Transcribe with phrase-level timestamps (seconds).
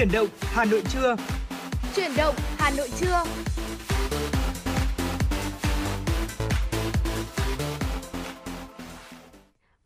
[0.00, 1.16] Chuyển động Hà Nội trưa.
[1.96, 3.24] Chuyển động Hà Nội trưa.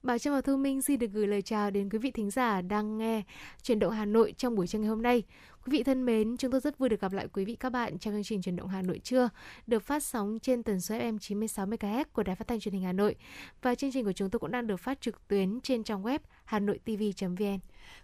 [0.02, 2.60] Bảo Trâm và Thu Minh xin được gửi lời chào đến quý vị thính giả
[2.62, 3.22] đang nghe
[3.62, 5.22] Chuyển động Hà Nội trong buổi trưa ngày hôm nay.
[5.66, 7.98] Quý vị thân mến, chúng tôi rất vui được gặp lại quý vị các bạn
[7.98, 9.28] trong chương trình Chuyển động Hà Nội trưa
[9.66, 12.82] được phát sóng trên tần số FM 96 MHz của Đài Phát thanh Truyền hình
[12.82, 13.14] Hà Nội.
[13.62, 16.18] Và chương trình của chúng tôi cũng đang được phát trực tuyến trên trang web
[16.44, 17.58] hanoitv.vn.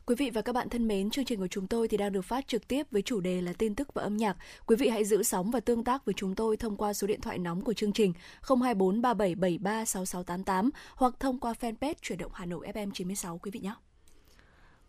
[0.06, 2.22] Quý vị và các bạn thân mến, chương trình của chúng tôi thì đang được
[2.22, 4.36] phát trực tiếp với chủ đề là tin tức và âm nhạc.
[4.66, 7.20] Quý vị hãy giữ sóng và tương tác với chúng tôi thông qua số điện
[7.20, 12.46] thoại nóng của chương trình 024 3773 6688 hoặc thông qua fanpage Chuyển động Hà
[12.46, 13.74] Nội FM 96 quý vị nhé.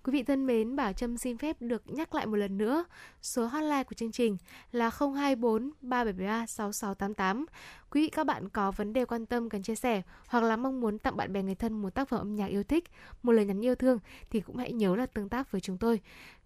[0.03, 2.85] Quý vị thân mến, Bảo Trâm xin phép được nhắc lại một lần nữa.
[3.21, 4.37] Số hotline của chương trình
[4.71, 7.45] là 024 373 6688.
[7.89, 10.81] Quý vị các bạn có vấn đề quan tâm cần chia sẻ hoặc là mong
[10.81, 12.83] muốn tặng bạn bè người thân một tác phẩm âm nhạc yêu thích,
[13.23, 15.99] một lời nhắn yêu thương thì cũng hãy nhớ là tương tác với chúng tôi.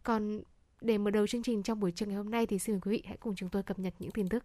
[0.04, 0.42] Còn
[0.82, 2.92] để mở đầu chương trình trong buổi trường ngày hôm nay thì xin mời quý
[2.92, 4.44] vị hãy cùng chúng tôi cập nhật những tin tức.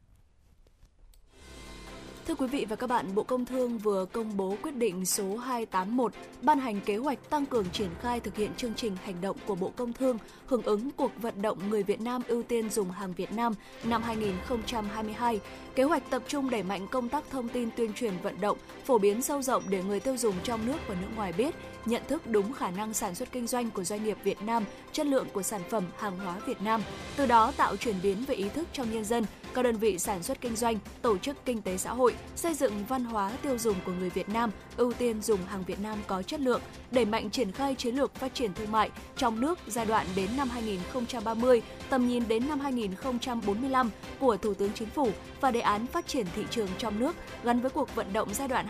[2.26, 5.36] Thưa quý vị và các bạn, Bộ Công Thương vừa công bố quyết định số
[5.36, 9.36] 281 ban hành kế hoạch tăng cường triển khai thực hiện chương trình hành động
[9.46, 12.90] của Bộ Công Thương hưởng ứng cuộc vận động người Việt Nam ưu tiên dùng
[12.90, 13.54] hàng Việt Nam
[13.84, 15.40] năm 2022.
[15.74, 18.98] Kế hoạch tập trung đẩy mạnh công tác thông tin tuyên truyền vận động, phổ
[18.98, 21.54] biến sâu rộng để người tiêu dùng trong nước và nước ngoài biết,
[21.86, 25.06] nhận thức đúng khả năng sản xuất kinh doanh của doanh nghiệp Việt Nam, chất
[25.06, 26.82] lượng của sản phẩm hàng hóa Việt Nam,
[27.16, 30.22] từ đó tạo chuyển biến về ý thức trong nhân dân, các đơn vị sản
[30.22, 33.76] xuất kinh doanh, tổ chức kinh tế xã hội, xây dựng văn hóa tiêu dùng
[33.86, 37.30] của người Việt Nam, ưu tiên dùng hàng Việt Nam có chất lượng, đẩy mạnh
[37.30, 41.62] triển khai chiến lược phát triển thương mại trong nước giai đoạn đến năm 2030,
[41.90, 45.08] tầm nhìn đến năm 2045 của Thủ tướng Chính phủ
[45.40, 48.48] và đề án phát triển thị trường trong nước gắn với cuộc vận động giai
[48.48, 48.66] đoạn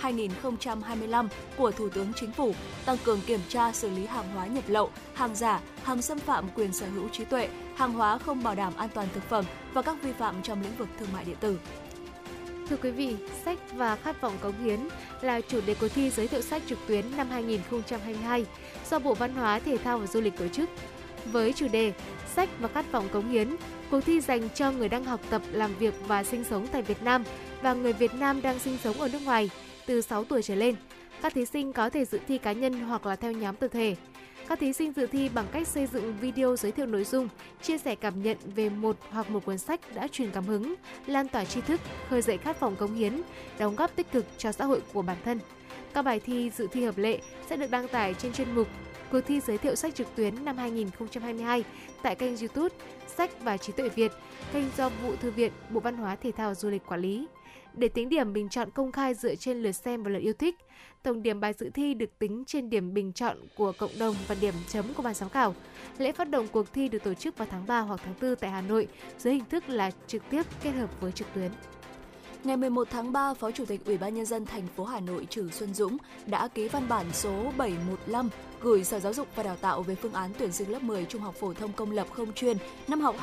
[0.00, 2.54] 2021-2025 của Thủ tướng Chính phủ,
[2.84, 6.48] tăng cường kiểm tra xử lý hàng hóa nhập lậu, hàng giả, hàng xâm phạm
[6.54, 9.82] quyền sở hữu trí tuệ, hàng hóa không bảo đảm an toàn thực phẩm và
[9.82, 11.58] các vi phạm trong lĩnh vực thương mại điện tử.
[12.68, 14.80] Thưa quý vị, sách và khát vọng cống hiến
[15.20, 18.46] là chủ đề cuộc thi giới thiệu sách trực tuyến năm 2022
[18.90, 20.70] do Bộ Văn hóa, Thể thao và Du lịch tổ chức.
[21.32, 21.92] Với chủ đề
[22.34, 23.56] Sách và khát vọng cống hiến,
[23.90, 27.02] cuộc thi dành cho người đang học tập, làm việc và sinh sống tại Việt
[27.02, 27.24] Nam
[27.62, 29.50] và người Việt Nam đang sinh sống ở nước ngoài
[29.86, 30.74] từ 6 tuổi trở lên.
[31.22, 33.96] Các thí sinh có thể dự thi cá nhân hoặc là theo nhóm tập thể.
[34.48, 37.28] Các thí sinh dự thi bằng cách xây dựng video giới thiệu nội dung,
[37.62, 40.74] chia sẻ cảm nhận về một hoặc một cuốn sách đã truyền cảm hứng,
[41.06, 43.22] lan tỏa tri thức, khơi dậy khát vọng cống hiến,
[43.58, 45.40] đóng góp tích cực cho xã hội của bản thân.
[45.94, 48.68] Các bài thi dự thi hợp lệ sẽ được đăng tải trên chuyên mục
[49.12, 51.64] cuộc thi giới thiệu sách trực tuyến năm 2022
[52.02, 52.74] tại kênh YouTube
[53.16, 54.12] Sách và Trí tuệ Việt,
[54.52, 57.26] kênh do Vụ Thư viện, Bộ Văn hóa Thể thao Du lịch quản lý.
[57.74, 60.56] Để tính điểm bình chọn công khai dựa trên lượt xem và lượt yêu thích,
[61.02, 64.36] tổng điểm bài dự thi được tính trên điểm bình chọn của cộng đồng và
[64.40, 65.54] điểm chấm của ban giám khảo.
[65.98, 68.50] Lễ phát động cuộc thi được tổ chức vào tháng 3 hoặc tháng 4 tại
[68.50, 68.88] Hà Nội
[69.18, 71.50] dưới hình thức là trực tiếp kết hợp với trực tuyến.
[72.44, 75.26] Ngày 11 tháng 3, Phó Chủ tịch Ủy ban nhân dân thành phố Hà Nội
[75.30, 78.30] Trử Xuân Dũng đã ký văn bản số 715
[78.62, 81.22] gửi Sở Giáo dục và Đào tạo về phương án tuyển sinh lớp 10 trung
[81.22, 82.56] học phổ thông công lập không chuyên
[82.88, 83.16] năm học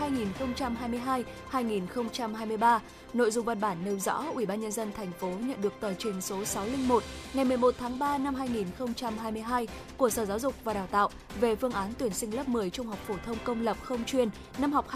[1.51, 2.79] 2022-2023.
[3.13, 5.93] Nội dung văn bản nêu rõ Ủy ban nhân dân thành phố nhận được tờ
[5.93, 7.03] trình số 601
[7.33, 11.09] ngày 11 tháng 3 năm 2022 của Sở Giáo dục và Đào tạo
[11.39, 14.29] về phương án tuyển sinh lớp 10 trung học phổ thông công lập không chuyên
[14.57, 14.87] năm học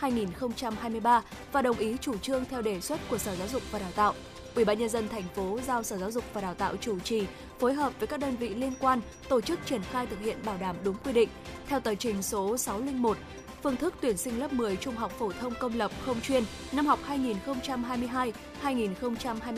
[0.00, 1.20] 2022-2023
[1.52, 4.14] và đồng ý chủ trương theo đề xuất của Sở Giáo dục và Đào tạo.
[4.58, 7.26] Ủy ban nhân dân thành phố giao Sở Giáo dục và Đào tạo chủ trì
[7.58, 10.56] phối hợp với các đơn vị liên quan tổ chức triển khai thực hiện bảo
[10.60, 11.28] đảm đúng quy định.
[11.66, 13.16] Theo tờ trình số 601,
[13.62, 16.86] phương thức tuyển sinh lớp 10 trung học phổ thông công lập không chuyên năm
[16.86, 18.32] học 2022-2023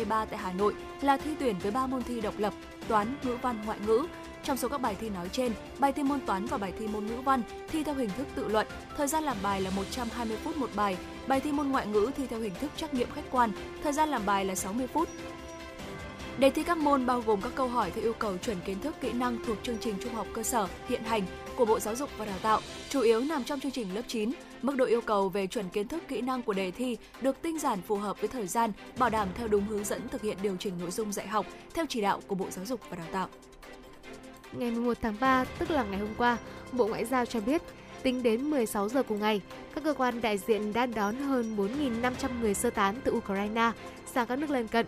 [0.07, 2.55] tại Hà Nội là thi tuyển với 3 môn thi độc lập:
[2.89, 4.07] toán, ngữ văn, ngoại ngữ.
[4.45, 7.07] Trong số các bài thi nói trên, bài thi môn toán và bài thi môn
[7.07, 10.57] ngữ văn thi theo hình thức tự luận, thời gian làm bài là 120 phút
[10.57, 10.97] một bài.
[11.27, 13.51] Bài thi môn ngoại ngữ thi theo hình thức trắc nghiệm khách quan,
[13.83, 15.09] thời gian làm bài là 60 phút.
[16.39, 18.95] Đề thi các môn bao gồm các câu hỏi theo yêu cầu chuẩn kiến thức
[19.01, 21.23] kỹ năng thuộc chương trình trung học cơ sở hiện hành
[21.57, 24.33] của Bộ Giáo dục và Đào tạo, chủ yếu nằm trong chương trình lớp 9.
[24.63, 27.59] Mức độ yêu cầu về chuẩn kiến thức kỹ năng của đề thi được tinh
[27.59, 30.57] giản phù hợp với thời gian, bảo đảm theo đúng hướng dẫn thực hiện điều
[30.57, 33.29] chỉnh nội dung dạy học theo chỉ đạo của Bộ Giáo dục và Đào tạo.
[34.53, 36.39] Ngày 11 tháng 3, tức là ngày hôm qua,
[36.73, 37.63] Bộ Ngoại giao cho biết
[38.03, 39.41] Tính đến 16 giờ cùng ngày,
[39.75, 43.73] các cơ quan đại diện đã đón hơn 4.500 người sơ tán từ Ukraine
[44.15, 44.87] sang các nước lân cận.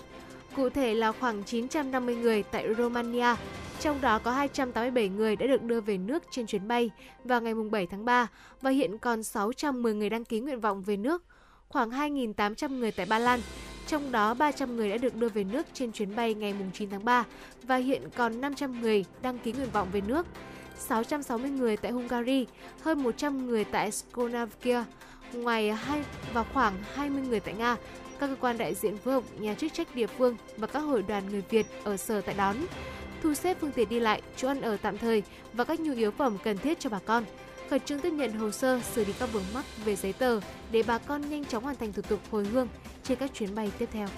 [0.57, 3.35] Cụ thể là khoảng 950 người tại Romania,
[3.81, 6.91] trong đó có 287 người đã được đưa về nước trên chuyến bay
[7.25, 8.27] vào ngày 7 tháng 3
[8.61, 11.23] và hiện còn 610 người đăng ký nguyện vọng về nước.
[11.73, 13.41] Khoảng 2.800 người tại Ba Lan,
[13.87, 17.05] trong đó 300 người đã được đưa về nước trên chuyến bay ngày 9 tháng
[17.05, 17.25] 3
[17.63, 20.27] và hiện còn 500 người đăng ký nguyện vọng về nước.
[20.79, 22.47] 660 người tại Hungary,
[22.83, 24.85] hơn 100 người tại Slovakia,
[25.33, 26.03] ngoài hai
[26.33, 27.77] và khoảng 20 người tại Nga.
[28.19, 31.05] Các cơ quan đại diện phối hợp nhà chức trách địa phương và các hội
[31.09, 32.57] đoàn người Việt ở sở tại đón
[33.23, 35.23] thu xếp phương tiện đi lại, chỗ ăn ở tạm thời
[35.53, 37.25] và các nhu yếu phẩm cần thiết cho bà con
[37.73, 40.41] khẩn trương tiếp nhận hồ sơ xử lý các vướng mắc về giấy tờ
[40.73, 42.69] để bà con nhanh chóng hoàn thành thủ tục hồi hương
[43.03, 44.09] trên các chuyến bay tiếp theo.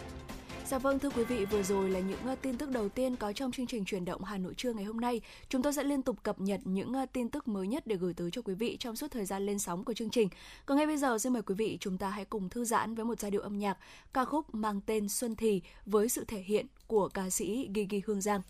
[0.67, 3.33] Dạ vâng thưa quý vị, vừa rồi là những ờ, tin tức đầu tiên có
[3.33, 5.21] trong chương trình truyền động Hà Nội trưa ngày hôm nay.
[5.49, 8.15] Chúng tôi sẽ liên tục cập nhật những ờ, tin tức mới nhất để gửi
[8.15, 10.29] tới cho quý vị trong suốt thời gian lên sóng của chương trình.
[10.67, 13.05] Còn ngay bây giờ xin mời quý vị chúng ta hãy cùng thư giãn với
[13.05, 13.79] một giai điệu âm nhạc
[14.15, 18.21] ca khúc mang tên Xuân Thì với sự thể hiện của ca sĩ Gigi Hương
[18.21, 18.41] Giang.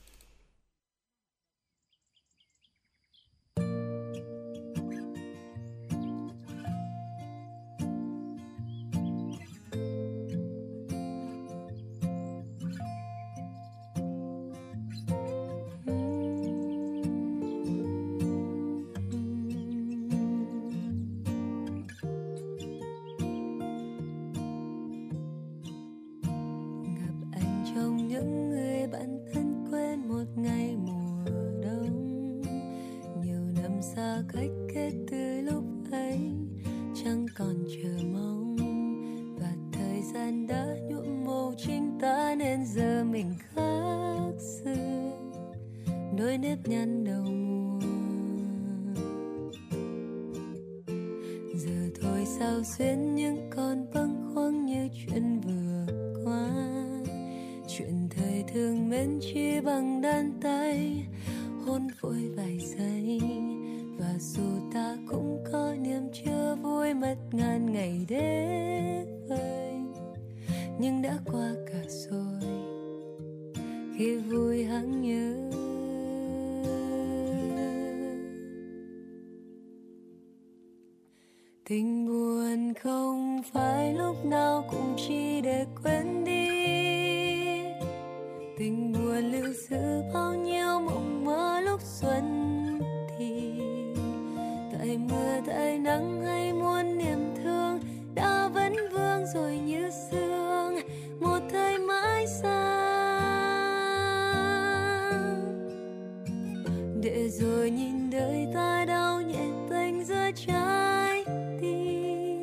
[107.05, 111.25] để rồi nhìn đời ta đau nhẹ tênh giữa trái
[111.61, 112.43] tim.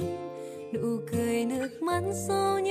[0.73, 2.70] Nụ cười nước mắt sâu như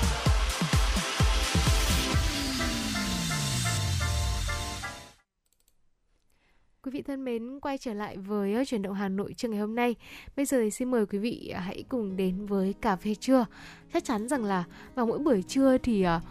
[7.61, 9.95] Quay trở lại với ờ, chuyển động Hà Nội trưa ngày hôm nay.
[10.35, 13.45] Bây giờ thì xin mời quý vị à, hãy cùng đến với cà phê trưa.
[13.93, 14.63] Chắc chắn rằng là
[14.95, 16.21] vào mỗi buổi trưa thì uh,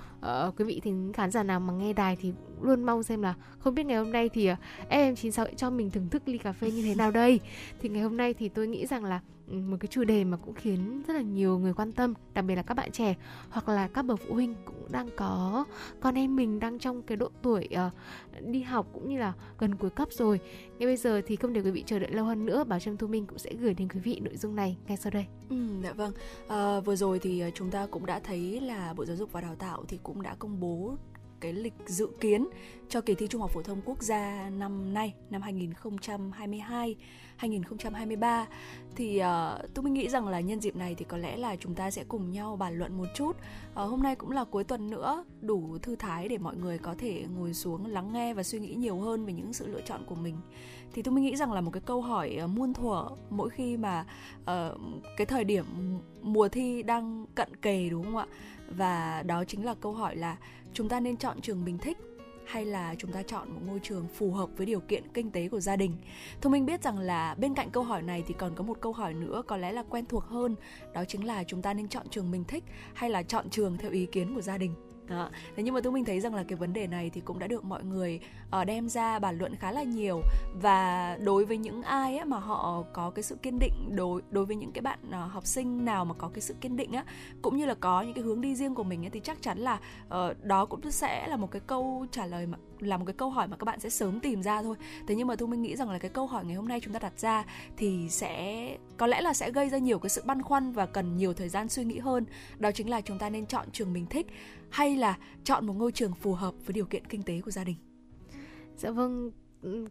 [0.49, 3.35] uh, quý vị thính khán giả nào mà nghe đài thì luôn mong xem là
[3.59, 4.59] không biết ngày hôm nay thì uh,
[4.91, 7.41] em96 sẽ cho mình thưởng thức ly cà phê như thế nào đây.
[7.81, 10.55] Thì ngày hôm nay thì tôi nghĩ rằng là một cái chủ đề mà cũng
[10.55, 13.15] khiến rất là nhiều người quan tâm đặc biệt là các bạn trẻ
[13.51, 15.65] hoặc là các bậc phụ huynh cũng đang có
[16.01, 17.93] con em mình đang trong cái độ tuổi uh,
[18.41, 20.41] đi học cũng như là gần cuối cấp rồi.
[20.79, 22.97] Ngay bây giờ thì không để quý vị chờ đợi lâu hơn nữa bảo trâm
[22.97, 25.27] thu minh cũng sẽ gửi đến quý vị nội dung này ngay sau đây.
[25.51, 26.13] Ừ, dạ vâng.
[26.49, 29.41] À, vừa rồi thì ờ, chúng ta cũng đã thấy là bộ giáo dục và
[29.41, 30.97] đào tạo thì cũng đã công bố
[31.41, 32.49] cái lịch dự kiến
[32.89, 36.97] cho kỳ thi Trung học phổ thông quốc gia năm nay năm 2022
[37.41, 38.47] 2023
[38.97, 41.75] thì ờ, uh, tôi nghĩ rằng là nhân dịp này thì có lẽ là chúng
[41.75, 43.31] ta sẽ cùng nhau bàn luận một chút.
[43.31, 43.37] Uh,
[43.75, 47.25] hôm nay cũng là cuối tuần nữa, đủ thư thái để mọi người có thể
[47.37, 50.15] ngồi xuống lắng nghe và suy nghĩ nhiều hơn về những sự lựa chọn của
[50.15, 50.37] mình.
[50.93, 54.05] Thì tôi nghĩ rằng là một cái câu hỏi uh, muôn thuở mỗi khi mà
[54.43, 54.81] uh,
[55.17, 55.65] cái thời điểm
[56.23, 58.27] mùa thi đang cận kề đúng không ạ?
[58.77, 60.37] Và đó chính là câu hỏi là
[60.73, 61.99] chúng ta nên chọn trường mình thích
[62.51, 65.49] hay là chúng ta chọn một ngôi trường phù hợp với điều kiện kinh tế
[65.49, 65.97] của gia đình.
[66.41, 68.93] thông Minh biết rằng là bên cạnh câu hỏi này thì còn có một câu
[68.93, 70.57] hỏi nữa có lẽ là quen thuộc hơn,
[70.95, 72.65] đó chính là chúng ta nên chọn trường mình thích
[72.95, 74.75] hay là chọn trường theo ý kiến của gia đình
[75.11, 75.31] đó.
[75.57, 77.47] Thế nhưng mà tôi mình thấy rằng là cái vấn đề này thì cũng đã
[77.47, 78.21] được mọi người
[78.61, 80.21] uh, đem ra bàn luận khá là nhiều.
[80.63, 84.47] Và đối với những ai á, mà họ có cái sự kiên định đối đối
[84.47, 87.05] với những cái bạn uh, học sinh nào mà có cái sự kiên định á
[87.43, 89.59] cũng như là có những cái hướng đi riêng của mình á, thì chắc chắn
[89.59, 93.15] là uh, đó cũng sẽ là một cái câu trả lời mà là một cái
[93.15, 94.77] câu hỏi mà các bạn sẽ sớm tìm ra thôi.
[95.07, 96.93] Thế nhưng mà thu minh nghĩ rằng là cái câu hỏi ngày hôm nay chúng
[96.93, 97.45] ta đặt ra
[97.77, 101.17] thì sẽ có lẽ là sẽ gây ra nhiều cái sự băn khoăn và cần
[101.17, 102.25] nhiều thời gian suy nghĩ hơn.
[102.59, 104.27] Đó chính là chúng ta nên chọn trường mình thích
[104.71, 107.65] hay là chọn một ngôi trường phù hợp với điều kiện kinh tế của gia
[107.65, 107.77] đình
[108.77, 109.31] dạ vâng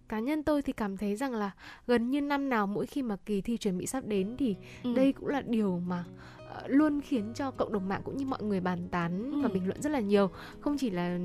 [0.08, 1.52] cá nhân tôi thì cảm thấy rằng là
[1.88, 4.94] gần như năm nào mỗi khi mà kỳ thi chuẩn bị sắp đến thì ừ.
[4.96, 6.04] đây cũng là điều mà
[6.36, 9.42] uh, luôn khiến cho cộng đồng mạng cũng như mọi người bàn tán ừ.
[9.42, 11.20] và bình luận rất là nhiều không chỉ là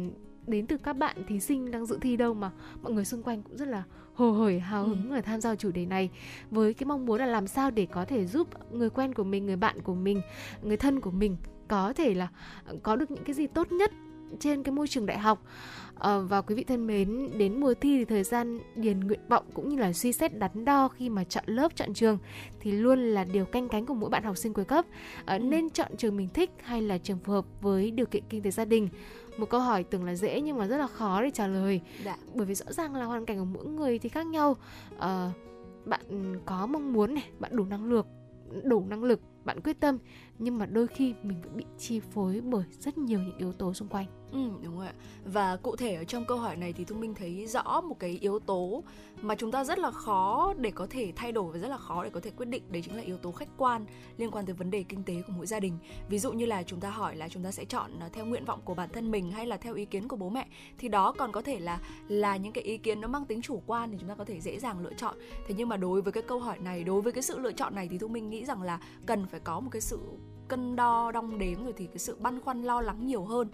[0.47, 2.51] đến từ các bạn thí sinh đang dự thi đâu mà
[2.83, 3.83] mọi người xung quanh cũng rất là
[4.15, 5.21] hồ hởi hào hứng ừ.
[5.21, 6.11] tham gia chủ đề này
[6.51, 9.47] với cái mong muốn là làm sao để có thể giúp người quen của mình
[9.47, 10.21] người bạn của mình
[10.63, 11.37] người thân của mình
[11.69, 12.29] có thể là
[12.83, 13.93] có được những cái gì tốt nhất
[14.41, 15.43] trên cái môi trường đại học.
[15.99, 19.45] À, và quý vị thân mến đến mùa thi thì thời gian điền nguyện vọng
[19.55, 22.19] cũng như là suy xét đắn đo khi mà chọn lớp chọn trường
[22.61, 24.85] thì luôn là điều canh cánh của mỗi bạn học sinh cuối cấp.
[25.25, 28.43] À, nên chọn trường mình thích hay là trường phù hợp với điều kiện kinh
[28.43, 28.89] tế gia đình?
[29.37, 31.81] Một câu hỏi tưởng là dễ nhưng mà rất là khó để trả lời.
[32.05, 32.17] Dạ.
[32.35, 34.57] bởi vì rõ ràng là hoàn cảnh của mỗi người thì khác nhau.
[34.99, 35.31] À,
[35.85, 38.07] bạn có mong muốn này bạn đủ năng lực
[38.63, 39.99] đủ năng lực bạn quyết tâm,
[40.39, 43.75] nhưng mà đôi khi mình vẫn bị chi phối bởi rất nhiều những yếu tố
[43.75, 44.07] xung quanh.
[44.35, 44.95] Ừ, đúng rồi ạ.
[45.25, 48.19] Và cụ thể ở trong câu hỏi này thì Thu Minh thấy rõ một cái
[48.21, 48.83] yếu tố
[49.23, 52.05] mà chúng ta rất là khó để có thể thay đổi và rất là khó
[52.05, 53.87] để có thể quyết định đấy chính là yếu tố khách quan
[54.17, 55.79] liên quan tới vấn đề kinh tế của mỗi gia đình.
[56.09, 58.45] Ví dụ như là chúng ta hỏi là chúng ta sẽ chọn à, theo nguyện
[58.45, 60.47] vọng của bản thân mình hay là theo ý kiến của bố mẹ
[60.79, 63.63] thì đó còn có thể là là những cái ý kiến nó mang tính chủ
[63.67, 65.15] quan thì chúng ta có thể dễ dàng lựa chọn.
[65.47, 67.75] Thế nhưng mà đối với cái câu hỏi này, đối với cái sự lựa chọn
[67.75, 69.99] này thì Thu Minh nghĩ rằng là cần phải có một cái sự
[70.49, 73.49] cân đo đong đếm rồi thì cái sự băn khoăn lo lắng nhiều hơn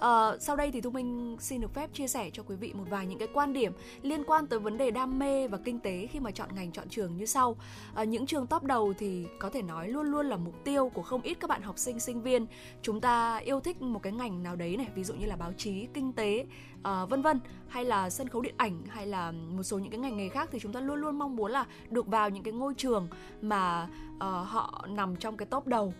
[0.00, 2.84] à, sau đây thì Thu Minh xin được phép chia sẻ cho quý vị một
[2.90, 6.08] vài những cái quan điểm liên quan tới vấn đề đam mê và kinh tế
[6.12, 7.56] khi mà chọn ngành chọn trường như sau.
[7.94, 11.02] à, những trường top đầu thì có thể nói luôn luôn là mục tiêu của
[11.02, 12.46] không ít các bạn học sinh sinh viên.
[12.82, 15.52] Chúng ta yêu thích một cái ngành nào đấy này, ví dụ như là báo
[15.56, 16.46] chí, kinh tế,
[16.82, 20.00] à, vân vân hay là sân khấu điện ảnh hay là một số những cái
[20.00, 22.52] ngành nghề khác thì chúng ta luôn luôn mong muốn là được vào những cái
[22.52, 23.08] ngôi trường
[23.42, 25.94] mà uh, họ nằm trong cái top đầu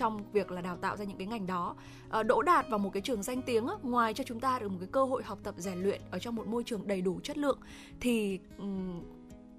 [0.00, 1.76] trong việc là đào tạo ra những cái ngành đó.
[2.10, 4.68] À, đỗ đạt vào một cái trường danh tiếng á, ngoài cho chúng ta được
[4.68, 7.20] một cái cơ hội học tập rèn luyện ở trong một môi trường đầy đủ
[7.22, 7.58] chất lượng
[8.00, 9.02] thì um,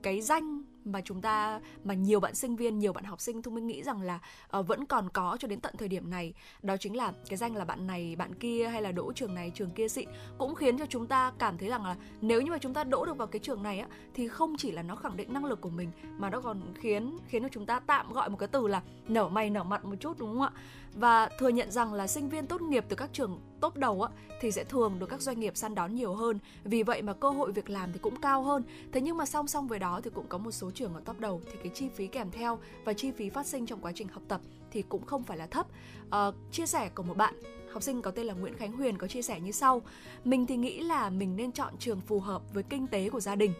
[0.03, 3.55] cái danh mà chúng ta mà nhiều bạn sinh viên nhiều bạn học sinh thông
[3.55, 4.19] minh nghĩ rằng là
[4.57, 6.33] uh, vẫn còn có cho đến tận thời điểm này.
[6.63, 9.51] Đó chính là cái danh là bạn này bạn kia hay là đỗ trường này
[9.55, 12.57] trường kia xịn cũng khiến cho chúng ta cảm thấy rằng là nếu như mà
[12.57, 15.17] chúng ta đỗ được vào cái trường này á thì không chỉ là nó khẳng
[15.17, 18.29] định năng lực của mình mà nó còn khiến khiến cho chúng ta tạm gọi
[18.29, 20.51] một cái từ là nở mày nở mặt một chút đúng không ạ?
[20.93, 24.11] Và thừa nhận rằng là sinh viên tốt nghiệp từ các trường top đầu á
[24.41, 26.39] thì sẽ thường được các doanh nghiệp săn đón nhiều hơn.
[26.63, 28.63] Vì vậy mà cơ hội việc làm thì cũng cao hơn.
[28.91, 31.19] Thế nhưng mà song song với đó thì cũng có một số trường ở top
[31.19, 34.07] đầu thì cái chi phí kèm theo và chi phí phát sinh trong quá trình
[34.07, 35.67] học tập thì cũng không phải là thấp.
[36.09, 37.33] À, chia sẻ của một bạn
[37.73, 39.81] học sinh có tên là Nguyễn Khánh Huyền có chia sẻ như sau.
[40.23, 43.35] Mình thì nghĩ là mình nên chọn trường phù hợp với kinh tế của gia
[43.35, 43.53] đình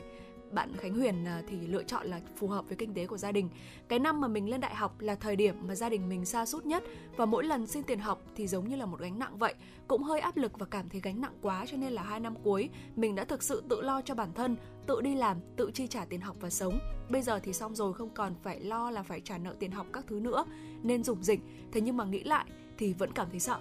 [0.54, 3.32] bạn Khánh Huyền à, thì lựa chọn là phù hợp với kinh tế của gia
[3.32, 3.50] đình.
[3.88, 6.46] Cái năm mà mình lên đại học là thời điểm mà gia đình mình xa
[6.46, 6.84] sút nhất
[7.18, 9.54] và mỗi lần xin tiền học thì giống như là một gánh nặng vậy,
[9.88, 12.36] cũng hơi áp lực và cảm thấy gánh nặng quá cho nên là hai năm
[12.44, 14.56] cuối mình đã thực sự tự lo cho bản thân,
[14.88, 16.80] tự đi làm, tự chi trả tiền học và sống.
[17.10, 19.88] Bây giờ thì xong rồi không còn phải lo là phải trả nợ tiền học
[19.94, 20.46] các thứ nữa
[20.84, 21.40] nên dùng dịch.
[21.72, 22.46] Thế nhưng mà nghĩ lại
[22.78, 23.60] thì vẫn cảm thấy sợ.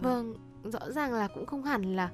[0.00, 2.10] Vâng, rõ ràng là cũng không hẳn là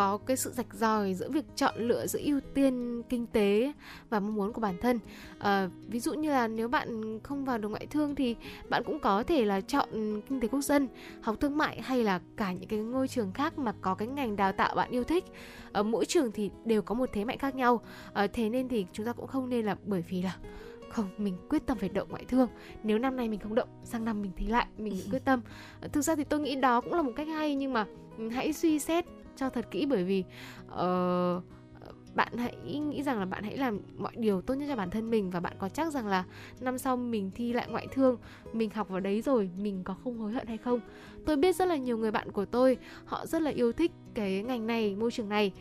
[0.00, 3.72] có cái sự rạch ròi giữa việc chọn lựa giữa ưu tiên kinh tế
[4.10, 4.98] và mong muốn của bản thân.
[5.38, 8.36] À, ví dụ như là nếu bạn không vào được ngoại thương thì
[8.68, 9.88] bạn cũng có thể là chọn
[10.28, 10.88] kinh tế quốc dân
[11.22, 14.36] học thương mại hay là cả những cái ngôi trường khác mà có cái ngành
[14.36, 15.24] đào tạo bạn yêu thích.
[15.72, 17.80] Ở mỗi trường thì đều có một thế mạnh khác nhau.
[18.12, 20.36] À, thế nên thì chúng ta cũng không nên là bởi vì là
[20.90, 22.48] không mình quyết tâm phải động ngoại thương.
[22.82, 25.40] Nếu năm nay mình không động sang năm mình thì lại mình quyết tâm.
[25.92, 27.86] Thực ra thì tôi nghĩ đó cũng là một cách hay nhưng mà
[28.30, 29.04] hãy suy xét
[29.40, 30.24] cho thật kỹ bởi vì
[30.72, 31.44] uh,
[32.14, 35.10] bạn hãy nghĩ rằng là bạn hãy làm mọi điều tốt nhất cho bản thân
[35.10, 36.24] mình và bạn có chắc rằng là
[36.60, 38.16] năm sau mình thi lại ngoại thương
[38.52, 40.80] mình học vào đấy rồi mình có không hối hận hay không?
[41.26, 44.42] Tôi biết rất là nhiều người bạn của tôi họ rất là yêu thích cái
[44.42, 45.52] ngành này môi trường này.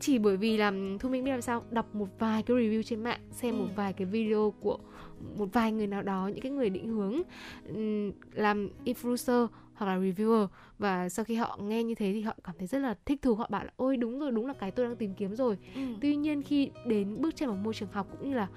[0.00, 1.64] Chỉ bởi vì là thu minh biết làm sao?
[1.70, 3.72] Đọc một vài cái review trên mạng xem một ừ.
[3.76, 4.78] vài cái video của
[5.36, 7.22] một vài người nào đó những cái người định hướng
[8.32, 9.46] làm influencer
[9.80, 10.46] hoặc là reviewer.
[10.78, 13.34] Và sau khi họ nghe như thế thì họ cảm thấy rất là thích thú.
[13.34, 15.58] Họ bảo là ôi đúng rồi đúng là cái tôi đang tìm kiếm rồi.
[15.74, 15.80] Ừ.
[16.00, 18.48] tuy nhiên khi đến bước trên một môi trường học cũng như là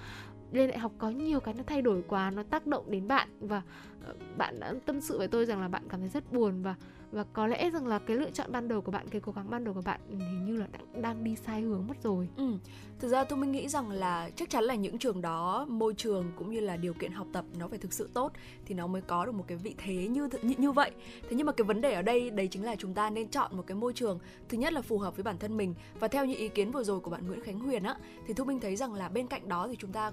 [0.52, 3.28] lên đại học có nhiều cái nó thay đổi quá nó tác động đến bạn.
[3.40, 3.62] Và
[4.06, 6.76] ờ, bạn đã tâm sự với tôi rằng là bạn cảm thấy rất buồn và
[7.14, 9.50] và có lẽ rằng là cái lựa chọn ban đầu của bạn cái cố gắng
[9.50, 12.30] ban đầu của bạn ừ, hình như là đang đang đi sai hướng mất rồi.
[12.38, 12.54] Ừ.
[13.00, 16.32] thực ra tôi mới nghĩ rằng là chắc chắn là những trường đó môi trường
[16.36, 18.32] cũng như là điều kiện học tập nó phải thực sự tốt
[18.66, 20.92] thì nó mới có được một cái vị thế như như, như vậy.
[21.22, 23.58] Thế nhưng mà cái vấn đề ở đây đấy chính là chúng ta nên chọn
[23.58, 25.76] một cái môi trường thứ nhất là phù hợp với bản thân mình.
[26.00, 27.96] Và theo những ý kiến vừa rồi của bạn Nguyễn Khánh Huyền á
[28.28, 30.12] thì thu minh thấy rằng là bên cạnh đó thì chúng ta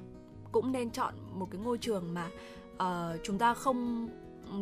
[0.52, 2.28] cũng nên chọn một cái ngôi trường mà
[2.74, 4.08] uh, chúng ta không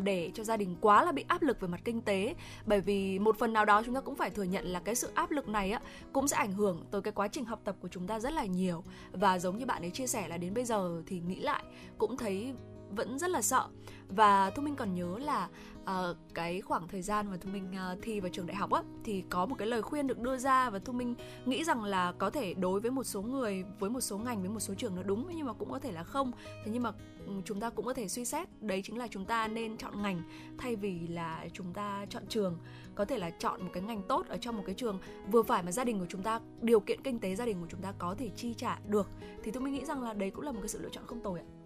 [0.04, 2.34] để cho gia đình quá là bị áp lực về mặt kinh tế.
[2.66, 5.10] Bởi vì một phần nào đó chúng ta cũng phải thừa nhận là cái sự
[5.14, 5.80] áp lực này á,
[6.12, 8.44] cũng sẽ ảnh hưởng tới cái quá trình học tập của chúng ta rất là
[8.44, 8.84] nhiều.
[9.12, 11.64] Và giống như bạn ấy chia sẻ là đến bây giờ thì nghĩ lại
[11.98, 12.52] cũng thấy
[12.90, 13.68] vẫn rất là sợ
[14.08, 15.48] và thu minh còn nhớ là
[15.82, 18.82] uh, cái khoảng thời gian mà thu minh uh, thi vào trường đại học á
[19.04, 21.14] thì có một cái lời khuyên được đưa ra và thu minh
[21.46, 24.50] nghĩ rằng là có thể đối với một số người với một số ngành với
[24.50, 26.32] một số trường nó đúng nhưng mà cũng có thể là không.
[26.64, 26.92] Thế nhưng mà
[27.26, 30.02] ừ, chúng ta cũng có thể suy xét đấy chính là chúng ta nên chọn
[30.02, 30.22] ngành
[30.58, 32.58] thay vì là chúng ta chọn trường.
[32.94, 35.62] Có thể là chọn một cái ngành tốt ở trong một cái trường vừa phải
[35.62, 37.92] mà gia đình của chúng ta điều kiện kinh tế gia đình của chúng ta
[37.98, 39.10] có thể chi trả được.
[39.42, 41.40] Thì tôi nghĩ rằng là đấy cũng là một cái sự lựa chọn không tồi
[41.40, 41.57] ạ.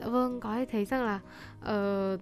[0.00, 1.20] Dạ vâng, có thể thấy rằng là
[1.60, 2.20] uh,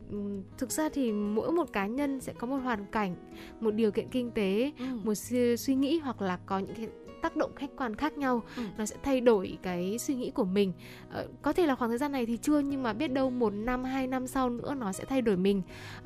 [0.59, 3.17] thực ra thì mỗi một cá nhân sẽ có một hoàn cảnh,
[3.61, 4.85] một điều kiện kinh tế, ừ.
[5.05, 5.15] một
[5.59, 6.89] suy nghĩ hoặc là có những cái
[7.23, 8.63] tác động khách quan khác nhau ừ.
[8.79, 10.73] nó sẽ thay đổi cái suy nghĩ của mình
[11.09, 13.51] uh, có thể là khoảng thời gian này thì chưa nhưng mà biết đâu một
[13.51, 15.63] năm hai năm sau nữa nó sẽ thay đổi mình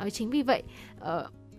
[0.06, 0.62] uh, chính vì vậy
[1.00, 1.06] uh,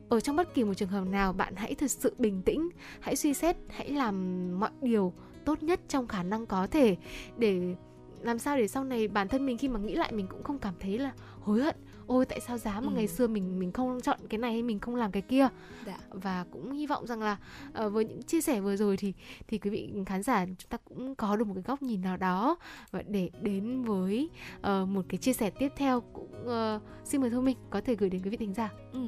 [0.10, 3.16] ở trong bất kỳ một trường hợp nào bạn hãy thật sự bình tĩnh hãy
[3.16, 5.14] suy xét hãy làm mọi điều
[5.46, 6.96] tốt nhất trong khả năng có thể
[7.38, 7.76] để
[8.24, 10.60] làm sao để sau này bản thân mình khi mà nghĩ lại mình cũng không
[10.60, 11.76] cảm thấy là hối hận
[12.08, 12.96] ôi tại sao giá mà ừ.
[12.96, 15.48] ngày xưa mình mình không chọn cái này hay mình không làm cái kia
[15.86, 15.98] dạ.
[16.10, 17.38] và cũng hy vọng rằng là
[17.86, 19.14] uh, với những chia sẻ vừa rồi thì
[19.48, 22.18] thì quý vị khán giả chúng ta cũng có được một cái góc nhìn nào
[22.18, 22.56] đó
[22.92, 27.30] và để đến với uh, một cái chia sẻ tiếp theo cũng uh, xin mời
[27.30, 29.00] thu minh có thể gửi đến quý vị thính giả ừ.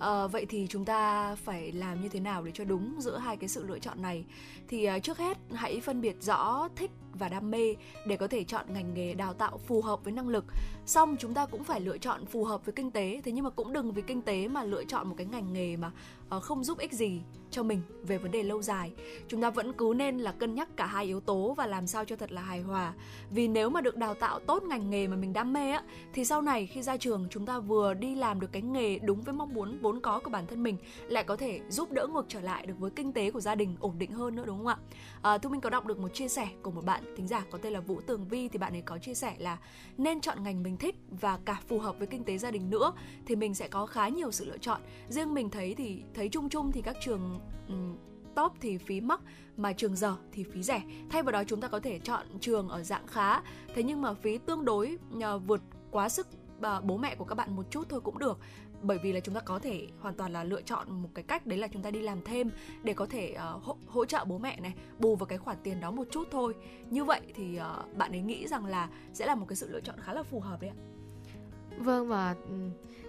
[0.00, 3.36] À, vậy thì chúng ta phải làm như thế nào để cho đúng giữa hai
[3.36, 4.24] cái sự lựa chọn này?
[4.68, 7.74] Thì uh, trước hết hãy phân biệt rõ thích và đam mê
[8.06, 10.44] để có thể chọn ngành nghề đào tạo phù hợp với năng lực.
[10.86, 13.20] Xong chúng ta cũng phải lựa chọn phù hợp với kinh tế.
[13.24, 15.76] Thế nhưng mà cũng đừng vì kinh tế mà lựa chọn một cái ngành nghề
[15.76, 15.90] mà
[16.28, 17.20] ờ, không giúp ích gì
[17.50, 18.92] cho mình về vấn đề lâu dài.
[19.28, 22.04] Chúng ta vẫn cứ nên là cân nhắc cả hai yếu tố và làm sao
[22.04, 22.92] cho thật là hài hòa.
[23.30, 26.24] Vì nếu mà được đào tạo tốt ngành nghề mà mình đam mê á thì
[26.24, 29.34] sau này khi ra trường chúng ta vừa đi làm được cái nghề đúng với
[29.34, 30.76] mong muốn vốn có của bản thân mình
[31.08, 33.76] lại có thể giúp đỡ ngược trở lại được với kinh tế của gia đình
[33.80, 34.76] ổn định hơn nữa đúng không ạ?
[35.22, 37.44] Ờ, à, thu minh có đọc được một chia sẻ của một bạn thính giả
[37.50, 39.58] có tên là vũ tường vi thì bạn ấy có chia sẻ là
[39.98, 42.92] nên chọn ngành mình thích và cả phù hợp với kinh tế gia đình nữa
[43.26, 44.80] thì mình sẽ có khá nhiều sự lựa chọn.
[45.08, 47.96] Riêng mình thấy thì thấy chung chung thì các trường um,
[48.34, 49.20] top thì phí mắc
[49.56, 50.82] mà trường dở thì phí rẻ.
[51.10, 53.40] Thay vào đó chúng ta có thể chọn trường ở dạng khá.
[53.74, 55.60] Thế nhưng mà phí tương đối uh, vượt
[55.90, 56.26] quá sức
[56.60, 58.38] ờ, bố mẹ của các bạn một chút thôi cũng được
[58.82, 61.46] bởi vì là chúng ta có thể hoàn toàn là lựa chọn một cái cách
[61.46, 62.50] đấy là chúng ta đi làm thêm
[62.82, 65.80] để có thể uh, hỗ, hỗ trợ bố mẹ này bù vào cái khoản tiền
[65.80, 66.54] đó một chút thôi.
[66.90, 69.80] Như vậy thì uh, bạn ấy nghĩ rằng là sẽ là một cái sự lựa
[69.80, 70.78] chọn khá là phù hợp đấy ạ.
[71.78, 72.34] Vâng và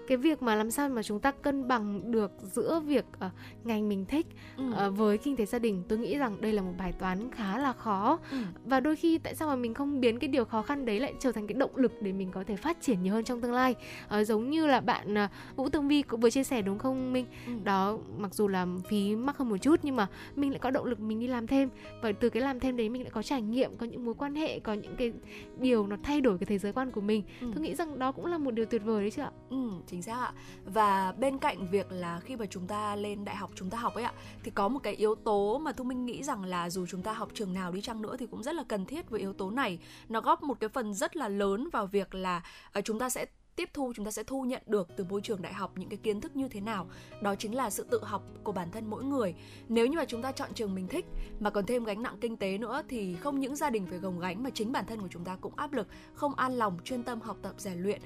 [0.08, 3.32] cái việc mà làm sao mà chúng ta cân bằng được giữa việc uh,
[3.64, 4.64] ngành mình thích ừ.
[4.88, 7.58] uh, với kinh tế gia đình tôi nghĩ rằng đây là một bài toán khá
[7.58, 8.38] là khó ừ.
[8.66, 11.14] và đôi khi tại sao mà mình không biến cái điều khó khăn đấy lại
[11.20, 13.54] trở thành cái động lực để mình có thể phát triển nhiều hơn trong tương
[13.54, 13.76] lai
[14.20, 17.14] uh, giống như là bạn uh, Vũ Tường Vi cũng vừa chia sẻ đúng không
[17.14, 17.54] Minh ừ.
[17.64, 20.86] đó mặc dù là phí mắc hơn một chút nhưng mà mình lại có động
[20.86, 21.70] lực mình đi làm thêm
[22.02, 24.36] và từ cái làm thêm đấy mình lại có trải nghiệm có những mối quan
[24.36, 25.14] hệ có những cái
[25.60, 27.52] điều nó thay đổi cái thế giới quan của mình ừ.
[27.54, 30.02] tôi nghĩ rằng đó cũng là một điều tuyệt vời đấy chứ ạ ừ chính
[30.02, 30.34] xác ạ.
[30.66, 33.96] Và bên cạnh việc là khi mà chúng ta lên đại học, chúng ta học
[33.96, 36.86] ấy ạ, thì có một cái yếu tố mà thu minh nghĩ rằng là dù
[36.86, 39.20] chúng ta học trường nào đi chăng nữa thì cũng rất là cần thiết với
[39.20, 39.80] yếu tố này.
[40.10, 43.26] Nó góp một cái phần rất là lớn vào việc là à, chúng ta sẽ
[43.56, 45.98] tiếp thu, chúng ta sẽ thu nhận được từ môi trường đại học những cái
[45.98, 46.88] kiến thức như thế nào.
[47.22, 49.36] Đó chính là sự tự học của bản thân mỗi người.
[49.70, 51.06] Nếu như mà chúng ta chọn trường mình thích
[51.40, 54.20] mà còn thêm gánh nặng kinh tế nữa thì không những gia đình phải gồng
[54.20, 57.04] gánh mà chính bản thân của chúng ta cũng áp lực, không an lòng, chuyên
[57.04, 58.02] tâm học tập, rèn luyện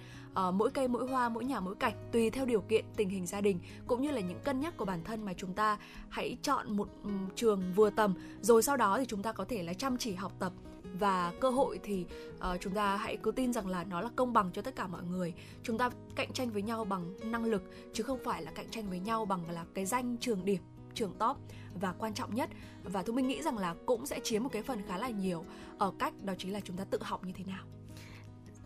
[0.48, 3.26] uh, mỗi cây mỗi hoa mỗi nhà mỗi cảnh tùy theo điều kiện tình hình
[3.26, 5.78] gia đình cũng như là những cân nhắc của bản thân mà chúng ta
[6.10, 8.14] hãy chọn một um, trường vừa tầm.
[8.42, 10.54] Rồi sau đó thì chúng ta có thể là chăm chỉ học tập.
[11.00, 12.06] Và cơ hội thì
[12.38, 14.88] uh, chúng ta hãy cứ tin rằng là nó là công bằng cho tất cả
[14.88, 15.34] mọi người.
[15.64, 18.90] Chúng ta cạnh tranh với nhau bằng năng lực chứ không phải là cạnh tranh
[18.90, 20.62] với nhau bằng là cái danh trường điểm
[20.94, 21.38] trường top.
[21.82, 22.50] Và quan trọng nhất
[22.84, 25.46] và thu minh nghĩ rằng là cũng sẽ chiếm một cái phần khá là nhiều
[25.78, 27.66] ở cách đó chính là chúng ta tự học như thế nào.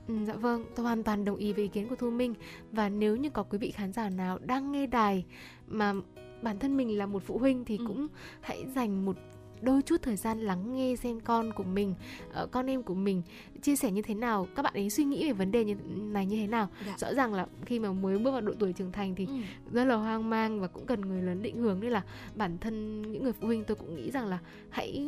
[0.09, 2.33] Ừ, dạ vâng, tôi hoàn toàn đồng ý với ý kiến của Thu Minh
[2.71, 5.25] Và nếu như có quý vị khán giả nào đang nghe đài
[5.67, 5.93] Mà
[6.41, 7.85] bản thân mình là một phụ huynh Thì ừ.
[7.87, 8.07] cũng
[8.41, 9.15] hãy dành một
[9.61, 11.95] đôi chút thời gian lắng nghe xem con của mình
[12.43, 13.21] uh, con em của mình
[13.61, 16.25] chia sẻ như thế nào các bạn ấy suy nghĩ về vấn đề như này
[16.25, 16.95] như thế nào dạ.
[16.97, 19.33] rõ ràng là khi mà mới bước vào độ tuổi trưởng thành thì ừ.
[19.71, 22.03] rất là hoang mang và cũng cần người lớn định hướng nên là
[22.35, 25.07] bản thân những người phụ huynh tôi cũng nghĩ rằng là hãy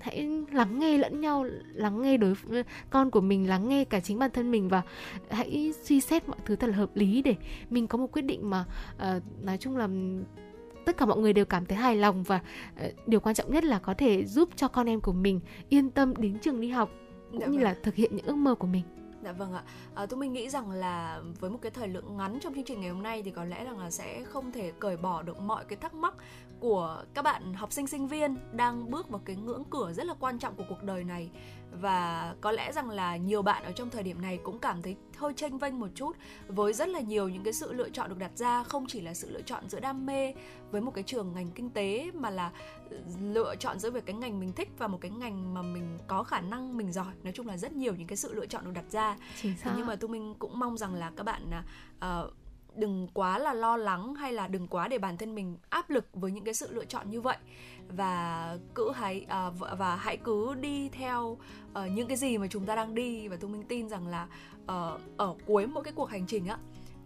[0.00, 2.34] hãy lắng nghe lẫn nhau lắng nghe đối
[2.90, 4.82] con của mình lắng nghe cả chính bản thân mình và
[5.30, 7.34] hãy suy xét mọi thứ thật là hợp lý để
[7.70, 8.64] mình có một quyết định mà
[8.96, 9.88] uh, nói chung là
[10.84, 12.40] tất cả mọi người đều cảm thấy hài lòng và
[12.86, 15.90] uh, điều quan trọng nhất là có thể giúp cho con em của mình yên
[15.90, 16.90] tâm đến trường đi học
[17.30, 17.62] cũng dạ như vâng.
[17.62, 18.82] là thực hiện những ước mơ của mình
[19.22, 19.62] Dạ vâng ạ.
[19.94, 22.80] À, tôi mình nghĩ rằng là với một cái thời lượng ngắn trong chương trình
[22.80, 25.64] ngày hôm nay thì có lẽ rằng là sẽ không thể cởi bỏ được mọi
[25.64, 26.14] cái thắc mắc
[26.60, 30.14] của các bạn học sinh sinh viên đang bước vào cái ngưỡng cửa rất là
[30.20, 31.30] quan trọng của cuộc đời này.
[31.80, 34.96] Và có lẽ rằng là nhiều bạn ở trong thời điểm này cũng cảm thấy
[35.16, 36.16] hơi tranh vênh một chút
[36.48, 39.14] với rất là nhiều những cái sự lựa chọn được đặt ra không chỉ là
[39.14, 40.34] sự lựa chọn giữa đam mê
[40.70, 42.52] với một cái trường ngành kinh tế mà là
[43.20, 46.22] lựa chọn giữa việc cái ngành mình thích và một cái ngành mà mình có
[46.22, 47.14] khả năng mình giỏi.
[47.22, 49.16] Nói chung là rất nhiều những cái sự lựa chọn được đặt ra.
[49.76, 51.50] Nhưng mà tôi mình cũng mong rằng là các bạn
[51.98, 52.34] uh,
[52.78, 56.06] đừng quá là lo lắng hay là đừng quá để bản thân mình áp lực
[56.12, 57.36] với những cái sự lựa chọn như vậy.
[57.88, 62.66] Và cứ hãy uh, và hãy cứ đi theo uh, những cái gì mà chúng
[62.66, 63.28] ta đang đi.
[63.28, 64.26] Và tôi minh tin rằng là
[64.62, 66.58] uh, ở cuối mỗi cái cuộc hành trình á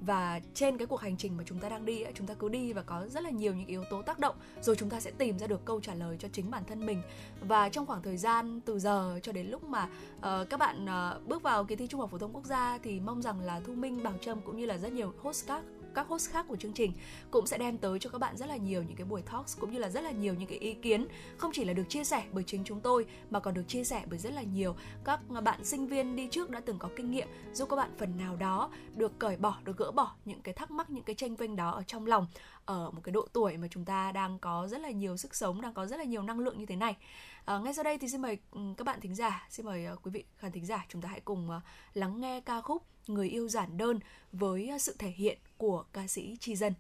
[0.07, 2.73] và trên cái cuộc hành trình mà chúng ta đang đi chúng ta cứ đi
[2.73, 5.39] và có rất là nhiều những yếu tố tác động rồi chúng ta sẽ tìm
[5.39, 7.03] ra được câu trả lời cho chính bản thân mình.
[7.41, 9.89] Và trong khoảng thời gian từ giờ cho đến lúc mà
[10.19, 13.01] uh, các bạn uh, bước vào kỳ thi trung học phổ thông quốc gia thì
[13.01, 15.63] mong rằng là thu minh bảo trâm cũng như là rất nhiều host các
[15.95, 16.93] các host khác của chương trình
[17.31, 19.73] cũng sẽ đem tới cho các bạn rất là nhiều những cái buổi talks cũng
[19.73, 22.25] như là rất là nhiều những cái ý kiến không chỉ là được chia sẻ
[22.33, 25.65] bởi chính chúng tôi mà còn được chia sẻ bởi rất là nhiều các bạn
[25.65, 28.71] sinh viên đi trước đã từng có kinh nghiệm giúp các bạn phần nào đó
[28.97, 31.71] được cởi bỏ được gỡ bỏ những cái thắc mắc những cái tranh vênh đó
[31.71, 32.27] ở trong lòng
[32.65, 35.61] ở một cái độ tuổi mà chúng ta đang có rất là nhiều sức sống
[35.61, 36.97] đang có rất là nhiều năng lượng như thế này.
[37.45, 39.97] À, ngay sau đây thì xin mời ừ, các bạn thính giả xin mời ờ,
[40.03, 41.61] quý vị khán thính giả chúng ta hãy cùng ờ,
[41.95, 44.01] lắng nghe ca khúc người yêu giản đơn
[44.33, 46.75] với sự thể hiện của ca sĩ Tri Dân.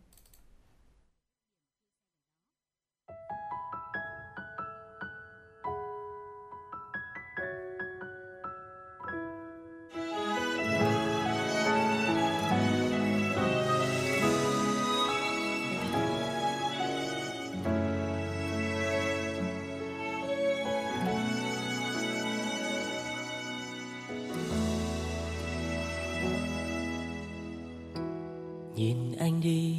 [29.22, 29.74] Anh đi.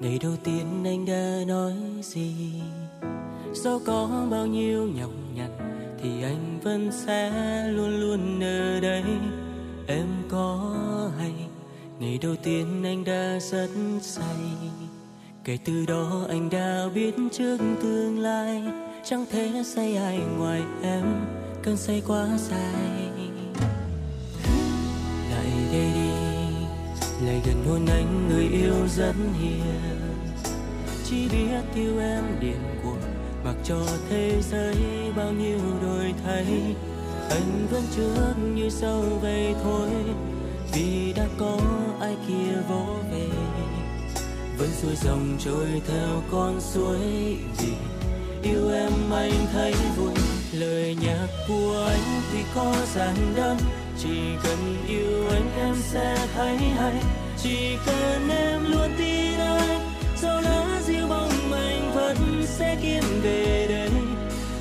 [0.00, 2.34] Ngày đầu tiên anh đã nói gì?
[3.54, 5.50] Sau có bao nhiêu nhọc nhằn
[6.02, 7.32] thì anh vẫn sẽ
[7.68, 9.04] luôn luôn ở đây.
[9.86, 10.76] Em có
[11.18, 11.32] hay,
[12.00, 13.68] ngày đầu tiên anh đã rất
[14.00, 14.36] say.
[15.44, 18.62] Kể từ đó anh đã biết trước tương lai,
[19.04, 21.04] chẳng thể say ai ngoài em
[21.62, 23.19] cơn say quá dài
[27.40, 30.00] lại gần hôn anh người yêu rất hiền.
[31.04, 33.00] Chỉ biết yêu em điên cuồng,
[33.44, 34.76] mặc cho thế giới
[35.16, 36.46] bao nhiêu đổi thay.
[37.30, 39.88] Anh vẫn trước như sau vậy thôi,
[40.72, 41.58] vì đã có
[42.00, 43.28] ai kia vỗ về.
[44.58, 46.98] Vẫn xuôi dòng trôi theo con suối,
[47.58, 47.72] vì
[48.42, 50.14] yêu em anh thấy vui.
[50.52, 53.56] Lời nhạc của anh thì có giản đơn
[53.98, 56.94] chỉ cần yêu anh em sẽ thấy hay
[57.42, 59.80] chỉ cần em luôn tin anh
[60.16, 63.90] dẫu lá diêu bóng anh vẫn sẽ kiếm về đây.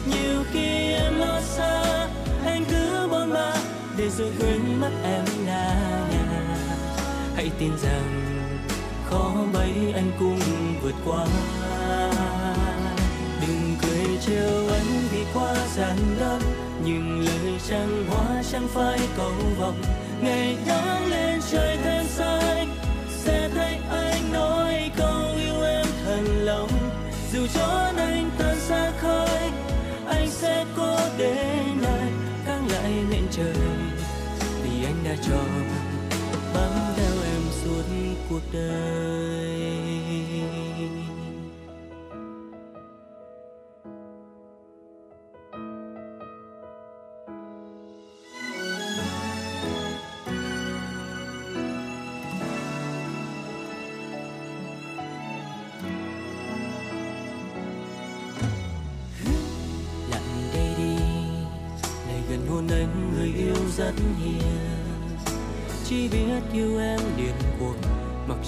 [0.06, 2.08] Nhiều khi em lo xa,
[2.46, 3.54] anh cứ bôn ba
[3.98, 6.46] để rồi quên mất em là nhà
[7.36, 8.26] hãy tin rằng
[9.10, 10.40] khó mấy anh cũng
[10.82, 11.26] vượt qua.
[13.42, 16.42] Đừng cười trêu anh vì quá giản đơn
[16.86, 19.82] nhưng lời chẳng hóa chẳng phải cầu vọng.
[20.22, 21.29] Ngày nắng lên
[38.40, 39.89] cuộc đời.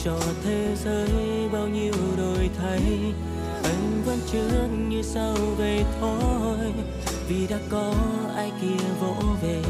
[0.03, 1.09] Cho thế giới
[1.53, 2.81] bao nhiêu đổi thay.
[3.63, 6.57] Anh vẫn trước như sau vậy thôi,
[7.27, 7.93] vì đã có
[8.35, 9.61] ai kia vỗ về.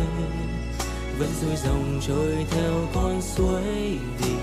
[1.19, 3.63] Vẫn xuôi dòng trôi theo con suối,
[4.19, 4.33] vì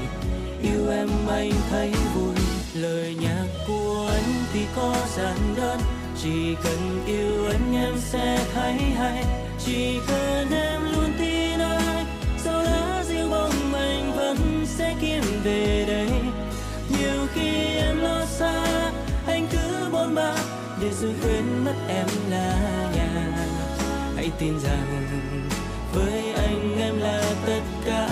[0.62, 2.34] yêu em anh thấy vui.
[2.74, 5.80] Lời nhạc của anh thì có giản đơn,
[6.22, 9.24] chỉ cần yêu anh em sẽ thấy hay.
[9.66, 11.07] Chỉ cần em luôn
[14.78, 16.10] sẽ kiếm về đây.
[16.88, 18.64] Nhiều khi em lo xa,
[19.26, 20.34] anh cứ bôn ba
[20.80, 22.54] để rồi quên mất em là
[22.96, 23.36] nhà.
[24.16, 25.06] Hãy tin rằng
[25.94, 28.08] với anh em là tất cả.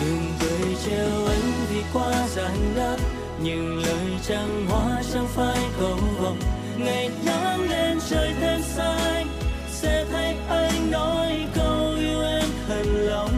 [0.00, 3.00] Đừng cười trêu anh vì quá giản đơn
[3.42, 6.38] nhưng lời chẳng hóa chẳng phải cầu vồng.
[6.78, 9.26] ngày nắng lên trời thêm xanh,
[9.70, 13.30] sẽ thấy anh nói câu yêu em thật lòng.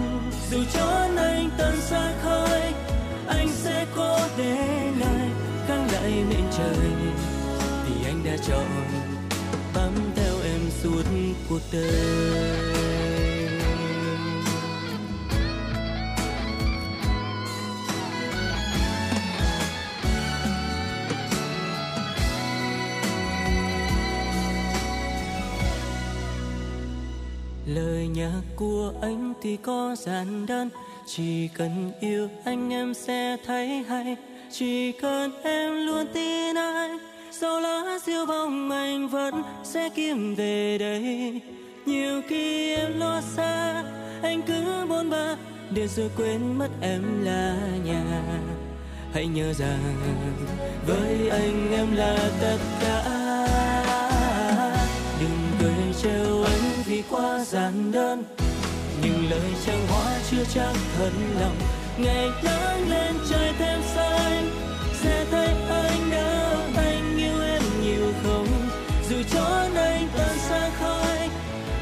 [0.50, 1.05] Dù cho
[8.38, 8.66] chọn,
[9.74, 11.02] bám theo em suốt
[11.48, 11.90] cuộc đời.
[27.66, 30.70] Lời nhạc của anh thì có giản đơn,
[31.06, 34.16] chỉ cần yêu anh em sẽ thấy hay.
[34.52, 40.78] Chỉ cần em luôn tin anh sau lá siêu vong anh vẫn sẽ kiếm về
[40.78, 41.40] đây.
[41.86, 43.84] Nhiều khi em lo xa,
[44.22, 45.36] anh cứ bôn ba
[45.70, 48.22] để rồi quên mất em là nhà.
[49.14, 49.96] Hãy nhớ rằng
[50.86, 53.02] với anh em là tất cả.
[55.20, 58.24] Đừng cười trêu anh vì quá giản đơn,
[59.02, 61.56] nhưng lời trang hóa chưa chắc thật lòng.
[61.98, 64.50] Ngày nắng lên trời thêm xanh,
[65.02, 66.05] sẽ thấy anh
[69.30, 69.44] cho
[69.76, 71.28] anh tan xa khơi.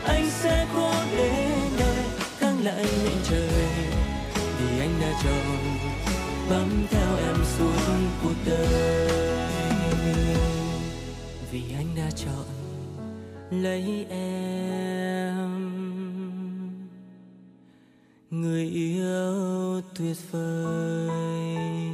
[0.04, 2.04] Anh sẽ cố đến nơi
[2.40, 3.66] căng lại mệnh trời.
[4.58, 5.58] Vì anh đã chọn
[6.50, 7.72] bám theo em suốt
[8.22, 9.08] cuộc đời.
[11.50, 12.44] Vì anh đã chọn
[13.50, 15.64] lấy em.
[18.30, 21.93] Người yêu tuyệt vời.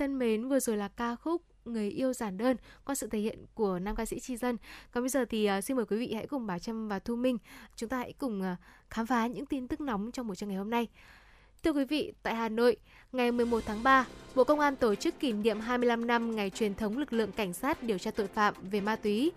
[0.00, 3.46] Thân mến, vừa rồi là ca khúc Người yêu giản đơn qua sự thể hiện
[3.54, 4.56] của nam ca sĩ Chi Dân.
[4.90, 7.16] Còn bây giờ thì uh, xin mời quý vị hãy cùng Bảo Trâm và Thu
[7.16, 7.38] Minh
[7.76, 8.58] chúng ta hãy cùng uh,
[8.90, 10.88] khám phá những tin tức nóng trong buổi trưa ngày hôm nay.
[11.62, 12.76] Thưa quý vị, tại Hà Nội,
[13.12, 16.74] ngày 11 tháng 3, Bộ Công an tổ chức kỷ niệm 25 năm ngày truyền
[16.74, 19.32] thống lực lượng cảnh sát điều tra tội phạm về ma túy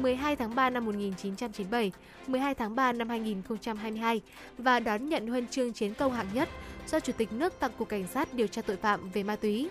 [0.00, 1.92] 12 tháng 3 năm 1997,
[2.26, 4.20] 12 tháng 3 năm 2022
[4.58, 6.48] và đón nhận huân chương chiến công hạng nhất
[6.86, 9.70] do Chủ tịch nước tặng Cục Cảnh sát điều tra tội phạm về ma túy.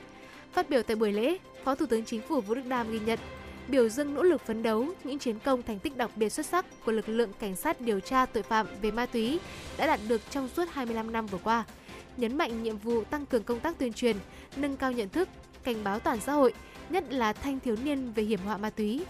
[0.54, 3.20] Phát biểu tại buổi lễ, Phó Thủ tướng Chính phủ Vũ Đức Đam ghi nhận
[3.68, 6.66] biểu dương nỗ lực phấn đấu, những chiến công thành tích đặc biệt xuất sắc
[6.86, 9.39] của lực lượng cảnh sát điều tra tội phạm về ma túy
[9.78, 11.63] đã đạt được trong suốt 25 năm vừa qua.
[12.18, 14.18] Nhấn mạnh nhiệm vụ tăng cường công tác tuyên truyền,
[14.56, 15.30] nâng cao nhận thức,
[15.63, 16.54] cảnh báo toàn xã hội,
[16.89, 19.06] nhất là thanh thiếu niên về hiểm họa ma túy.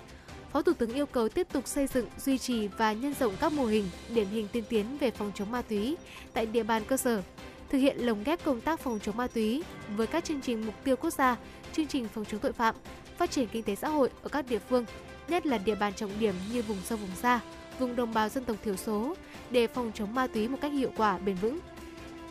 [0.51, 3.53] Phó Thủ tướng yêu cầu tiếp tục xây dựng, duy trì và nhân rộng các
[3.53, 5.97] mô hình điển hình tiên tiến về phòng chống ma túy
[6.34, 7.21] tại địa bàn cơ sở,
[7.69, 9.63] thực hiện lồng ghép công tác phòng chống ma túy
[9.95, 11.38] với các chương trình mục tiêu quốc gia,
[11.73, 12.76] chương trình phòng chống tội phạm,
[13.17, 14.86] phát triển kinh tế xã hội ở các địa phương,
[15.28, 17.39] nhất là địa bàn trọng điểm như vùng sâu vùng xa,
[17.80, 19.15] vùng đồng bào dân tộc thiểu số
[19.52, 21.60] để phòng chống ma túy một cách hiệu quả bền vững.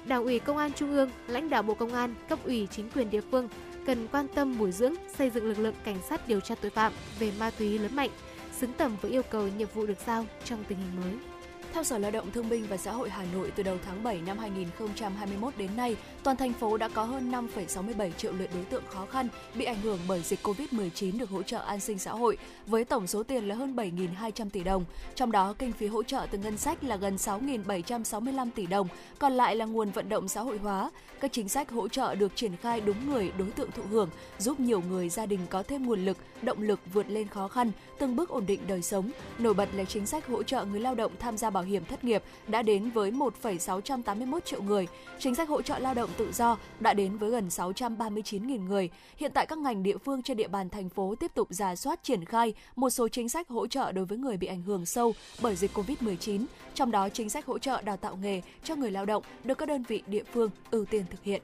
[0.07, 3.11] Đảng ủy Công an Trung ương, lãnh đạo Bộ Công an, cấp ủy chính quyền
[3.11, 3.49] địa phương
[3.87, 6.93] cần quan tâm bồi dưỡng, xây dựng lực lượng cảnh sát điều tra tội phạm
[7.19, 8.11] về ma túy lớn mạnh,
[8.59, 11.32] xứng tầm với yêu cầu nhiệm vụ được giao trong tình hình mới.
[11.73, 14.21] Theo Sở Lao động Thương binh và Xã hội Hà Nội, từ đầu tháng 7
[14.27, 18.83] năm 2021 đến nay, toàn thành phố đã có hơn 5,67 triệu lượt đối tượng
[18.89, 22.39] khó khăn bị ảnh hưởng bởi dịch COVID-19 được hỗ trợ an sinh xã hội,
[22.67, 24.85] với tổng số tiền là hơn 7.200 tỷ đồng.
[25.15, 29.33] Trong đó, kinh phí hỗ trợ từ ngân sách là gần 6.765 tỷ đồng, còn
[29.33, 30.91] lại là nguồn vận động xã hội hóa.
[31.21, 34.61] Các chính sách hỗ trợ được triển khai đúng người, đối tượng thụ hưởng, giúp
[34.61, 38.17] nhiều người gia đình có thêm nguồn lực, động lực vượt lên khó khăn, từng
[38.17, 39.11] bước ổn định đời sống.
[39.39, 41.85] Nổi bật là chính sách hỗ trợ người lao động tham gia bảo bảo hiểm
[41.85, 44.87] thất nghiệp đã đến với 1,681 triệu người.
[45.19, 48.91] Chính sách hỗ trợ lao động tự do đã đến với gần 639.000 người.
[49.17, 52.03] Hiện tại các ngành địa phương trên địa bàn thành phố tiếp tục giả soát
[52.03, 55.15] triển khai một số chính sách hỗ trợ đối với người bị ảnh hưởng sâu
[55.43, 56.45] bởi dịch Covid-19,
[56.75, 59.69] trong đó chính sách hỗ trợ đào tạo nghề cho người lao động được các
[59.69, 61.43] đơn vị địa phương ưu tiên thực hiện.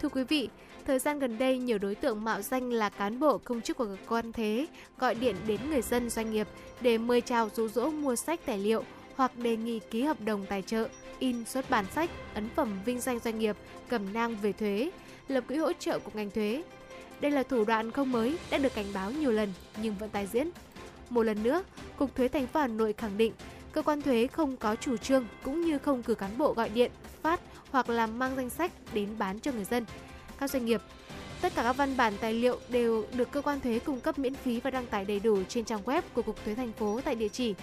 [0.00, 0.48] Thưa quý vị,
[0.86, 3.84] Thời gian gần đây, nhiều đối tượng mạo danh là cán bộ công chức của
[3.84, 4.66] cơ quan thuế
[4.98, 6.48] gọi điện đến người dân doanh nghiệp
[6.80, 8.84] để mời chào rủ rỗ mua sách tài liệu
[9.16, 13.00] hoặc đề nghị ký hợp đồng tài trợ, in xuất bản sách, ấn phẩm vinh
[13.00, 13.56] danh doanh nghiệp,
[13.88, 14.90] cầm nang về thuế,
[15.28, 16.62] lập quỹ hỗ trợ của ngành thuế.
[17.20, 20.28] Đây là thủ đoạn không mới, đã được cảnh báo nhiều lần nhưng vẫn tái
[20.32, 20.50] diễn.
[21.10, 21.62] Một lần nữa,
[21.96, 23.32] Cục Thuế thành phố Hà Nội khẳng định
[23.72, 26.90] cơ quan thuế không có chủ trương cũng như không cử cán bộ gọi điện,
[27.22, 27.40] phát
[27.70, 29.84] hoặc làm mang danh sách đến bán cho người dân
[30.42, 30.80] các doanh nghiệp.
[31.40, 34.34] Tất cả các văn bản tài liệu đều được cơ quan thuế cung cấp miễn
[34.34, 37.14] phí và đăng tải đầy đủ trên trang web của Cục Thuế thành phố tại
[37.14, 37.54] địa chỉ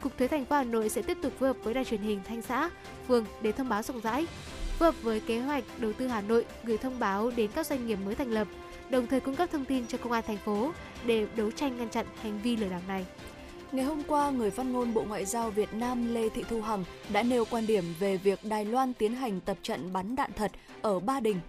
[0.00, 2.20] Cục Thuế thành phố Hà Nội sẽ tiếp tục phối hợp với đài truyền hình
[2.24, 2.70] Thanh xã,
[3.08, 4.26] phường để thông báo rộng rãi,
[4.78, 7.86] phù hợp với kế hoạch đầu tư Hà Nội gửi thông báo đến các doanh
[7.86, 8.48] nghiệp mới thành lập,
[8.90, 10.72] đồng thời cung cấp thông tin cho công an thành phố
[11.06, 13.06] để đấu tranh ngăn chặn hành vi lừa đảo này.
[13.72, 16.84] Ngày hôm qua, người phát ngôn Bộ Ngoại giao Việt Nam Lê Thị Thu Hằng
[17.12, 20.52] đã nêu quan điểm về việc Đài Loan tiến hành tập trận bắn đạn thật
[20.82, 21.40] ở Ba Đình,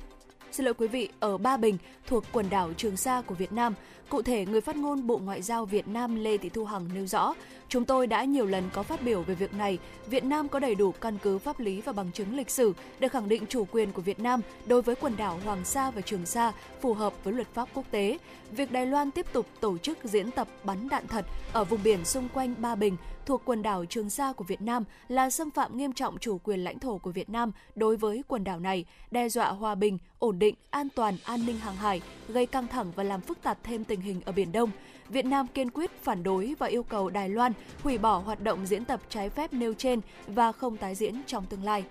[0.56, 3.74] xin lỗi quý vị, ở Ba Bình thuộc quần đảo Trường Sa của Việt Nam.
[4.10, 7.08] Cụ thể, người phát ngôn Bộ Ngoại giao Việt Nam Lê Thị Thu Hằng nêu
[7.08, 7.34] rõ,
[7.70, 9.80] chúng tôi đã nhiều lần có phát biểu về việc này.
[10.08, 13.08] Việt Nam có đầy đủ căn cứ pháp lý và bằng chứng lịch sử để
[13.08, 16.26] khẳng định chủ quyền của Việt Nam đối với quần đảo Hoàng Sa và Trường
[16.26, 16.52] Sa
[16.82, 18.18] phù hợp với luật pháp quốc tế.
[18.52, 22.06] Việc Đài Loan tiếp tục tổ chức diễn tập bắn đạn thật ở vùng biển
[22.06, 25.78] xung quanh Ba Bình thuộc quần đảo Trường Sa của Việt Nam là xâm phạm
[25.78, 29.30] nghiêm trọng chủ quyền lãnh thổ của Việt Nam đối với quần đảo này, đe
[29.30, 33.04] dọa hòa bình, ổn định, an toàn, an ninh hàng hải, gây căng thẳng và
[33.04, 34.72] làm phức tạp thêm tình hình ở Biển Đông.
[35.10, 37.54] Việt Nam kiên quyết phản đối và yêu cầu Đài Loan
[37.84, 41.46] hủy bỏ hoạt động diễn tập trái phép nêu trên và không tái diễn trong
[41.46, 41.84] tương lai.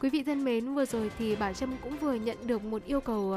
[0.00, 3.00] Quý vị thân mến, vừa rồi thì Bảo Trâm cũng vừa nhận được một yêu
[3.00, 3.34] cầu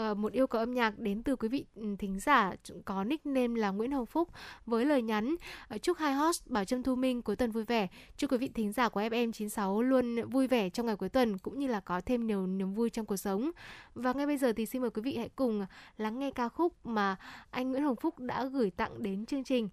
[0.00, 2.52] uh, một yêu cầu âm nhạc đến từ quý vị ừ, thính giả
[2.84, 4.28] có nickname là Nguyễn Hồng Phúc
[4.66, 5.36] với lời nhắn
[5.68, 7.88] ờ, chúc hai host Bảo Trâm Thu Minh cuối tuần vui vẻ.
[8.16, 11.58] Chúc quý vị thính giả của FM96 luôn vui vẻ trong ngày cuối tuần cũng
[11.58, 13.50] như là có thêm nhiều niềm vui trong cuộc sống.
[13.94, 15.66] Và ngay bây giờ thì xin mời quý vị hãy cùng
[15.98, 17.16] lắng nghe ca khúc mà
[17.50, 19.68] anh Nguyễn Hồng Phúc đã gửi tặng đến chương trình.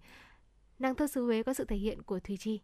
[0.78, 2.60] Nàng thơ xứ Huế có sự thể hiện của Thùy Chi.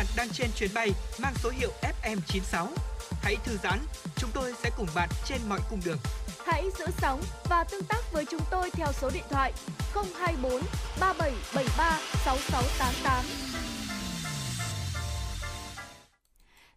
[0.00, 0.90] Bạn đang trên chuyến bay
[1.22, 1.70] mang số hiệu
[2.02, 2.66] FM96.
[3.22, 3.78] Hãy thư giãn,
[4.16, 5.98] chúng tôi sẽ cùng bạn trên mọi cung đường.
[6.46, 9.52] Hãy giữ sóng và tương tác với chúng tôi theo số điện thoại
[9.94, 10.62] 024
[11.00, 13.24] 3773 6688.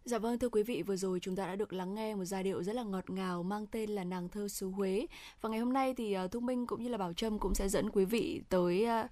[0.04, 2.42] Dạ vâng thưa quý vị, vừa rồi chúng ta đã được lắng nghe một giai
[2.42, 5.06] điệu rất là ngọt ngào mang tên là Nàng thơ xứ Huế.
[5.40, 7.68] Và ngày hôm nay thì uh, Thu Minh cũng như là Bảo Trâm cũng sẽ
[7.68, 9.10] dẫn quý vị tới uh,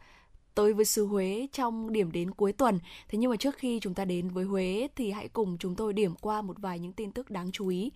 [0.54, 2.78] tới với xứ Huế trong điểm đến cuối tuần.
[3.08, 5.92] Thế nhưng mà trước khi chúng ta đến với Huế thì hãy cùng chúng tôi
[5.92, 7.90] điểm qua một vài những tin tức đáng chú ý.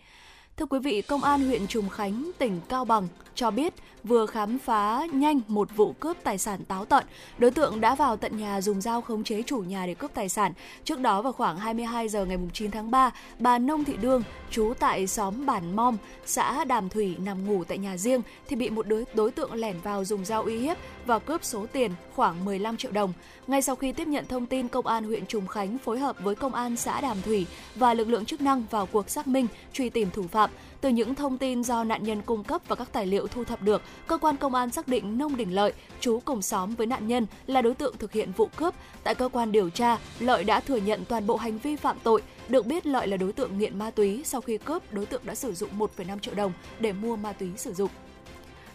[0.56, 4.58] Thưa quý vị, Công an huyện Trùng Khánh, tỉnh Cao Bằng cho biết vừa khám
[4.58, 7.04] phá nhanh một vụ cướp tài sản táo tận.
[7.38, 10.28] Đối tượng đã vào tận nhà dùng dao khống chế chủ nhà để cướp tài
[10.28, 10.52] sản.
[10.84, 14.72] Trước đó vào khoảng 22 giờ ngày 9 tháng 3, bà Nông Thị Đương, trú
[14.80, 15.96] tại xóm Bản Mom,
[16.26, 19.76] xã Đàm Thủy nằm ngủ tại nhà riêng thì bị một đối, đối tượng lẻn
[19.82, 20.76] vào dùng dao uy hiếp
[21.06, 23.12] và cướp số tiền khoảng 15 triệu đồng.
[23.46, 26.34] Ngay sau khi tiếp nhận thông tin, Công an huyện Trùng Khánh phối hợp với
[26.34, 29.90] Công an xã Đàm Thủy và lực lượng chức năng vào cuộc xác minh, truy
[29.90, 30.50] tìm thủ phạm.
[30.80, 33.62] Từ những thông tin do nạn nhân cung cấp và các tài liệu thu thập
[33.62, 37.08] được, cơ quan công an xác định Nông Đình Lợi, chú cùng xóm với nạn
[37.08, 38.74] nhân là đối tượng thực hiện vụ cướp.
[39.04, 42.22] Tại cơ quan điều tra, Lợi đã thừa nhận toàn bộ hành vi phạm tội.
[42.48, 45.34] Được biết Lợi là đối tượng nghiện ma túy, sau khi cướp, đối tượng đã
[45.34, 47.90] sử dụng 1,5 triệu đồng để mua ma túy sử dụng.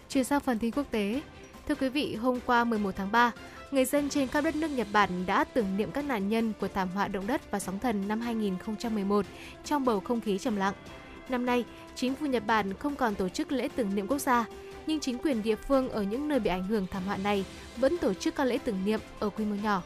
[0.09, 1.21] Chuyển sang phần tin quốc tế,
[1.67, 3.31] Thưa quý vị, hôm qua 11 tháng 3,
[3.71, 6.67] người dân trên khắp đất nước Nhật Bản đã tưởng niệm các nạn nhân của
[6.67, 9.25] thảm họa động đất và sóng thần năm 2011
[9.63, 10.73] trong bầu không khí trầm lặng.
[11.29, 14.45] Năm nay, chính phủ Nhật Bản không còn tổ chức lễ tưởng niệm quốc gia,
[14.87, 17.45] nhưng chính quyền địa phương ở những nơi bị ảnh hưởng thảm họa này
[17.77, 19.83] vẫn tổ chức các lễ tưởng niệm ở quy mô nhỏ.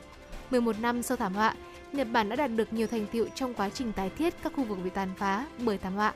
[0.52, 1.56] 11 năm sau thảm họa,
[1.92, 4.64] Nhật Bản đã đạt được nhiều thành tiệu trong quá trình tái thiết các khu
[4.64, 6.14] vực bị tàn phá bởi thảm họa.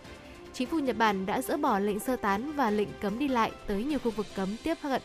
[0.54, 3.52] Chính phủ Nhật Bản đã dỡ bỏ lệnh sơ tán và lệnh cấm đi lại
[3.68, 5.02] tới nhiều khu vực cấm tiếp cận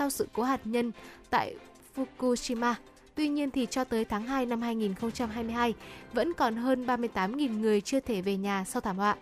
[0.00, 0.92] sau sự cố hạt nhân
[1.30, 1.54] tại
[1.96, 2.74] Fukushima.
[3.14, 5.74] Tuy nhiên thì cho tới tháng 2 năm 2022,
[6.12, 9.16] vẫn còn hơn 38.000 người chưa thể về nhà sau thảm họa.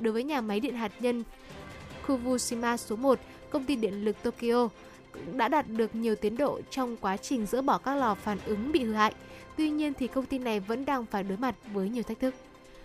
[0.00, 1.24] Đối với nhà máy điện hạt nhân
[2.06, 3.18] Fukushima số 1,
[3.50, 4.68] công ty điện lực Tokyo
[5.12, 8.38] cũng đã đạt được nhiều tiến độ trong quá trình dỡ bỏ các lò phản
[8.46, 9.14] ứng bị hư hại.
[9.56, 12.34] Tuy nhiên thì công ty này vẫn đang phải đối mặt với nhiều thách thức.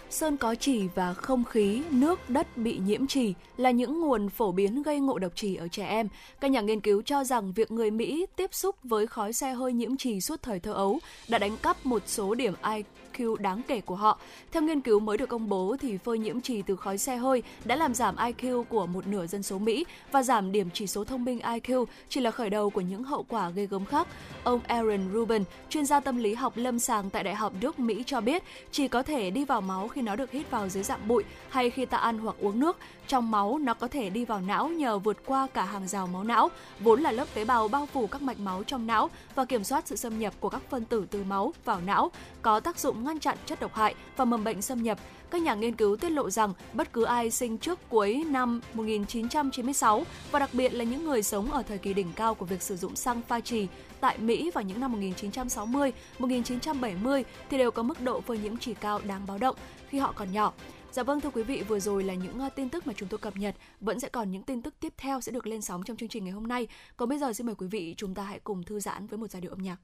[0.10, 4.52] Sơn có trì và không khí, nước, đất bị nhiễm trì là những nguồn phổ
[4.52, 6.08] biến gây ngộ độc trì ở trẻ em.
[6.40, 9.74] Các nhà nghiên cứu cho rằng việc người Mỹ tiếp xúc với khói xe hơi
[9.74, 12.54] nhiễm trì suốt thời thơ ấu đã đánh cắp một số điểm
[13.18, 14.20] IQ đáng kể của họ.
[14.52, 17.44] Theo nghiên cứu mới được công bố thì phơi nhiễm trì từ khói xe hơi
[17.66, 21.04] đã làm giảm IQ của một nửa dân số Mỹ và giảm điểm chỉ số
[21.04, 24.08] thông minh IQ chỉ là khởi đầu của những hậu quả ghê gớm khác.
[24.44, 28.04] Ông Aaron Rubin, chuyên gia tâm lý học lâm sàng tại Đại học Đức Mỹ
[28.06, 31.08] cho biết chỉ có thể đi vào máu khi nó được hít vào dưới dạng
[31.08, 32.78] bụi hay khi ta ăn hoặc uống nước.
[33.08, 36.24] Trong máu, nó có thể đi vào não nhờ vượt qua cả hàng rào máu
[36.24, 36.50] não,
[36.80, 39.88] vốn là lớp tế bào bao phủ các mạch máu trong não và kiểm soát
[39.88, 43.20] sự xâm nhập của các phân tử từ máu vào não, có tác dụng ngăn
[43.20, 45.00] chặn chất độc hại và mầm bệnh xâm nhập.
[45.32, 50.04] Các nhà nghiên cứu tiết lộ rằng bất cứ ai sinh trước cuối năm 1996
[50.32, 52.78] và đặc biệt là những người sống ở thời kỳ đỉnh cao của việc sử
[52.78, 53.68] dụng xăng pha trì
[54.00, 58.74] tại Mỹ vào những năm 1960, 1970 thì đều có mức độ phơi nhiễm chỉ
[58.74, 59.56] cao đáng báo động
[59.90, 60.54] khi họ còn nhỏ.
[60.92, 63.18] Dạ vâng thưa quý vị, vừa rồi là những à, tin tức mà chúng tôi
[63.18, 63.56] cập nhật.
[63.82, 66.24] Vẫn sẽ còn những tin tức tiếp theo sẽ được lên sóng trong chương trình
[66.24, 66.68] ngày hôm nay.
[66.98, 69.32] Còn bây giờ xin mời quý vị chúng ta hãy cùng thư giãn với một
[69.32, 69.78] giai điệu âm nhạc.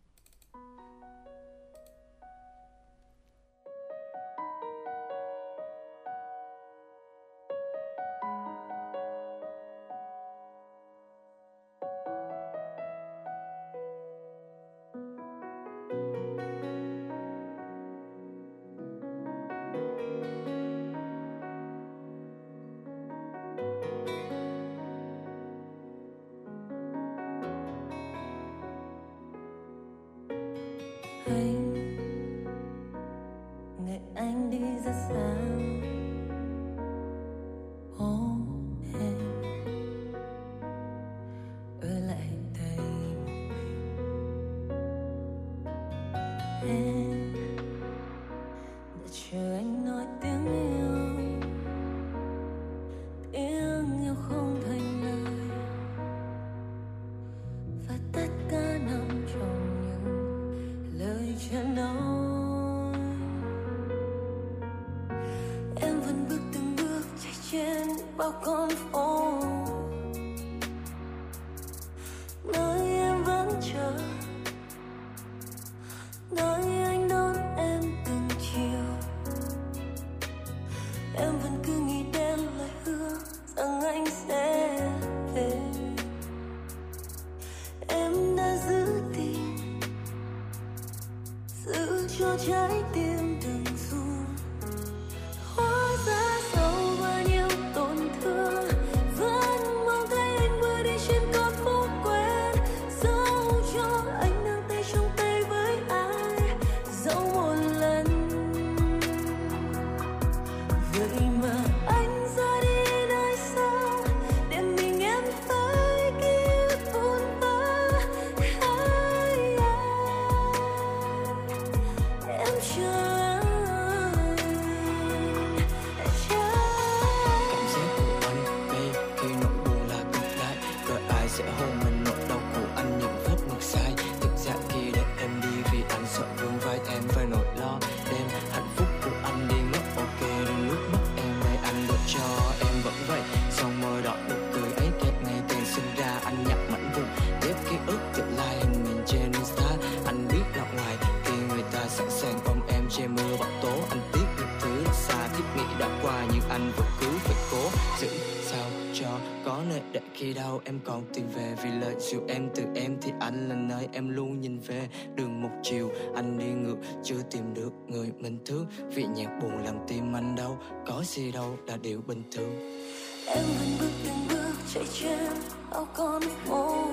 [160.33, 161.55] Khi đau, em còn tìm về.
[161.63, 164.89] Vì lời dịu em từ em thì anh là nơi em luôn nhìn về.
[165.15, 168.65] Đường một chiều, anh đi ngược, chưa tìm được người mình thương.
[168.95, 172.79] Vì nhạc buồn làm tim anh đau, có gì đâu là điều bình thường.
[173.27, 175.29] Em vẫn bước từng bước chạy trên
[175.71, 176.85] bao con phố.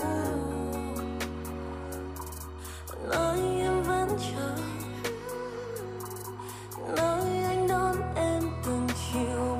[3.10, 4.56] Nơi em vẫn chờ.
[6.96, 9.59] Nơi anh đón em từng chiều.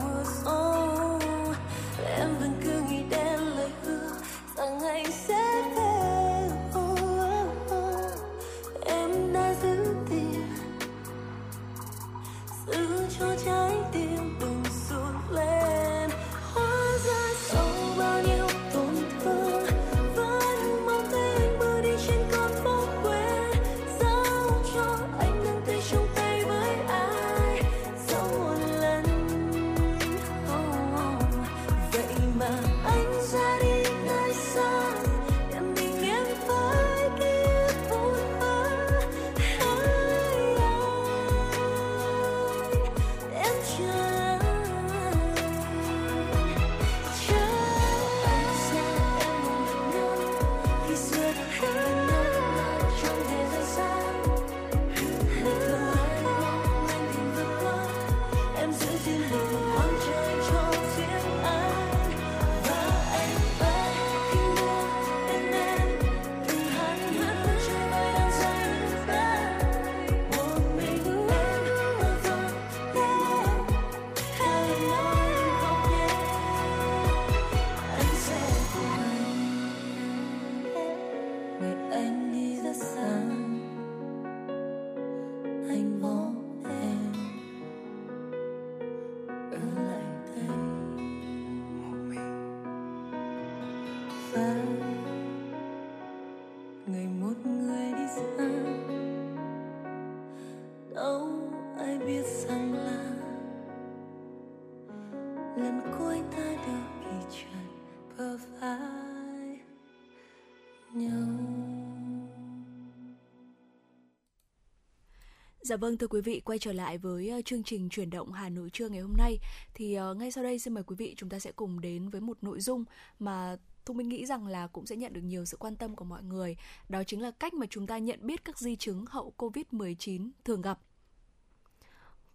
[115.62, 118.48] Dạ vâng thưa quý vị, quay trở lại với ờ, chương trình chuyển động Hà
[118.48, 119.38] Nội trưa ngày hôm nay
[119.74, 122.20] thì ờ, ngay sau đây xin mời quý vị chúng ta sẽ cùng đến với
[122.20, 122.84] một nội dung
[123.18, 126.04] mà Thu Minh nghĩ rằng là cũng sẽ nhận được nhiều sự quan tâm của
[126.04, 126.56] mọi người.
[126.88, 130.62] Đó chính là cách mà chúng ta nhận biết các di chứng hậu Covid-19 thường
[130.62, 130.78] gặp.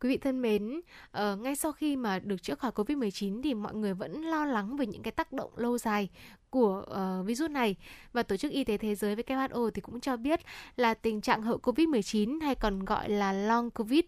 [0.05, 0.81] Quý vị thân mến,
[1.17, 4.77] uh, ngay sau khi mà được chữa khỏi Covid-19 thì mọi người vẫn lo lắng
[4.77, 6.09] về những cái tác động lâu dài
[6.49, 7.75] của uh, virus này
[8.13, 10.39] và Tổ chức Y tế Thế giới WHO thì cũng cho biết
[10.75, 14.01] là tình trạng hậu Covid-19 hay còn gọi là long Covid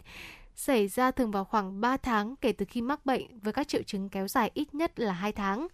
[0.56, 3.82] xảy ra thường vào khoảng 3 tháng kể từ khi mắc bệnh với các triệu
[3.84, 5.68] chứng kéo dài ít nhất là 2 tháng.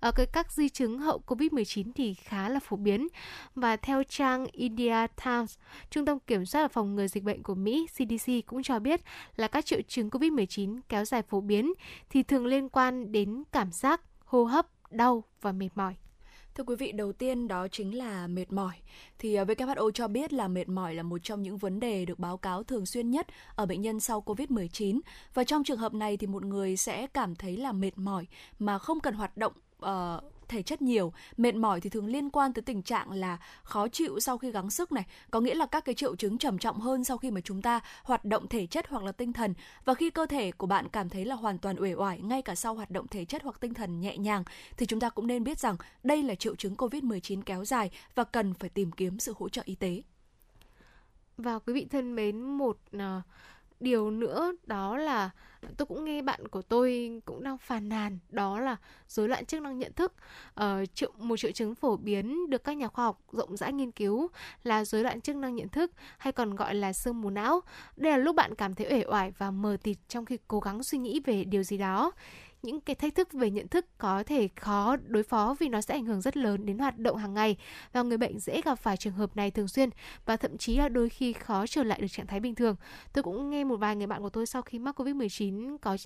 [0.00, 3.08] Ở cái các di chứng hậu Covid-19 thì khá là phổ biến
[3.54, 5.58] và theo trang India Times,
[5.90, 9.00] Trung tâm Kiểm soát và Phòng ngừa Dịch bệnh của Mỹ CDC cũng cho biết
[9.36, 11.72] là các triệu chứng Covid-19 kéo dài phổ biến
[12.10, 15.94] thì thường liên quan đến cảm giác, hô hấp, đau và mệt mỏi.
[16.54, 18.74] Thưa quý vị, đầu tiên đó chính là mệt mỏi.
[19.18, 22.18] Thì ờ, WHO cho biết là mệt mỏi là một trong những vấn đề được
[22.18, 25.00] báo cáo thường xuyên nhất ở bệnh nhân sau COVID-19.
[25.34, 28.26] Và trong trường hợp này thì một người sẽ cảm thấy là mệt mỏi
[28.58, 29.52] mà không cần hoạt động
[29.86, 33.88] uh, thể chất nhiều, mệt mỏi thì thường liên quan tới tình trạng là khó
[33.88, 36.80] chịu sau khi gắng sức này, có nghĩa là các cái triệu chứng trầm trọng
[36.80, 39.54] hơn sau khi mà chúng ta hoạt động thể chất hoặc là tinh thần.
[39.84, 42.54] Và khi cơ thể của bạn cảm thấy là hoàn toàn uể oải ngay cả
[42.54, 44.44] sau hoạt động thể chất hoặc tinh thần nhẹ nhàng
[44.76, 48.24] thì chúng ta cũng nên biết rằng đây là triệu chứng COVID-19 kéo dài và
[48.24, 50.02] cần phải tìm kiếm sự hỗ trợ y tế.
[51.36, 53.02] Và quý vị thân mến, một uh,
[53.80, 55.30] điều nữa đó là
[55.76, 58.76] tôi cũng nghe bạn của tôi cũng đang phàn nàn đó là
[59.08, 60.12] rối loạn chức năng nhận thức.
[60.60, 63.90] Uh, triệu, một triệu chứng phổ biến được các nhà khoa học rộng rãi nghiên
[63.90, 64.28] cứu
[64.62, 67.60] là rối loạn chức năng nhận thức hay còn gọi là sương mù não.
[67.96, 70.82] Đây là lúc bạn cảm thấy uể oải và mờ tịt trong khi cố gắng
[70.82, 72.12] suy nghĩ về điều gì đó
[72.62, 75.94] những cái thách thức về nhận thức có thể khó đối phó vì nó sẽ
[75.94, 77.56] ảnh hưởng rất lớn đến hoạt động hàng ngày
[77.92, 79.90] và người bệnh dễ gặp phải trường hợp này thường xuyên
[80.24, 82.76] và thậm chí là đôi khi khó trở lại được trạng thái bình thường.
[83.12, 85.96] Tôi cũng nghe một vài người bạn của tôi sau khi mắc Covid-19 có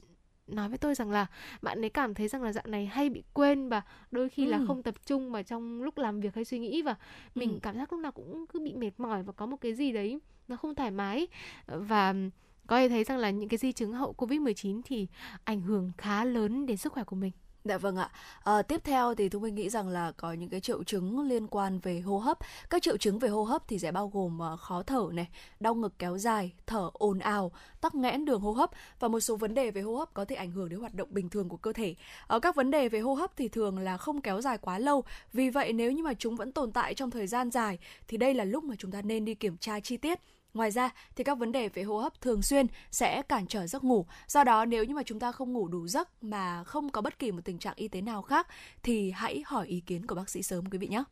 [0.46, 1.26] nói với tôi rằng là
[1.62, 4.50] bạn ấy cảm thấy rằng là dạo này hay bị quên và đôi khi ừ.
[4.50, 6.96] là không tập trung mà trong lúc làm việc hay suy nghĩ và
[7.34, 7.58] mình ừ.
[7.62, 10.20] cảm giác lúc nào cũng cứ bị mệt mỏi và có một cái gì đấy
[10.48, 11.26] nó không thoải mái
[11.66, 12.14] và
[12.66, 15.08] có thể thấy rằng là những cái di chứng hậu Covid-19 thì
[15.44, 17.32] ảnh hưởng khá lớn đến sức khỏe của mình.
[17.64, 18.10] Dạ vâng ạ.
[18.44, 21.46] À, tiếp theo thì Thu Minh nghĩ rằng là có những cái triệu chứng liên
[21.46, 22.38] quan về hô hấp.
[22.70, 25.28] Các triệu chứng về hô hấp thì sẽ bao gồm ờ, khó thở này,
[25.60, 29.36] đau ngực kéo dài, thở ồn ào, tắc nghẽn đường hô hấp và một số
[29.36, 31.56] vấn đề về hô hấp có thể ảnh hưởng đến hoạt động bình thường của
[31.56, 31.94] cơ thể.
[32.26, 35.04] Ở các vấn đề về hô hấp thì thường là không kéo dài quá lâu.
[35.32, 38.34] Vì vậy nếu như mà chúng vẫn tồn tại trong thời gian dài thì đây
[38.34, 40.20] là lúc mà chúng ta nên đi kiểm tra chi tiết
[40.54, 43.84] Ngoài ra thì các vấn đề về hô hấp thường xuyên sẽ cản trở giấc
[43.84, 44.06] ngủ.
[44.28, 47.18] Do đó nếu như mà chúng ta không ngủ đủ giấc mà không có bất
[47.18, 48.46] kỳ một tình trạng y tế nào khác
[48.82, 51.04] thì hãy hỏi ý kiến của bác sĩ sớm quý vị nhé.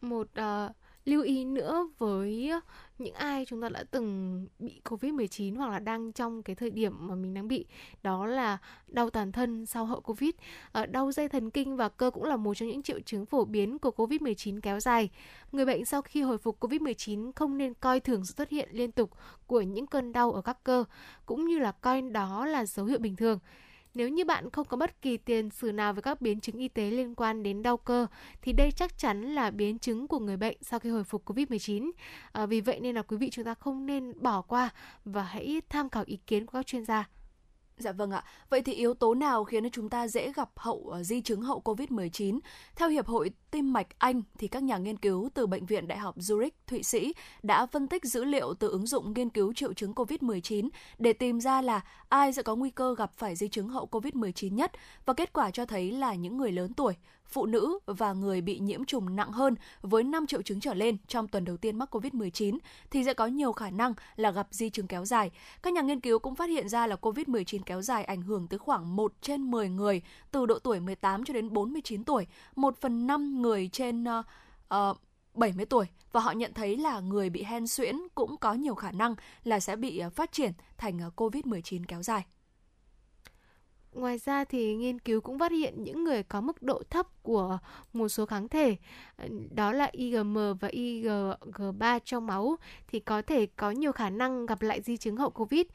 [0.00, 2.52] Một uh, lưu ý nữa với
[2.98, 7.08] những ai chúng ta đã từng bị Covid-19 hoặc là đang trong cái thời điểm
[7.08, 7.66] mà mình đang bị,
[8.02, 10.30] đó là đau toàn thân sau hậu Covid.
[10.72, 13.44] Ờ, đau dây thần kinh và cơ cũng là một trong những triệu chứng phổ
[13.44, 15.10] biến của Covid-19 kéo dài.
[15.52, 18.92] Người bệnh sau khi hồi phục Covid-19 không nên coi thường sự xuất hiện liên
[18.92, 19.10] tục
[19.46, 20.84] của những cơn đau ở các cơ,
[21.26, 23.38] cũng như là coi đó là dấu hiệu bình thường.
[23.94, 26.68] Nếu như bạn không có bất kỳ tiền sử nào với các biến chứng y
[26.68, 28.06] tế liên quan đến đau cơ
[28.42, 31.90] thì đây chắc chắn là biến chứng của người bệnh sau khi hồi phục Covid-19.
[32.32, 34.70] À, vì vậy nên là quý vị chúng ta không nên bỏ qua
[35.04, 37.08] và hãy tham khảo ý kiến của các chuyên gia.
[37.80, 38.24] Dạ vâng ạ.
[38.50, 41.62] Vậy thì yếu tố nào khiến chúng ta dễ gặp hậu ờ, di chứng hậu
[41.64, 42.38] COVID-19?
[42.76, 45.98] Theo Hiệp hội Tim mạch Anh thì các nhà nghiên cứu từ bệnh viện Đại
[45.98, 49.72] học Zurich, Thụy Sĩ đã phân tích dữ liệu từ ứng dụng nghiên cứu triệu
[49.72, 50.68] chứng COVID-19
[50.98, 54.54] để tìm ra là ai sẽ có nguy cơ gặp phải di chứng hậu COVID-19
[54.54, 54.72] nhất
[55.06, 56.94] và kết quả cho thấy là những người lớn tuổi,
[57.30, 60.96] phụ nữ và người bị nhiễm trùng nặng hơn với 5 triệu chứng trở lên
[61.06, 62.58] trong tuần đầu tiên mắc COVID-19
[62.90, 65.30] thì sẽ có nhiều khả năng là gặp di chứng kéo dài.
[65.62, 68.58] Các nhà nghiên cứu cũng phát hiện ra là COVID-19 kéo dài ảnh hưởng tới
[68.58, 72.26] khoảng 1 trên 10 người từ độ tuổi 18 cho đến 49 tuổi,
[72.56, 74.26] 1 phần 5 người trên uh,
[74.74, 75.00] uh,
[75.34, 78.90] 70 tuổi và họ nhận thấy là người bị hen suyễn cũng có nhiều khả
[78.92, 79.14] năng
[79.44, 82.24] là sẽ bị ờ, phát triển thành ờ, COVID-19 kéo dài.
[83.92, 87.58] Ngoài ra thì nghiên cứu cũng phát hiện những người có mức độ thấp của
[87.92, 88.76] một số kháng thể
[89.16, 92.56] ờ, đó là IgM và IgG3 trong máu
[92.88, 95.66] thì có thể có nhiều khả năng gặp lại di chứng hậu Covid.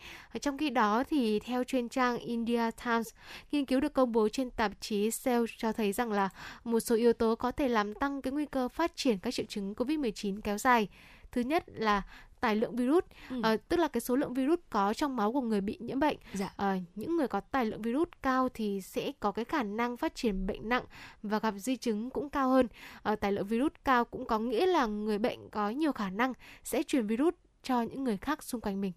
[0.42, 3.10] Trong khi đó thì theo chuyên trang India Times,
[3.52, 6.30] nghiên cứu được công bố trên tạp chí Cell cho thấy rằng là
[6.64, 9.46] một số yếu tố có thể làm tăng cái nguy cơ phát triển các triệu
[9.46, 10.88] chứng Covid-19 kéo dài.
[11.32, 12.02] Thứ nhất là
[12.40, 13.42] tài lượng virus ừ.
[13.44, 16.18] à, tức là cái số lượng virus có trong máu của người bị nhiễm bệnh
[16.34, 16.54] dạ.
[16.58, 20.16] à, những người có tài lượng virus cao thì sẽ có cái khả năng phát
[20.16, 20.84] triển bệnh nặng
[21.24, 22.68] và gặp di chứng cũng cao hơn
[23.04, 26.34] à, tài lượng virus cao cũng có nghĩa là người bệnh có nhiều khả năng
[26.64, 27.34] sẽ truyền virus
[27.64, 28.94] cho những người khác xung quanh mình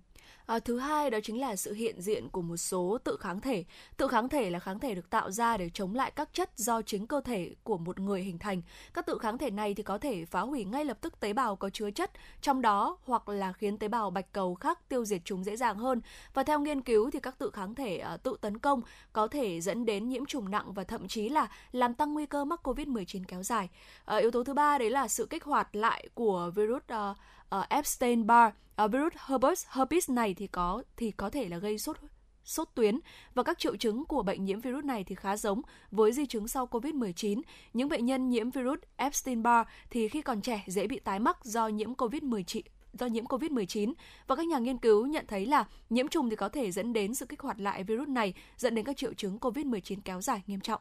[0.49, 3.65] À, thứ hai đó chính là sự hiện diện của một số tự kháng thể.
[3.97, 6.83] Tự kháng thể là kháng thể được tạo ra để chống lại các chất do
[6.83, 8.63] chính cơ thể của một người hình thành.
[8.95, 11.57] Các tự kháng thể này thì có thể phá hủy ngay lập tức tế bào
[11.57, 15.21] có chứa chất trong đó hoặc là khiến tế bào bạch cầu khác tiêu diệt
[15.25, 16.01] chúng dễ dàng hơn.
[16.35, 18.83] Và theo nghiên cứu thì các tự kháng thể uh, tự tấn công
[19.13, 22.45] có thể dẫn đến nhiễm trùng nặng và thậm chí là làm tăng nguy cơ
[22.45, 23.69] mắc COVID-19 kéo dài.
[24.15, 27.17] Uh, yếu tố thứ ba đấy là sự kích hoạt lại của virus uh,
[27.49, 31.59] Ờ, uh, Epstein-Barr uh, ờ, virus herpes herpes này thì có thì có thể là
[31.59, 31.97] gây sốt
[32.45, 32.99] sốt tuyến
[33.35, 36.49] và các triệu chứng của bệnh nhiễm virus này thì khá giống với di chứng
[36.49, 37.43] sau COVID-19.
[37.73, 41.69] Những bệnh nhân nhiễm virus Epstein-Barr thì khi còn trẻ dễ bị tái mắc do
[41.69, 42.61] nhiễm COVID-19
[42.93, 43.93] do nhiễm COVID-19
[44.27, 47.15] và các nhà nghiên cứu nhận thấy là nhiễm trùng thì có thể dẫn đến
[47.15, 50.61] sự kích hoạt lại virus này dẫn đến các triệu chứng COVID-19 kéo dài nghiêm
[50.61, 50.81] trọng.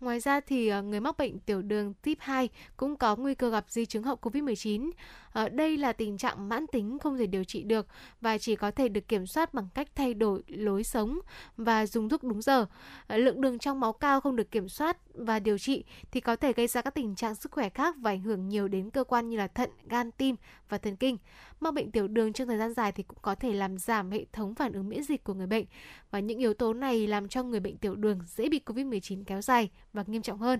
[0.00, 3.50] Ngoài ra thì ờ, người mắc bệnh tiểu đường type 2 cũng có nguy cơ
[3.50, 4.90] gặp di chứng hậu Covid-19.
[5.32, 7.86] Ờ, đây là tình trạng mãn tính không thể điều trị được
[8.20, 11.18] và chỉ có thể được kiểm soát bằng cách thay đổi lối sống
[11.56, 12.66] và dùng thuốc đúng giờ.
[13.06, 16.36] Ờ, lượng đường trong máu cao không được kiểm soát và điều trị thì có
[16.36, 19.04] thể gây ra các tình trạng sức khỏe khác và ảnh hưởng nhiều đến cơ
[19.04, 20.36] quan như là thận, gan, tim
[20.68, 21.16] và thần kinh.
[21.60, 24.24] Mắc bệnh tiểu đường trong thời gian dài thì cũng có thể làm giảm hệ
[24.32, 25.64] thống phản ứng miễn dịch của người bệnh
[26.10, 29.42] và những yếu tố này làm cho người bệnh tiểu đường dễ bị Covid-19 kéo
[29.42, 30.58] dài và nghiêm trọng hơn.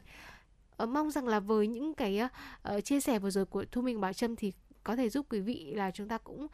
[0.77, 2.21] Ờ, mong rằng là với những cái
[2.77, 4.53] uh, chia sẻ vừa rồi của Thu Minh Bảo Trâm thì
[4.91, 6.47] có thể giúp quý vị là chúng ta cũng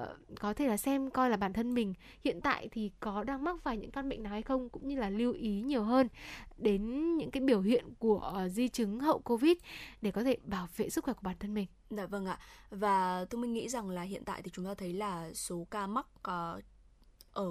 [0.00, 0.08] uh,
[0.40, 3.56] có thể là xem coi là bản thân mình hiện tại thì có đang mắc
[3.62, 6.08] phải những căn bệnh nào hay không cũng như là lưu ý nhiều hơn
[6.56, 9.56] đến những cái biểu hiện của uh, di chứng hậu covid
[10.02, 11.66] để có thể bảo vệ sức khỏe của bản thân mình.
[11.90, 12.38] Dạ vâng ạ.
[12.70, 15.86] Và tôi mình nghĩ rằng là hiện tại thì chúng ta thấy là số ca
[15.86, 16.62] mắc uh,
[17.32, 17.50] ở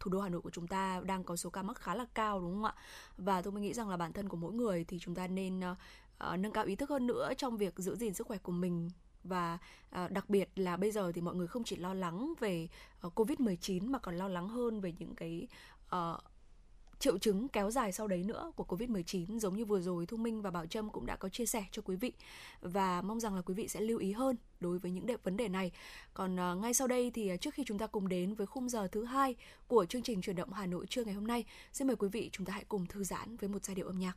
[0.00, 2.40] thủ đô Hà Nội của chúng ta đang có số ca mắc khá là cao
[2.40, 2.74] đúng không ạ?
[3.16, 6.38] Và tôi nghĩ rằng là bản thân của mỗi người thì chúng ta nên uh,
[6.38, 8.90] nâng cao ý thức hơn nữa trong việc giữ gìn sức khỏe của mình
[9.24, 9.58] và
[9.90, 12.68] à, đặc biệt là bây giờ thì mọi người không chỉ lo lắng về
[13.00, 15.46] ờ, uh, Covid-19 mà còn lo lắng hơn về những cái
[15.96, 16.20] uh,
[16.98, 20.42] triệu chứng kéo dài sau đấy nữa của Covid-19 giống như vừa rồi Thu Minh
[20.42, 22.12] và Bảo Trâm cũng đã có chia sẻ cho quý vị
[22.60, 25.48] và mong rằng là quý vị sẽ lưu ý hơn đối với những vấn đề
[25.48, 25.72] này.
[26.14, 28.68] Còn uh, ngay sau đây thì uh, trước khi chúng ta cùng đến với khung
[28.68, 29.34] giờ thứ hai
[29.68, 32.30] của chương trình chuyển động Hà Nội trưa ngày hôm nay, xin mời quý vị
[32.32, 34.16] chúng ta hãy cùng thư giãn với một giai điệu âm nhạc.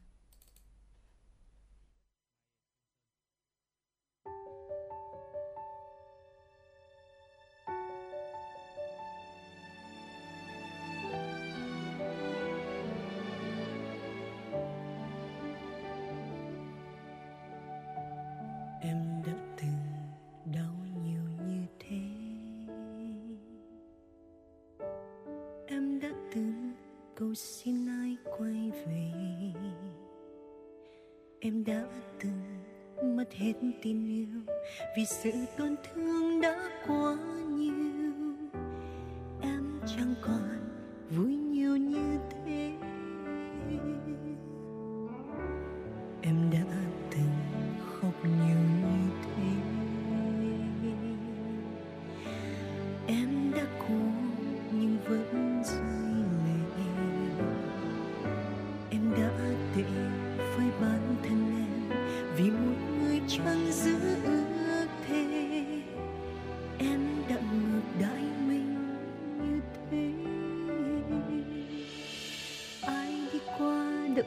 [31.57, 31.83] Em đã
[32.19, 34.55] từng mất hết tin yêu
[34.97, 37.17] vì sự tổn thương đã quá
[37.49, 37.86] nhiều.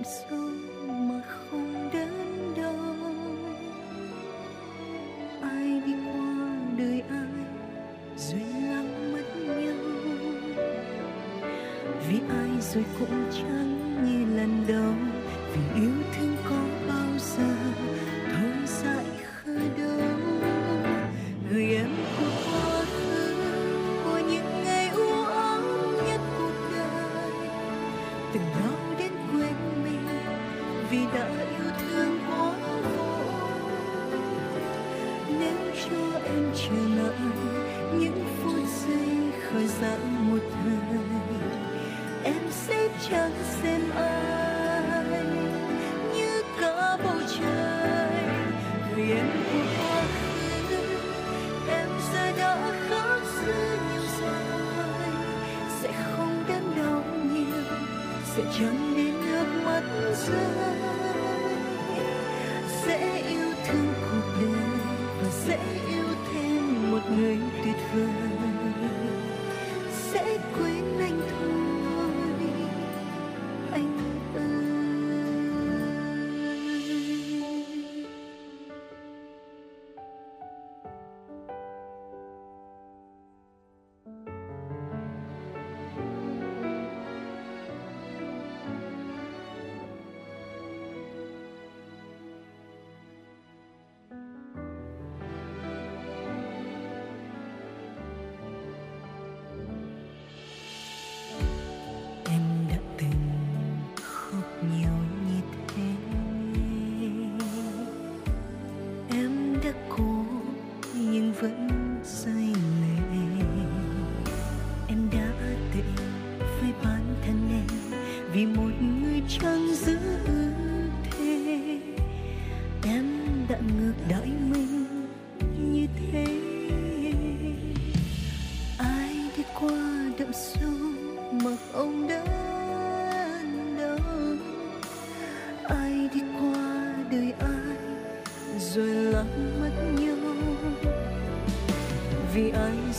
[0.00, 0.48] Qua đậm sâu
[0.88, 2.08] mà không đến
[2.56, 2.74] đâu.
[5.42, 7.26] Ai đi qua đời ai
[8.16, 9.76] duyên lắm mất nhau.
[12.08, 14.94] Vì ai rồi cũng chẳng như lần đầu,
[15.54, 17.54] vì yêu thương có bao giờ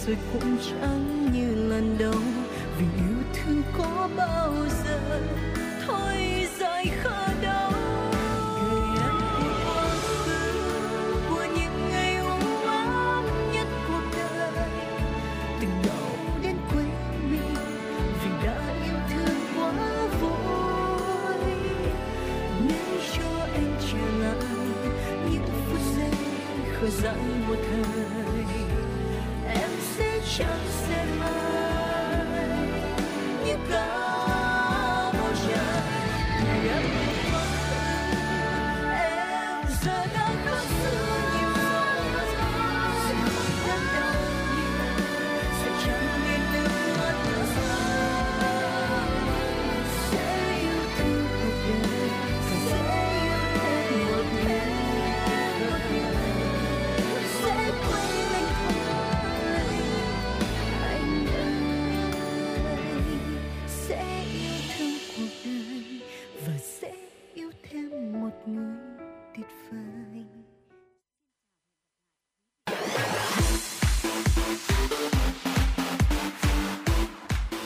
[0.07, 1.10] rồi cũng chẳng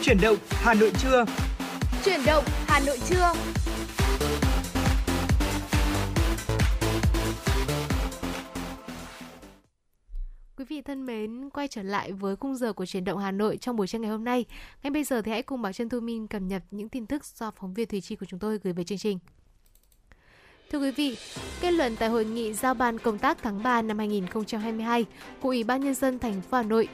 [0.06, 1.26] Chuyển động Hà Nội trưa.
[2.06, 3.34] Chuyển động Hà Nội trưa.
[10.58, 13.58] Quý vị thân mến, quay trở lại với khung giờ của chuyển động Hà Nội
[13.58, 14.46] trong buổi trưa ngày hôm nay.
[14.84, 17.26] Ngay bây giờ thì hãy cùng Bảo Trân Thu Minh cập nhật những tin tức
[17.26, 19.20] do phóng viên Thùy Chi của chúng tôi gửi về chương trình.
[20.72, 21.18] Thưa quý vị,
[21.62, 25.06] kết luận tại hội nghị giao ban công tác tháng 3 năm 2022
[25.42, 26.88] của Ủy ban nhân dân thành phố Hà Nội,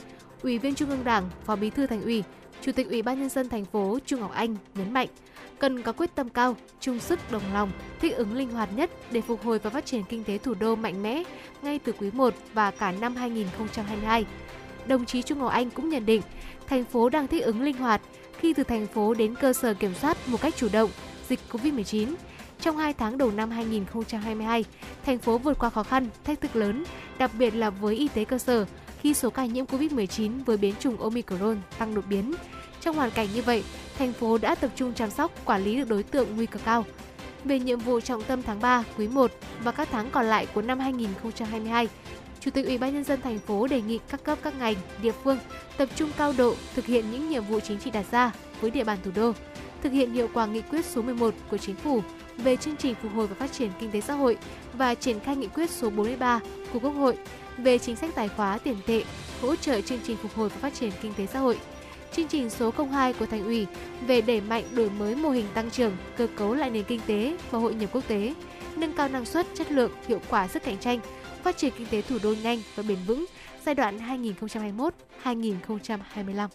[0.43, 2.24] Ủy viên Trung ương Đảng, Phó Bí thư Thành ủy,
[2.62, 5.07] Chủ tịch Ủy ban nhân dân thành phố Trung Ngọc Anh nhấn mạnh
[5.59, 9.22] cần có quyết tâm cao, chung sức đồng lòng, thích ứng linh hoạt nhất để
[9.22, 11.24] phục hồi và phát triển kinh tế thủ đô mạnh mẽ
[11.62, 14.26] ngay từ quý 1 và cả năm 2022.
[14.88, 16.22] Đồng chí Trung Ngọc Anh cũng nhận định,
[16.68, 18.01] thành phố đang thích ứng linh hoạt
[18.39, 20.89] khi từ thành phố đến cơ sở kiểm soát một cách chủ động
[21.30, 22.14] dịch COVID-19.
[22.62, 24.66] Trong 2 tháng đầu năm 2022,
[25.05, 26.84] thành phố vượt qua khó khăn, thách thức lớn,
[27.18, 28.66] đặc biệt là với y tế cơ sở
[29.02, 32.34] khi số ca nhiễm COVID-19 với biến chủng Omicron tăng đột biến.
[32.82, 33.64] Trong hoàn cảnh như vậy,
[33.97, 36.86] thành phố đã tập trung chăm sóc, quản lý được đối tượng nguy cơ cao.
[37.43, 39.32] Về nhiệm vụ trọng tâm tháng 3, quý 1
[39.64, 41.88] và các tháng còn lại của năm 2022,
[42.39, 45.12] Chủ tịch Ủy ban nhân dân thành phố đề nghị các cấp các ngành, địa
[45.24, 45.38] phương
[45.78, 48.32] tập trung cao độ thực hiện những nhiệm vụ chính trị đặt ra
[48.62, 49.34] với địa bàn thủ đô,
[49.84, 52.02] thực hiện hiệu quả nghị quyết số 11 của chính phủ
[52.38, 54.38] về chương trình phục hồi và phát triển kinh tế xã hội
[54.74, 56.39] và triển khai nghị quyết số 43
[56.74, 57.18] của Quốc hội
[57.64, 59.03] về chính sách tài khóa tiền tệ,
[59.41, 61.57] hỗ trợ chương trình phục hồi và phát triển kinh tế xã hội.
[62.12, 63.68] Chương trình số 02 của Thành ủy
[64.07, 67.38] về đẩy mạnh đổi mới mô hình tăng trưởng, cơ cấu lại nền kinh tế
[67.51, 68.34] và hội nhập quốc tế,
[68.76, 70.99] nâng cao năng suất, chất lượng, hiệu quả sức cạnh tranh,
[71.43, 73.26] phát triển kinh tế thủ đô nhanh và bền vững
[73.66, 73.99] giai đoạn
[75.24, 76.47] 2021-2025.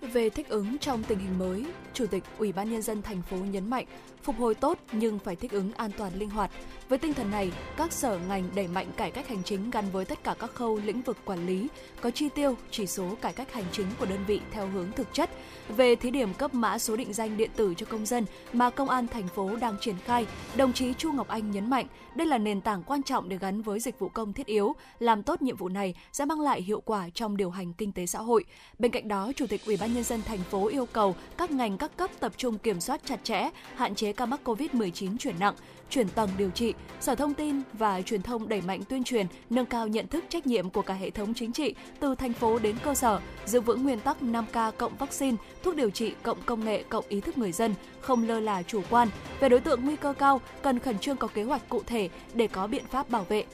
[0.00, 1.64] Về thích ứng trong tình hình mới,
[1.94, 3.86] Chủ tịch Ủy ban nhân dân thành phố nhấn mạnh
[4.22, 6.50] phục hồi tốt nhưng phải thích ứng an toàn linh hoạt.
[6.88, 10.04] Với tinh thần này, các sở ngành đẩy mạnh cải cách hành chính gắn với
[10.04, 11.68] tất cả các khâu lĩnh vực quản lý,
[12.00, 15.14] có chi tiêu, chỉ số cải cách hành chính của đơn vị theo hướng thực
[15.14, 15.30] chất.
[15.68, 18.88] Về thí điểm cấp mã số định danh điện tử cho công dân mà công
[18.88, 22.38] an thành phố đang triển khai, đồng chí Chu Ngọc Anh nhấn mạnh đây là
[22.38, 25.56] nền tảng quan trọng để gắn với dịch vụ công thiết yếu, làm tốt nhiệm
[25.56, 28.44] vụ này sẽ mang lại hiệu quả trong điều hành kinh tế xã hội.
[28.78, 31.78] Bên cạnh đó, Chủ tịch Ủy ban nhân dân thành phố yêu cầu các ngành
[31.78, 35.54] các cấp tập trung kiểm soát chặt chẽ, hạn chế ca mắc COVID-19 chuyển nặng,
[35.90, 39.66] chuyển tầng điều trị, Sở Thông tin và Truyền thông đẩy mạnh tuyên truyền, nâng
[39.66, 42.76] cao nhận thức trách nhiệm của cả hệ thống chính trị từ thành phố đến
[42.84, 46.84] cơ sở, giữ vững nguyên tắc 5K cộng vaccine, thuốc điều trị cộng công nghệ
[46.88, 49.08] cộng ý thức người dân, không lơ là chủ quan.
[49.40, 52.46] Về đối tượng nguy cơ cao, cần khẩn trương có kế hoạch cụ thể để
[52.46, 53.44] có biện pháp bảo vệ,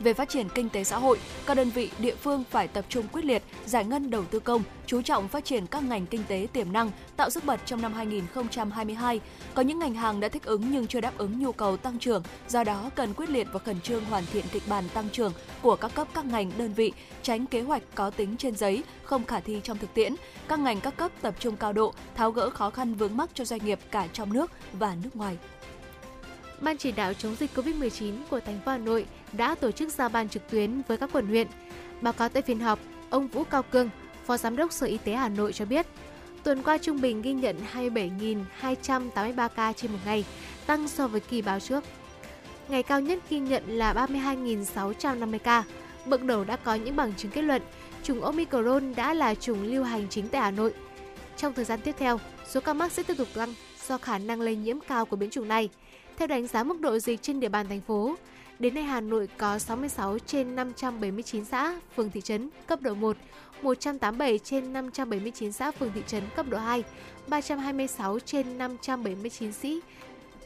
[0.00, 3.08] về phát triển kinh tế xã hội, các đơn vị địa phương phải tập trung
[3.12, 6.46] quyết liệt giải ngân đầu tư công, chú trọng phát triển các ngành kinh tế
[6.52, 9.20] tiềm năng, tạo sức bật trong năm 2022.
[9.54, 12.22] Có những ngành hàng đã thích ứng nhưng chưa đáp ứng nhu cầu tăng trưởng,
[12.48, 15.32] do đó cần quyết liệt và khẩn trương hoàn thiện kịch bản tăng trưởng
[15.62, 16.92] của các cấp các ngành đơn vị,
[17.22, 20.14] tránh kế hoạch có tính trên giấy, không khả thi trong thực tiễn.
[20.48, 23.44] Các ngành các cấp tập trung cao độ, tháo gỡ khó khăn vướng mắc cho
[23.44, 25.36] doanh nghiệp cả trong nước và nước ngoài.
[26.60, 30.08] Ban chỉ đạo chống dịch COVID-19 của thành phố Hà Nội đã tổ chức giao
[30.08, 31.46] ban trực tuyến với các quận huyện.
[32.00, 32.78] Báo cáo tại phiên họp,
[33.10, 33.90] ông Vũ Cao Cương,
[34.26, 35.86] Phó Giám đốc Sở Y tế Hà Nội cho biết,
[36.42, 40.24] tuần qua trung bình ghi nhận 27.283 ca trên một ngày,
[40.66, 41.84] tăng so với kỳ báo trước.
[42.68, 45.64] Ngày cao nhất ghi nhận là 32.650 ca.
[46.06, 47.62] Bước đầu đã có những bằng chứng kết luận
[48.02, 50.74] chủng Omicron đã là chủng lưu hành chính tại Hà Nội.
[51.36, 53.54] Trong thời gian tiếp theo, số ca mắc sẽ tiếp tục tăng
[53.88, 55.70] do khả năng lây nhiễm cao của biến chủng này.
[56.16, 58.16] Theo đánh giá mức độ dịch trên địa bàn thành phố,
[58.58, 63.16] Đến nay Hà Nội có 66 trên 579 xã, phường thị trấn cấp độ 1,
[63.62, 66.84] 187 trên 579 xã phường thị trấn cấp độ 2,
[67.26, 69.80] 326 trên 579 sĩ.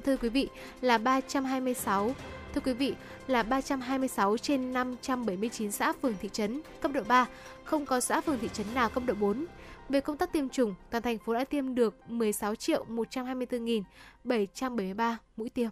[0.04, 0.48] Thưa quý vị,
[0.80, 2.14] là 326
[2.54, 2.94] Thưa quý vị,
[3.26, 7.26] là 326 trên 579 xã phường thị trấn cấp độ 3,
[7.64, 9.46] không có xã phường thị trấn nào cấp độ 4.
[9.88, 15.48] Về công tác tiêm chủng, toàn thành phố đã tiêm được 16 triệu 124.773 mũi
[15.48, 15.70] tiêm.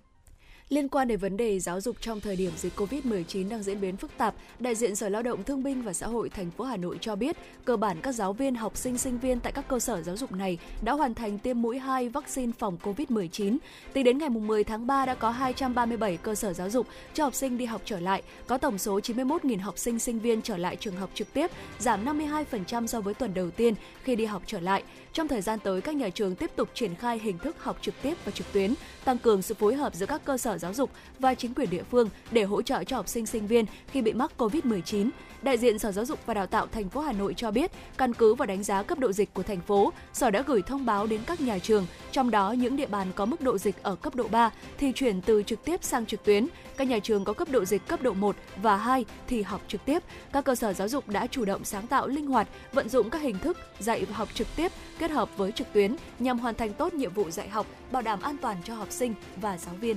[0.69, 3.97] Liên quan đến vấn đề giáo dục trong thời điểm dịch COVID-19 đang diễn biến
[3.97, 6.77] phức tạp, đại diện Sở Lao động Thương binh và Xã hội thành phố Hà
[6.77, 9.79] Nội cho biết, cơ bản các giáo viên, học sinh, sinh viên tại các cơ
[9.79, 13.59] sở giáo dục này đã hoàn thành tiêm mũi 2 vaccine phòng COVID-19.
[13.93, 17.35] Tính đến ngày 10 tháng 3 đã có 237 cơ sở giáo dục cho học
[17.35, 20.77] sinh đi học trở lại, có tổng số 91.000 học sinh, sinh viên trở lại
[20.77, 24.61] trường học trực tiếp, giảm 52% so với tuần đầu tiên khi đi học trở
[24.61, 24.83] lại.
[25.13, 27.95] Trong thời gian tới, các nhà trường tiếp tục triển khai hình thức học trực
[28.03, 30.91] tiếp và trực tuyến, tăng cường sự phối hợp giữa các cơ sở giáo dục
[31.19, 34.13] và chính quyền địa phương để hỗ trợ cho học sinh sinh viên khi bị
[34.13, 35.11] mắc COVID-19.
[35.43, 38.15] Đại diện Sở Giáo dục và Đào tạo thành phố Hà Nội cho biết, căn
[38.15, 41.07] cứ vào đánh giá cấp độ dịch của thành phố, Sở đã gửi thông báo
[41.07, 44.15] đến các nhà trường, trong đó những địa bàn có mức độ dịch ở cấp
[44.15, 46.47] độ 3 thì chuyển từ trực tiếp sang trực tuyến.
[46.77, 49.85] Các nhà trường có cấp độ dịch cấp độ 1 và 2 thì học trực
[49.85, 50.03] tiếp.
[50.33, 53.23] Các cơ sở giáo dục đã chủ động sáng tạo linh hoạt, vận dụng các
[53.23, 56.73] hình thức dạy và học trực tiếp kết hợp với trực tuyến nhằm hoàn thành
[56.73, 59.97] tốt nhiệm vụ dạy học, bảo đảm an toàn cho học sinh và giáo viên.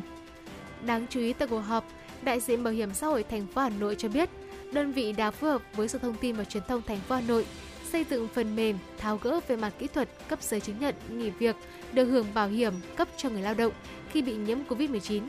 [0.85, 1.87] Đáng chú ý tại cuộc họp,
[2.21, 4.29] đại diện Bảo hiểm xã hội thành phố Hà Nội cho biết,
[4.71, 7.21] đơn vị đã phối hợp với Sở Thông tin và Truyền thông thành phố Hà
[7.21, 7.45] Nội
[7.91, 11.29] xây dựng phần mềm tháo gỡ về mặt kỹ thuật cấp giấy chứng nhận nghỉ
[11.29, 11.55] việc
[11.93, 13.73] được hưởng bảo hiểm cấp cho người lao động
[14.11, 15.21] khi bị nhiễm Covid-19.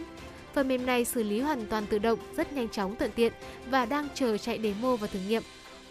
[0.54, 3.32] Phần mềm này xử lý hoàn toàn tự động, rất nhanh chóng thuận tiện
[3.70, 5.42] và đang chờ chạy demo và thử nghiệm.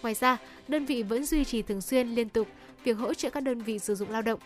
[0.02, 0.36] Ngoài ra,
[0.68, 2.48] đơn vị vẫn duy trì thường xuyên liên tục
[2.84, 4.40] việc hỗ trợ các đơn vị sử dụng lao động.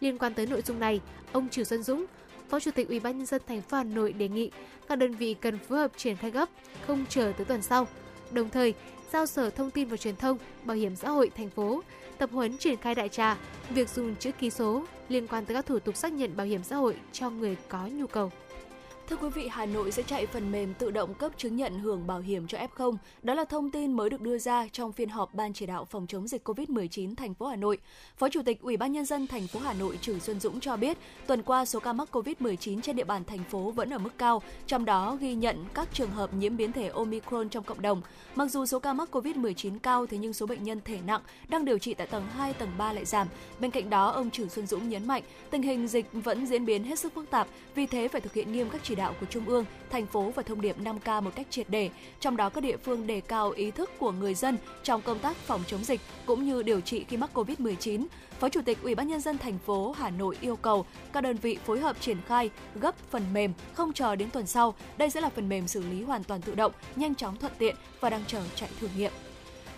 [0.00, 1.00] Liên quan tới nội dung này,
[1.32, 2.06] ông Trừ Xuân Dũng,
[2.48, 4.50] Phó Chủ tịch Ủy ban nhân dân thành phố Hà Nội đề nghị
[4.88, 6.48] các đơn vị cần phối hợp triển khai gấp,
[6.86, 7.86] không chờ tới tuần sau.
[8.30, 8.74] Đồng thời,
[9.12, 11.82] giao Sở Thông tin và Truyền thông, Bảo hiểm xã hội thành phố
[12.18, 13.36] tập huấn triển khai đại trà
[13.70, 16.62] việc dùng chữ ký số liên quan tới các thủ tục xác nhận bảo hiểm
[16.64, 18.32] xã hội cho người có nhu cầu.
[19.10, 22.06] Thưa quý vị, Hà Nội sẽ chạy phần mềm tự động cấp chứng nhận hưởng
[22.06, 22.96] bảo hiểm cho F0.
[23.22, 26.06] Đó là thông tin mới được đưa ra trong phiên họp Ban chỉ đạo phòng
[26.06, 27.78] chống dịch COVID-19 thành phố Hà Nội.
[28.16, 30.76] Phó Chủ tịch Ủy ban nhân dân thành phố Hà Nội Trử Xuân Dũng cho
[30.76, 34.18] biết, tuần qua số ca mắc COVID-19 trên địa bàn thành phố vẫn ở mức
[34.18, 38.02] cao, trong đó ghi nhận các trường hợp nhiễm biến thể Omicron trong cộng đồng.
[38.34, 41.64] Mặc dù số ca mắc COVID-19 cao thế nhưng số bệnh nhân thể nặng đang
[41.64, 43.28] điều trị tại tầng 2, tầng 3 lại giảm.
[43.60, 46.84] Bên cạnh đó, ông Trử Xuân Dũng nhấn mạnh, tình hình dịch vẫn diễn biến
[46.84, 49.46] hết sức phức tạp, vì thế phải thực hiện nghiêm các chỉ đạo của Trung
[49.46, 51.90] ương, thành phố và thông điệp 5K một cách triệt để.
[52.20, 55.36] Trong đó các địa phương đề cao ý thức của người dân trong công tác
[55.36, 58.06] phòng chống dịch cũng như điều trị khi mắc Covid-19.
[58.40, 61.36] Phó Chủ tịch Ủy ban nhân dân thành phố Hà Nội yêu cầu các đơn
[61.36, 64.74] vị phối hợp triển khai gấp phần mềm, không chờ đến tuần sau.
[64.98, 67.76] Đây sẽ là phần mềm xử lý hoàn toàn tự động, nhanh chóng thuận tiện
[68.00, 69.12] và đang chờ chạy thử nghiệm.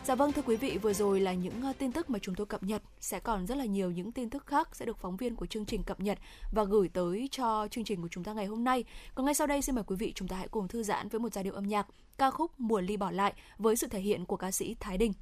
[0.08, 2.46] Dạ vâng thưa quý vị, vừa rồi là những ờ, tin tức mà chúng tôi
[2.46, 2.82] cập nhật.
[3.00, 5.64] Sẽ còn rất là nhiều những tin tức khác sẽ được phóng viên của chương
[5.64, 6.18] trình cập nhật
[6.52, 8.84] và gửi tới cho chương trình của chúng ta ngày hôm nay.
[9.14, 11.20] Còn ngay sau đây xin mời quý vị chúng ta hãy cùng thư giãn với
[11.20, 11.86] một giai điệu âm nhạc
[12.18, 15.12] ca khúc Mùa ly bỏ lại với sự thể hiện của ca sĩ Thái Đình.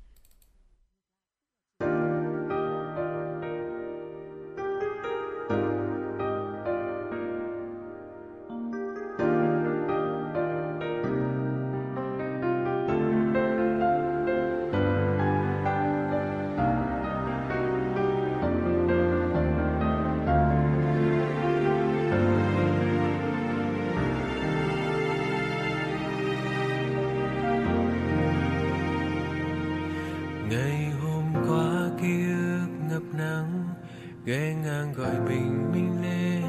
[34.77, 36.43] Đang gọi bình minh lên.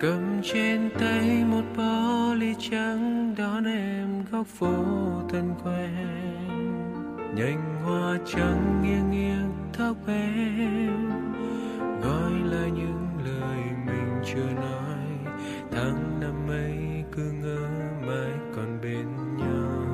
[0.00, 4.74] Cầm trên tay một bó ly trắng, đón em góc phố
[5.28, 6.06] thân quen.
[7.34, 11.10] Nhành hoa trắng nghiêng nghiêng tóc em.
[12.02, 15.34] Gọi lại những lời mình chưa nói.
[15.70, 17.68] Tháng năm ấy cứ ngỡ
[18.06, 19.86] mãi còn bên nhau.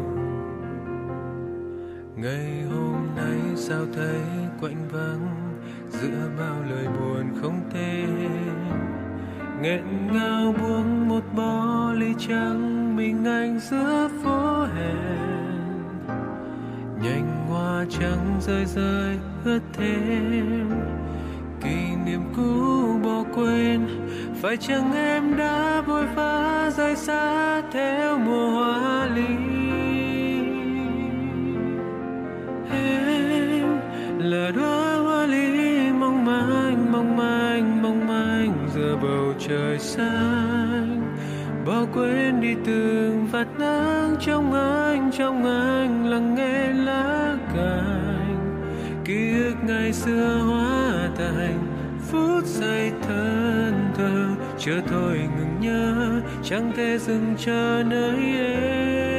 [2.16, 4.20] Ngày hôm nay sao thấy
[4.60, 5.34] quạnh vắng?
[6.05, 8.09] Giữa bao lời buồn không tên
[9.62, 9.82] nghẹn
[10.12, 15.74] ngào buông một bó ly trắng mình anh giữa phố hẹn.
[17.02, 20.70] Nhành hoa trắng rơi rơi ướt thêm.
[21.60, 23.86] Kỷ niệm cũ bỏ quên,
[24.43, 29.36] phải chăng em đã vội vã rời xa theo mùa hoa ly?
[32.70, 33.78] Em
[34.18, 34.84] là đôi
[39.49, 41.16] trời xanh.
[41.66, 48.65] Bỏ quên đi từng nắng trong anh trong anh lắng nghe lá cành.
[49.05, 51.59] Ký ức ngày xưa hóa thành
[52.11, 59.14] phút giây thân thơ chưa thôi ngừng nhớ, chẳng thể dừng chờ nơi em.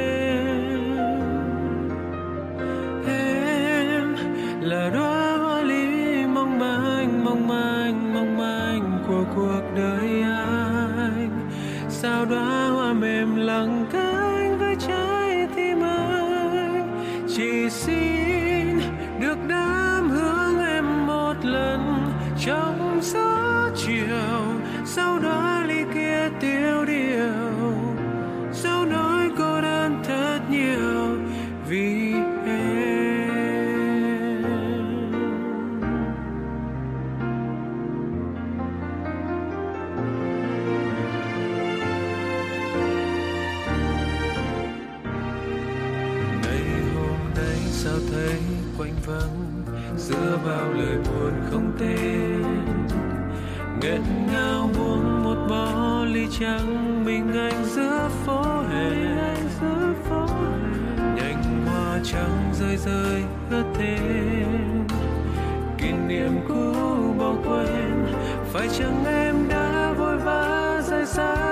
[56.40, 58.90] Trắng mình anh giữa phố hè.
[61.16, 64.88] Nhành hoa trắng rơi rơi ướt thêm
[65.78, 66.74] kỷ niệm cũ
[67.18, 68.06] bỏ quên,
[68.54, 71.45] phải chăng em đã vội vã rời xa?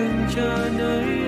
[0.00, 1.19] Dừng chờ nơi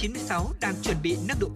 [0.00, 1.48] 96 đang chuẩn bị nâng độ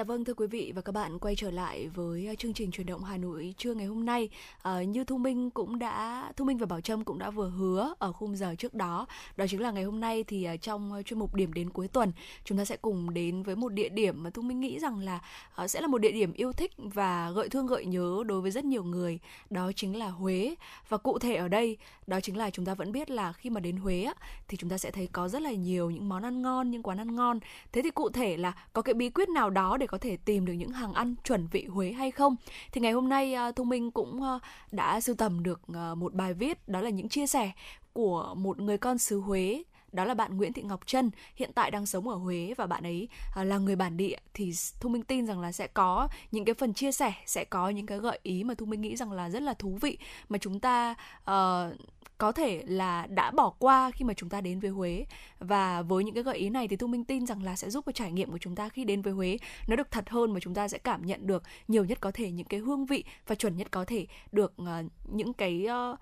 [0.00, 2.70] Dạ vâng thưa quý vị và các bạn quay trở lại với à, chương trình
[2.70, 4.28] truyền động Hà Nội trưa ngày hôm nay.
[4.62, 7.94] À, như Thu Minh cũng đã Thu Minh và Bảo Trâm cũng đã vừa hứa
[7.98, 9.06] ở khung giờ trước đó,
[9.36, 11.88] đó chính là ngày hôm nay thì à, trong à, chuyên mục điểm đến cuối
[11.88, 12.12] tuần
[12.44, 15.20] chúng ta sẽ cùng đến với một địa điểm mà Thu Minh nghĩ rằng là
[15.54, 18.50] ờ, sẽ là một địa điểm yêu thích và gợi thương gợi nhớ đối với
[18.50, 19.18] rất nhiều người,
[19.50, 20.54] đó chính là Huế.
[20.88, 23.60] Và cụ thể ở đây đó chính là chúng ta vẫn biết là khi mà
[23.60, 24.14] đến Huế á,
[24.48, 26.98] thì chúng ta sẽ thấy có rất là nhiều những món ăn ngon, những quán
[26.98, 27.38] ăn ngon.
[27.72, 30.46] Thế thì cụ thể là có cái bí quyết nào đó để có thể tìm
[30.46, 32.36] được những hàng ăn chuẩn vị Huế hay không?
[32.72, 34.38] Thì ngày hôm nay uh, Thu Minh cũng à,
[34.72, 37.50] đã sưu tầm được à, một bài viết đó là những chia sẻ
[37.92, 39.62] của một người con xứ Huế
[39.92, 42.82] đó là bạn Nguyễn Thị Ngọc Trân hiện tại đang sống ở Huế và bạn
[42.82, 46.54] ấy là người bản địa thì Thu Minh tin rằng là sẽ có những cái
[46.54, 49.30] phần chia sẻ sẽ có những cái gợi ý mà Thu Minh nghĩ rằng là
[49.30, 49.98] rất là thú vị
[50.28, 51.74] mà chúng ta uh,
[52.20, 55.06] có thể là đã bỏ qua khi mà chúng ta đến với Huế
[55.38, 57.84] và với những cái gợi ý này thì Thu Minh tin rằng là sẽ giúp
[57.86, 59.38] cho trải nghiệm của chúng ta khi đến với Huế
[59.68, 62.30] nó được thật hơn và chúng ta sẽ cảm nhận được nhiều nhất có thể
[62.30, 64.68] những cái hương vị và chuẩn nhất có thể được uh,
[65.12, 65.98] những cái uh,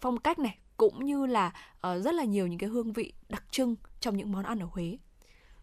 [0.00, 3.44] phong cách này cũng như là uh, rất là nhiều những cái hương vị đặc
[3.50, 4.96] trưng trong những món ăn ở Huế.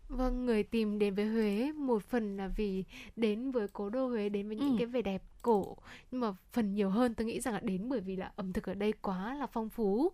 [0.10, 2.84] Vâng, người tìm đến với Huế một phần là vì
[3.15, 4.76] đến với cố đô Huế đến với những ừ.
[4.77, 5.77] cái vẻ đẹp cổ
[6.11, 8.69] nhưng mà phần nhiều hơn tôi nghĩ rằng là đến bởi vì là ẩm thực
[8.69, 10.11] ở đây quá là phong phú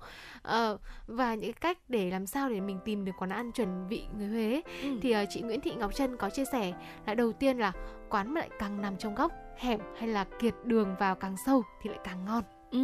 [0.48, 4.04] uh, và những cách để làm sao để mình tìm được quán ăn chuẩn vị
[4.18, 4.98] người Huế ừ.
[5.02, 6.74] thì uh, chị Nguyễn Thị Ngọc Trân có chia sẻ
[7.06, 7.72] là đầu tiên là
[8.10, 11.64] quán mà lại càng nằm trong góc hẻm hay là kiệt đường vào càng sâu
[11.82, 12.80] thì lại càng ngon Ừ,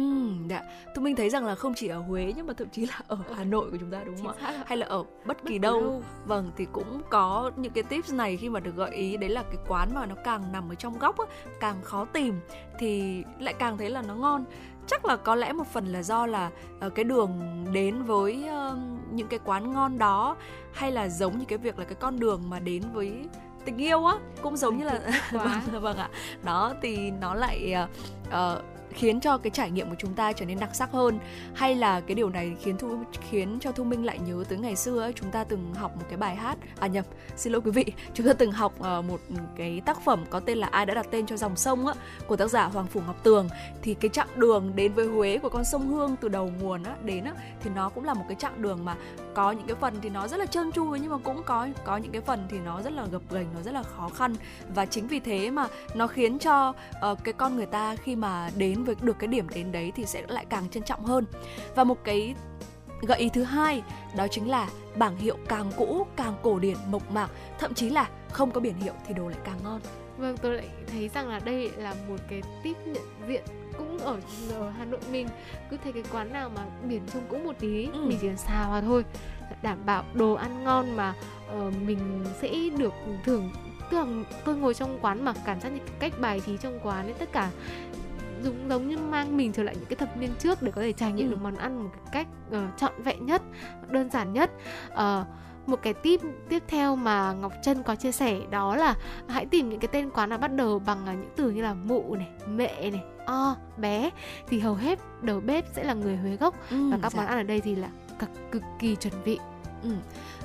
[0.48, 0.62] dạ.
[0.94, 3.18] Tụi mình thấy rằng là không chỉ ở Huế nhưng mà thậm chí là ở
[3.36, 4.62] Hà Nội của chúng ta đúng không ạ?
[4.66, 5.80] Hay là ở bất kỳ đâu.
[5.80, 6.02] đâu.
[6.26, 9.42] Vâng, thì cũng có những cái tips này khi mà được gợi ý đấy là
[9.42, 11.24] cái quán mà nó càng nằm ở trong góc á,
[11.60, 12.40] càng khó tìm
[12.78, 14.44] thì lại càng thấy là nó ngon
[14.86, 16.50] chắc là có lẽ một phần là do là
[16.86, 17.30] uh, cái đường
[17.72, 18.78] đến với uh,
[19.12, 20.36] những cái quán ngon đó
[20.72, 23.12] hay là giống như cái việc là cái con đường mà đến với
[23.64, 25.00] tình yêu á cũng giống như là
[25.32, 26.08] vâng vâng ạ
[26.42, 27.90] đó thì nó lại uh,
[28.28, 31.18] uh, khiến cho cái trải nghiệm của chúng ta trở nên đặc sắc hơn?
[31.54, 32.96] Hay là cái điều này khiến thu
[33.30, 36.04] khiến cho thu minh lại nhớ tới ngày xưa ấy, chúng ta từng học một
[36.08, 37.04] cái bài hát à nhầm
[37.36, 37.84] xin lỗi quý vị
[38.14, 39.20] chúng ta từng học uh, một
[39.56, 41.94] cái tác phẩm có tên là ai đã đặt tên cho dòng sông á
[42.26, 43.48] của tác giả hoàng phủ ngọc tường.
[43.82, 46.94] Thì cái chặng đường đến với huế của con sông hương từ đầu nguồn á
[47.04, 48.96] đến á thì nó cũng là một cái chặng đường mà
[49.34, 51.96] có những cái phần thì nó rất là trơn tru nhưng mà cũng có có
[51.96, 54.34] những cái phần thì nó rất là gập ghềnh nó rất là khó khăn.
[54.74, 56.74] Và chính vì thế mà nó khiến cho
[57.12, 60.06] uh, cái con người ta khi mà đến với được cái điểm đến đấy thì
[60.06, 61.24] sẽ lại càng trân trọng hơn.
[61.74, 62.34] Và một cái
[63.02, 63.82] gợi ý thứ hai
[64.16, 68.08] đó chính là bảng hiệu càng cũ càng cổ điển mộc mạc thậm chí là
[68.32, 69.80] không có biển hiệu thì đồ lại càng ngon.
[70.18, 73.42] Vâng tôi lại thấy rằng là đây là một cái tip nhận diện
[73.78, 75.28] cũng ở, ở Hà Nội mình.
[75.70, 78.04] Cứ thấy cái quán nào mà biển trông cũng một tí ừ.
[78.04, 79.04] mình chỉ cần xào vào thôi
[79.62, 81.14] đảm bảo đồ ăn ngon mà
[81.56, 82.94] uh, mình sẽ được
[83.24, 83.50] thưởng
[83.90, 84.06] tức là
[84.44, 87.32] tôi ngồi trong quán mà cảm giác như cách bài trí trong quán ấy tất
[87.32, 87.50] cả
[88.42, 90.92] giống giống như mang mình trở lại những cái thập niên trước để có thể
[90.92, 91.30] trải nghiệm ừ.
[91.30, 93.42] được món ăn một cách uh, trọn vẹn nhất
[93.88, 94.50] đơn giản nhất
[94.92, 95.26] uh,
[95.66, 98.96] một cái tip tiếp theo mà Ngọc Trân có chia sẻ đó là
[99.28, 101.74] hãy tìm những cái tên quán nào bắt đầu bằng uh, những từ như là
[101.74, 104.10] mụ này, mẹ này, o, bé
[104.48, 107.16] thì hầu hết đầu bếp sẽ là người Huế gốc ừ, và các dạ.
[107.16, 107.88] món ăn ở đây thì là
[108.18, 109.38] cực cực kỳ chuẩn vị.
[109.82, 109.90] Ừ.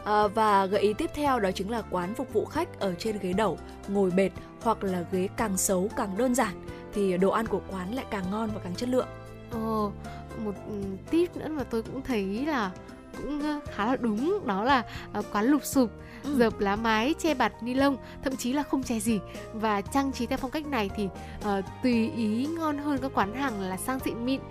[0.06, 3.18] À, và gợi ý tiếp theo đó chính là quán phục vụ khách ở trên
[3.22, 3.57] ghế đầu
[3.88, 4.30] ngồi bệt
[4.64, 6.53] hoặc là ghế càng xấu càng đơn giản
[6.94, 9.07] thì đồ ăn của quán lại càng ngon và càng chất lượng.
[9.52, 9.91] Ồ,
[10.38, 10.74] một ừ,
[11.10, 12.72] tip nữa mà tôi cũng thấy là
[13.18, 13.41] cũng
[13.76, 14.84] khá là đúng đó là
[15.20, 15.90] uh, quán lục sụp
[16.24, 16.36] ừ.
[16.38, 19.20] dợp lá mái che bạt ni lông thậm chí là không che gì
[19.53, 21.10] và trang trí theo phong cách này thì
[21.40, 24.41] uh, tùy ý ngon hơn các quán hàng là sang xịn mịn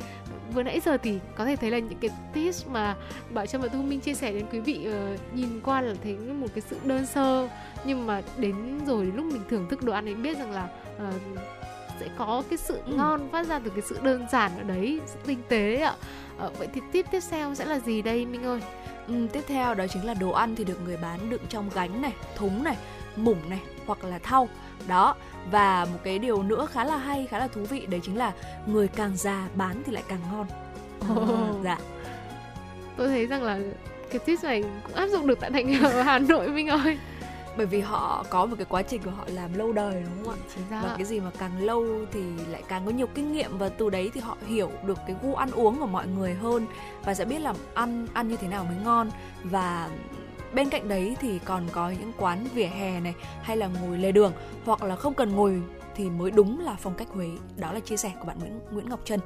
[0.55, 2.97] vừa nãy giờ thì có thể thấy là những cái tips mà
[3.31, 6.17] bảo cho và thu minh chia sẻ đến quý vị uh, nhìn qua là thấy
[6.17, 7.49] một cái sự đơn sơ
[7.85, 10.69] nhưng mà đến rồi đến lúc mình thưởng thức đồ ăn thì biết rằng là
[10.97, 11.15] uh,
[12.01, 12.95] sẽ có cái sự ừ.
[12.95, 15.95] ngon phát ra từ cái sự đơn giản ở đấy sự tinh tế ạ.
[16.39, 18.61] Ờ, vậy thì tiếp tiếp theo sẽ là gì đây minh ơi?
[19.09, 22.03] Ừ, tiếp theo đó chính là đồ ăn thì được người bán đựng trong gánh
[22.03, 22.77] này thúng này
[23.17, 24.49] mủng này hoặc là thau.
[24.89, 25.17] Đó
[25.51, 28.33] và một cái điều nữa khá là hay khá là thú vị đấy chính là
[28.67, 30.47] người càng già bán thì lại càng ngon.
[31.13, 31.57] Oh.
[31.65, 31.79] dạ.
[32.97, 33.59] Tôi thấy rằng là
[34.11, 36.99] cái tips này cũng áp dụng được tại thành ở Hà Nội Minh ơi
[37.57, 40.35] bởi vì họ có một cái quá trình của họ làm lâu đời đúng không
[40.71, 40.81] ạ?
[40.83, 43.91] Và cái gì mà càng lâu thì lại càng có nhiều kinh nghiệm và từ
[43.91, 46.67] đấy thì họ hiểu được cái gu ăn uống của mọi người hơn
[47.05, 49.11] và sẽ biết là ăn ăn như thế nào mới ngon.
[49.45, 49.91] Và
[50.55, 54.13] bên cạnh đấy thì còn có những quán vỉa hè này hay là ngồi lề
[54.13, 54.33] đường
[54.65, 55.63] hoặc là không cần ngồi
[55.95, 57.29] thì mới đúng là phong cách Huế.
[57.57, 59.21] Đó là chia sẻ của bạn Nguyễn Nguyễn Ngọc Trân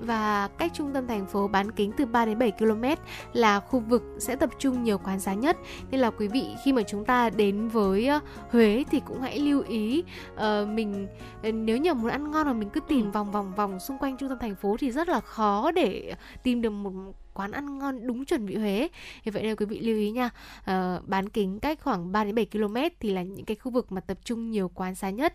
[0.00, 2.84] và cách trung tâm thành phố bán kính từ 3 đến 7 km
[3.32, 5.56] là khu vực sẽ tập trung nhiều quán giá nhất.
[5.90, 8.10] Nên là quý vị khi mà chúng ta đến với
[8.50, 10.04] Huế thì cũng hãy lưu ý
[10.34, 11.06] uh, mình
[11.42, 14.16] ờ, nếu như muốn ăn ngon mà mình cứ tìm vòng vòng vòng xung quanh
[14.16, 16.92] trung tâm thành phố thì rất là khó để tìm được một
[17.36, 18.88] quán ăn ngon đúng chuẩn vị Huế.
[19.24, 20.30] Thì vậy nên quý vị lưu ý nha
[20.60, 23.92] uh, bán kính cách khoảng 3 đến 7 km thì là những cái khu vực
[23.92, 25.34] mà tập trung nhiều quán xá nhất.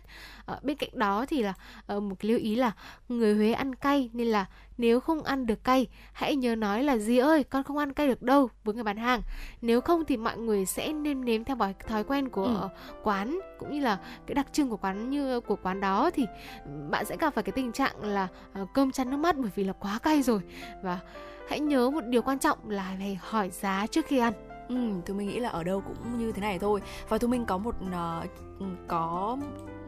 [0.52, 1.54] Uh, bên cạnh đó thì là
[1.96, 2.72] uh, một cái lưu ý là
[3.08, 4.46] người Huế ăn cay nên là
[4.78, 8.06] nếu không ăn được cay hãy nhớ nói là gì ơi con không ăn cay
[8.06, 9.22] được đâu với người bán hàng.
[9.60, 11.56] Nếu không thì mọi người sẽ nêm nếm theo
[11.88, 12.68] thói quen của ừ.
[13.02, 16.26] quán cũng như là cái đặc trưng của quán như của quán đó thì
[16.90, 18.28] bạn sẽ gặp phải cái tình trạng là
[18.74, 20.40] cơm chăn nước mắt bởi vì là quá cay rồi.
[20.82, 20.98] Và
[21.48, 24.32] hãy nhớ một điều quan trọng là phải hỏi giá trước khi ăn.
[24.68, 26.80] Ừ, thì mình nghĩ là ở đâu cũng như thế này thôi.
[27.08, 28.30] Và thu minh có một uh,
[28.88, 29.38] có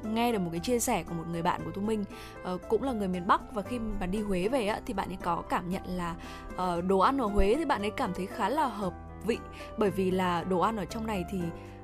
[0.02, 2.58] nghe được một cái chia sẻ của một người bạn của thu minh uh, ờ,
[2.68, 3.54] cũng là người miền bắc.
[3.54, 6.14] Và khi mà đi huế về á thì bạn ấy có cảm nhận là
[6.54, 8.92] uh, đồ ăn ở huế thì bạn ấy cảm thấy khá là hợp
[9.26, 9.38] vị.
[9.78, 11.38] Bởi vì là đồ ăn ở trong này thì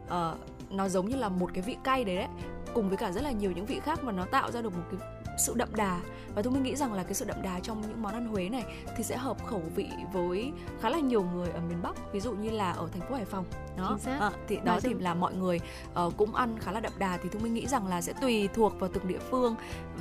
[0.06, 0.38] uh,
[0.70, 2.28] nó giống như là một cái vị cay đấy đấy
[2.74, 4.82] cùng với cả rất là nhiều những vị khác mà nó tạo ra được một
[4.90, 5.00] cái
[5.46, 6.00] sự đậm đà.
[6.34, 8.64] Và tôi nghĩ rằng là cái sự đậm đà trong những món ăn Huế này
[8.96, 12.32] thì sẽ hợp khẩu vị với khá là nhiều người ở miền Bắc ví dụ
[12.32, 13.44] như là ở thành phố Hải Phòng.
[13.76, 13.98] Đó.
[14.20, 15.60] À, thì đó thì là mọi người
[16.06, 18.80] uh, cũng ăn khá là đậm đà thì tôi nghĩ rằng là sẽ tùy thuộc
[18.80, 19.54] vào từng địa phương.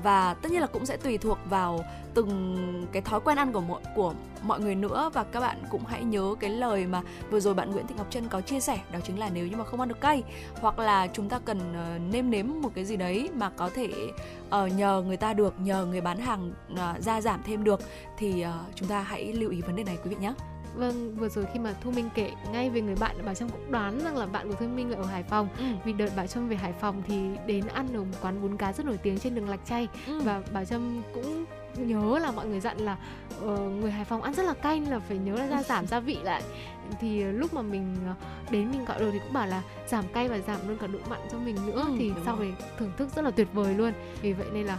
[0.03, 3.61] Và tất nhiên là cũng sẽ tùy thuộc vào từng cái thói quen ăn của
[3.61, 4.13] mọi của
[4.43, 5.09] mọi người nữa.
[5.13, 8.07] Và các bạn cũng hãy nhớ cái lời mà vừa rồi bạn Nguyễn Thị Ngọc
[8.09, 10.23] Trân có chia sẻ đó chính là nếu như mà không ăn được cay
[10.61, 13.89] hoặc là chúng ta cần uh, nêm nếm một cái gì đấy mà có thể
[14.55, 17.81] uh, nhờ người ta được nhờ người bán hàng uh, ra giảm thêm được
[18.17, 20.33] thì uh, chúng ta hãy lưu ý vấn đề này quý vị nhé
[20.75, 23.71] Vâng, vừa rồi khi mà Thu Minh kể ngay về người bạn Bảo Trâm cũng
[23.71, 25.65] đoán rằng là bạn của Thu Minh là ở Hải Phòng ừ.
[25.85, 27.15] Vì đợi Bảo Trâm về Hải Phòng thì
[27.45, 30.21] đến ăn ở một quán bún cá rất nổi tiếng trên đường Lạch Chay ừ.
[30.21, 31.45] Và Bảo Trâm cũng
[31.77, 32.97] nhớ là mọi người dặn là
[33.43, 35.99] uh, người Hải Phòng ăn rất là cay là phải nhớ là ra giảm gia
[35.99, 36.43] vị lại.
[36.99, 38.13] Thì lúc mà mình ờ,
[38.51, 40.99] đến mình gọi đồ thì cũng bảo là giảm cay và giảm luôn cả độ
[41.09, 41.85] mặn cho mình nữa.
[41.87, 43.93] Ừ, thì sau này thưởng thức rất là tuyệt vời luôn.
[44.21, 44.77] Vì vậy nên là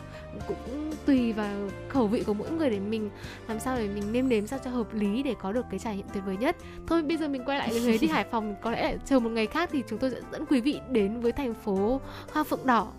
[0.48, 3.10] cũng tùy vào khẩu vị của mỗi người để mình
[3.48, 5.96] làm sao để mình nêm nếm sao cho hợp lý để có được cái trải
[5.96, 6.56] nghiệm tuyệt vời nhất.
[6.86, 9.46] Thôi bây giờ mình quay lại người đi Hải Phòng có lẽ chờ một ngày
[9.46, 12.00] khác thì chúng tôi sẽ dẫn quý vị đến với thành phố
[12.32, 12.92] hoa phượng đỏ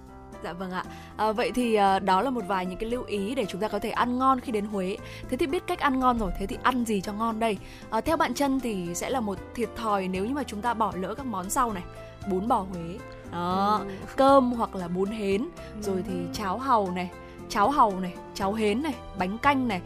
[0.43, 0.84] Dạ vâng ạ.
[1.18, 3.68] À, vậy thì à, đó là một vài những cái lưu ý để chúng ta
[3.68, 4.97] có thể ăn ngon khi đến Huế.
[5.30, 7.57] Thế thì biết cách ăn ngon rồi, thế thì ăn gì cho ngon đây?
[7.89, 10.73] À, theo bạn chân thì sẽ là một thiệt thòi nếu như mà chúng ta
[10.73, 11.84] bỏ lỡ các món sau này.
[12.30, 12.97] Bún bò Huế,
[13.31, 13.91] đó, ừ.
[14.15, 15.47] cơm hoặc là bún hến,
[15.81, 16.27] rồi thì ừ.
[16.34, 17.09] cháo hàu này,
[17.49, 19.81] cháo hàu này, cháo hến này, bánh canh này,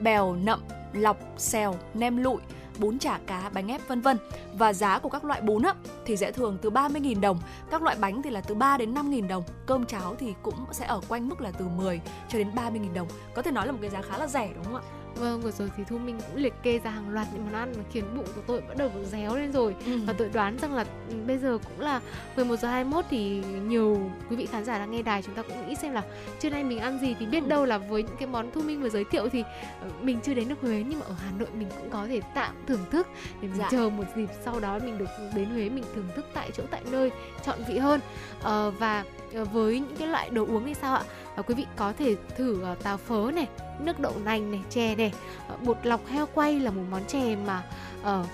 [0.00, 0.60] bèo nậm,
[0.92, 2.40] lọc, xèo, nem lụi
[2.80, 4.18] bún chả cá, bánh ép vân vân.
[4.58, 5.74] Và giá của các loại bún á
[6.04, 7.38] thì sẽ thường từ 30.000 đồng,
[7.70, 10.86] các loại bánh thì là từ 3 đến 5.000 đồng, cơm cháo thì cũng sẽ
[10.86, 13.08] ở quanh mức là từ 10 cho đến 30.000 đồng.
[13.34, 14.82] Có thể nói là một cái giá khá là rẻ đúng không ạ?
[15.14, 17.72] Vâng, vừa rồi thì Thu Minh cũng liệt kê ra hàng loạt những món ăn
[17.76, 20.00] mà khiến bụng của tôi bắt đầu réo lên rồi ừ.
[20.06, 22.00] Và tôi đoán rằng là ừ, bây giờ cũng là
[22.36, 25.68] 11 giờ 21 thì nhiều quý vị khán giả đang nghe đài chúng ta cũng
[25.68, 26.02] nghĩ xem là
[26.40, 27.48] trưa nay mình ăn gì thì biết ừ.
[27.48, 29.42] đâu là với những cái món Thu Minh vừa giới thiệu thì
[29.80, 32.20] ờ, mình chưa đến được Huế nhưng mà ở Hà Nội mình cũng có thể
[32.34, 33.06] tạm thưởng thức
[33.40, 33.68] để mình dạ.
[33.70, 36.80] chờ một dịp sau đó mình được đến Huế mình thưởng thức tại chỗ tại
[36.90, 37.10] nơi
[37.44, 38.00] chọn vị hơn
[38.42, 39.04] ờ, và
[39.34, 41.02] ờ, với những cái loại đồ uống thì sao ạ?
[41.40, 43.48] Và quý vị có thể thử uh, táo phớ này,
[43.78, 45.12] nước đậu nành này, chè này,
[45.54, 47.62] uh, bột lọc heo quay là một món chè mà
[48.02, 48.24] ở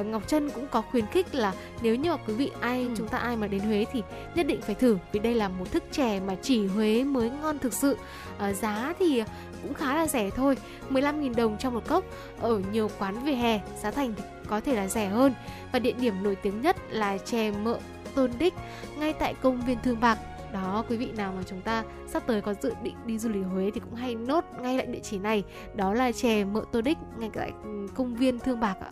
[0.00, 2.88] uh, Ngọc Trân cũng có khuyến khích là nếu như mà quý vị ai ừ.
[2.96, 4.02] chúng ta ai mà đến Huế thì
[4.34, 7.58] nhất định phải thử vì đây là một thức chè mà chỉ Huế mới ngon
[7.58, 7.96] thực sự.
[8.50, 9.22] Uh, giá thì
[9.62, 10.56] cũng khá là rẻ thôi,
[10.90, 12.04] 15.000 đồng cho một cốc.
[12.40, 15.34] Ở nhiều quán về hè, giá thành thì có thể là rẻ hơn.
[15.72, 17.78] Và địa điểm nổi tiếng nhất là chè mợ
[18.14, 18.54] Tôn Đích
[18.98, 20.18] ngay tại công viên Thương Bạc
[20.52, 23.44] đó quý vị nào mà chúng ta sắp tới có dự định đi du lịch
[23.52, 25.44] Huế thì cũng hay nốt ngay lại địa chỉ này.
[25.74, 28.90] Đó là chè mợ tô đích ngay tại ừ, công viên Thương Bạc ạ.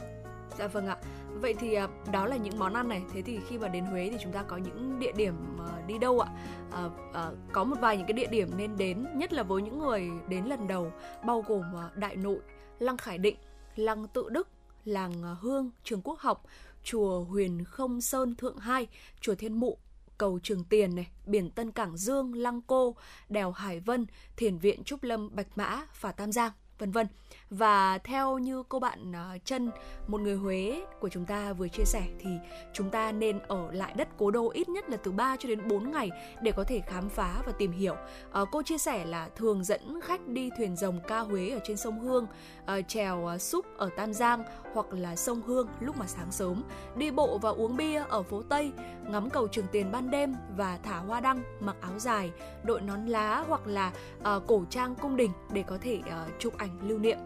[0.59, 0.97] Dạ vâng ạ.
[1.41, 3.03] Vậy thì à, đó là những món ăn này.
[3.13, 5.99] Thế thì khi mà đến Huế thì chúng ta có những địa điểm ờ, đi
[5.99, 6.31] đâu ạ?
[6.73, 9.79] À, à, có một vài những cái địa điểm nên đến nhất là với những
[9.79, 10.93] người đến lần đầu
[11.25, 11.63] bao gồm
[11.95, 12.39] Đại Nội
[12.79, 13.37] Lăng Khải Định
[13.77, 14.49] Lăng Tự Đức
[14.85, 16.45] làng Hương Trường Quốc học
[16.85, 18.87] chùa Huyền Không Sơn Thượng Hai
[19.21, 19.79] chùa Thiên Mụ
[20.21, 22.97] cầu Trường Tiền này, biển Tân Cảng Dương, Lăng Cô,
[23.29, 24.07] đèo Hải Vân,
[24.37, 27.07] Thiền viện Trúc Lâm, Bạch Mã, Phả Tam Giang, vân vân.
[27.51, 29.71] Và theo như cô bạn à, uh, chân
[30.07, 32.31] một người Huế của chúng ta vừa chia sẻ thì
[32.73, 35.69] chúng ta nên ở lại đất cố đô ít nhất là từ 3 cho đến
[35.69, 36.11] 4 ngày
[36.43, 37.95] để có thể khám phá và tìm hiểu.
[38.43, 41.77] Uh, cô chia sẻ là thường dẫn khách đi thuyền rồng ca Huế ở trên
[41.77, 42.27] sông Hương,
[42.67, 44.45] ờ, uh, trèo uh, à, súp ở Tam Giang
[44.75, 46.63] hoặc là sông Hương lúc mà sáng sớm,
[46.97, 48.73] đi bộ và uống bia ở phố Tây,
[49.09, 52.31] ngắm cầu Trường Tiền ban đêm và thả hoa đăng, mặc áo dài,
[52.65, 56.59] đội nón lá hoặc là uh, cổ trang cung đình để có thể uh, chụp
[56.59, 57.19] ảnh lưu niệm.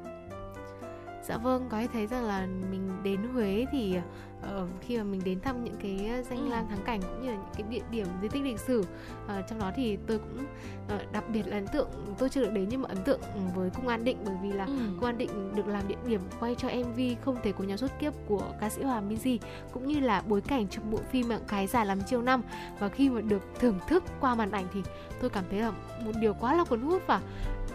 [1.28, 3.96] Dạ vâng, có thể thấy rằng là mình đến Huế thì
[4.40, 6.48] uh, khi mà mình đến thăm những cái danh Ừ.
[6.50, 8.84] lam thắng cảnh cũng như là những cái địa điểm di tích lịch sử
[9.28, 10.44] Ờ, trong đó thì tôi cũng
[10.88, 11.88] ờ, đặc biệt là ấn tượng
[12.18, 13.20] tôi chưa được đến nhưng mà ấn tượng
[13.54, 14.72] với cung an định bởi vì là Ừ.
[15.00, 17.90] Công an Định được làm địa điểm quay cho MV Không thể của nhau suốt
[18.00, 19.38] kiếp của ca sĩ Hòa Minzy
[19.72, 22.42] cũng như là bối cảnh trong bộ phim Cái giả làm chiêu năm
[22.78, 24.82] và khi mà được thưởng thức qua màn ảnh thì
[25.20, 25.70] tôi cảm thấy là
[26.04, 27.20] một điều quá là cuốn hút và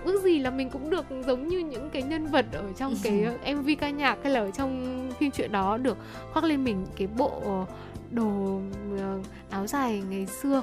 [0.03, 3.23] ước gì là mình cũng được giống như những cái nhân vật ở trong cái
[3.23, 5.97] ờ, MV ca nhạc hay là ở trong phim truyện đó được
[6.33, 7.65] khoác lên mình cái bộ ờ,
[8.11, 8.61] đồ
[8.99, 9.19] ờ,
[9.49, 10.61] áo dài ngày xưa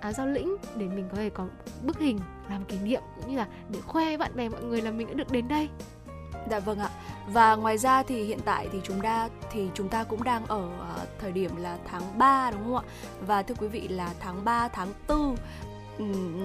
[0.00, 1.46] áo giao lĩnh để mình có thể có
[1.82, 2.18] bức hình
[2.50, 5.14] làm kỷ niệm cũng như là để khoe bạn bè mọi người là mình đã
[5.14, 5.68] được đến đây
[6.50, 6.90] Dạ vâng ạ.
[7.28, 10.68] Và ngoài ra thì hiện tại thì chúng ta thì chúng ta cũng đang ở
[11.18, 12.82] thời điểm là tháng 3 đúng không ạ?
[13.26, 15.36] Và thưa quý vị là tháng 3, tháng 4 ừm,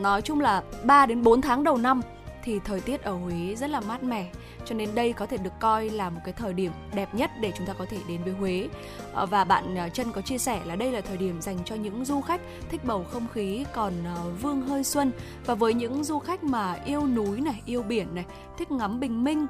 [0.01, 2.01] nói chung là 3 đến 4 tháng đầu năm
[2.43, 4.31] thì thời tiết ở Huế rất là mát mẻ.
[4.65, 7.51] Cho nên đây có thể được coi là một cái thời điểm đẹp nhất để
[7.57, 8.69] chúng ta có thể đến với Huế.
[9.13, 11.75] Ờ, và bạn chân Trân có chia sẻ là đây là thời điểm dành cho
[11.75, 15.11] những du khách thích bầu không khí còn ờ, vương hơi xuân.
[15.45, 18.25] Và với những du khách mà yêu núi này, yêu biển này,
[18.57, 19.47] thích ngắm bình minh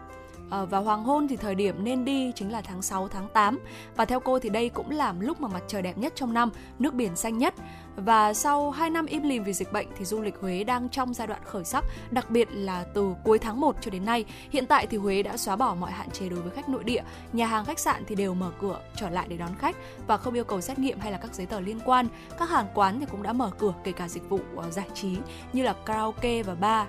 [0.53, 3.59] Ờ, và hoàng hôn thì thời điểm nên đi chính là tháng 6, tháng 8
[3.95, 6.49] Và theo cô thì đây cũng là lúc mà mặt trời đẹp nhất trong năm,
[6.79, 7.53] nước biển xanh nhất.
[7.95, 11.13] Và sau 2 năm im lìm vì dịch bệnh thì du lịch Huế đang trong
[11.13, 14.25] giai đoạn khởi sắc Đặc biệt là từ cuối tháng 1 cho đến nay.
[14.49, 17.03] Hiện tại thì Huế đã xóa bỏ mọi hạn chế đối với khách nội địa.
[17.33, 19.75] Nhà hàng khách sạn thì đều mở cửa trở lại để đón khách
[20.07, 22.07] Và không yêu cầu xét nghiệm hay là các giấy tờ liên quan.
[22.39, 25.17] Các hàng quán thì cũng đã mở cửa kể cả dịch vụ ờ, giải trí
[25.53, 26.87] như là karaoke và bar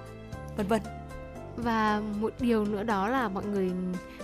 [0.57, 0.81] vân vân
[1.57, 3.71] và một điều nữa đó là mọi người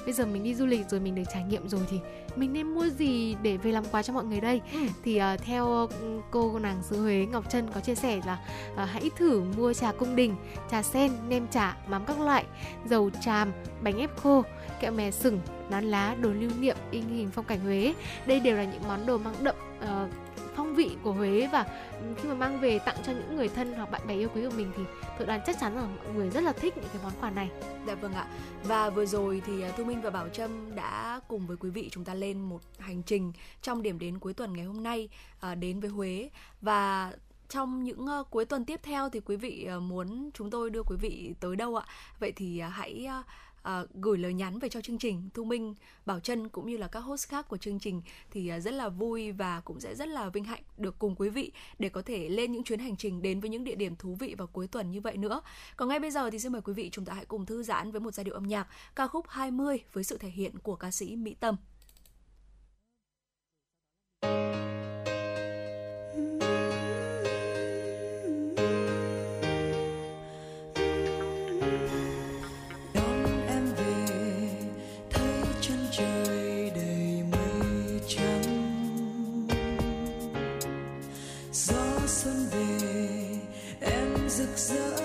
[0.05, 1.99] bây giờ mình đi du lịch rồi mình được trải nghiệm rồi thì
[2.37, 4.79] mình nên mua gì để về làm quà cho mọi người đây Ừ.
[5.05, 5.67] thì ờ, theo
[6.01, 8.39] ừ, cô nàng xứ Huế Ngọc Trân có chia sẻ là
[8.77, 10.35] ờ, hãy thử mua trà cung đình
[10.71, 12.45] trà sen nem chả mắm các loại
[12.87, 13.53] dầu tràm
[13.83, 14.43] bánh ép khô
[14.81, 15.41] kẹo mè sừng
[15.71, 17.95] nán lá đồ lưu niệm in hình phong cảnh Huế
[18.27, 20.09] đây đều là những món đồ mang đậm ờ,
[20.61, 21.67] phong vị của Huế và
[22.17, 24.57] khi mà mang về tặng cho những người thân hoặc bạn bè yêu quý của
[24.57, 24.83] mình thì
[25.19, 27.51] tôi đoán chắc chắn là mọi người rất là thích những cái món quà này
[27.87, 28.27] Dạ vâng ạ.
[28.65, 31.89] Và vừa rồi thì à, Thu Minh và Bảo Trâm đã cùng với quý vị
[31.93, 33.33] chúng ta lên một hành trình
[33.63, 35.09] trong điểm đến cuối tuần ngày hôm nay
[35.41, 36.31] à, đến với Huế
[36.61, 37.13] và
[37.49, 40.83] trong những uh, cuối tuần tiếp theo thì quý vị uh, muốn chúng tôi đưa
[40.83, 41.87] quý vị tới đâu ạ?
[42.19, 43.27] Vậy thì uh, hãy uh,
[43.63, 45.75] À, gửi lời nhắn về cho chương trình Thu Minh,
[46.07, 48.89] Bảo Trân cũng như là các host khác của chương trình thì à, rất là
[48.89, 52.29] vui và cũng sẽ rất là vinh hạnh được cùng quý vị để có thể
[52.29, 54.91] lên những chuyến hành trình đến với những địa điểm thú vị vào cuối tuần
[54.91, 55.41] như vậy nữa.
[55.77, 57.91] Còn ngay bây giờ thì xin mời quý vị chúng ta hãy cùng thư giãn
[57.91, 60.91] với một giai điệu âm nhạc ca khúc 20 với sự thể hiện của ca
[60.91, 61.57] sĩ Mỹ Tâm.
[64.23, 65.20] đón
[84.73, 85.00] em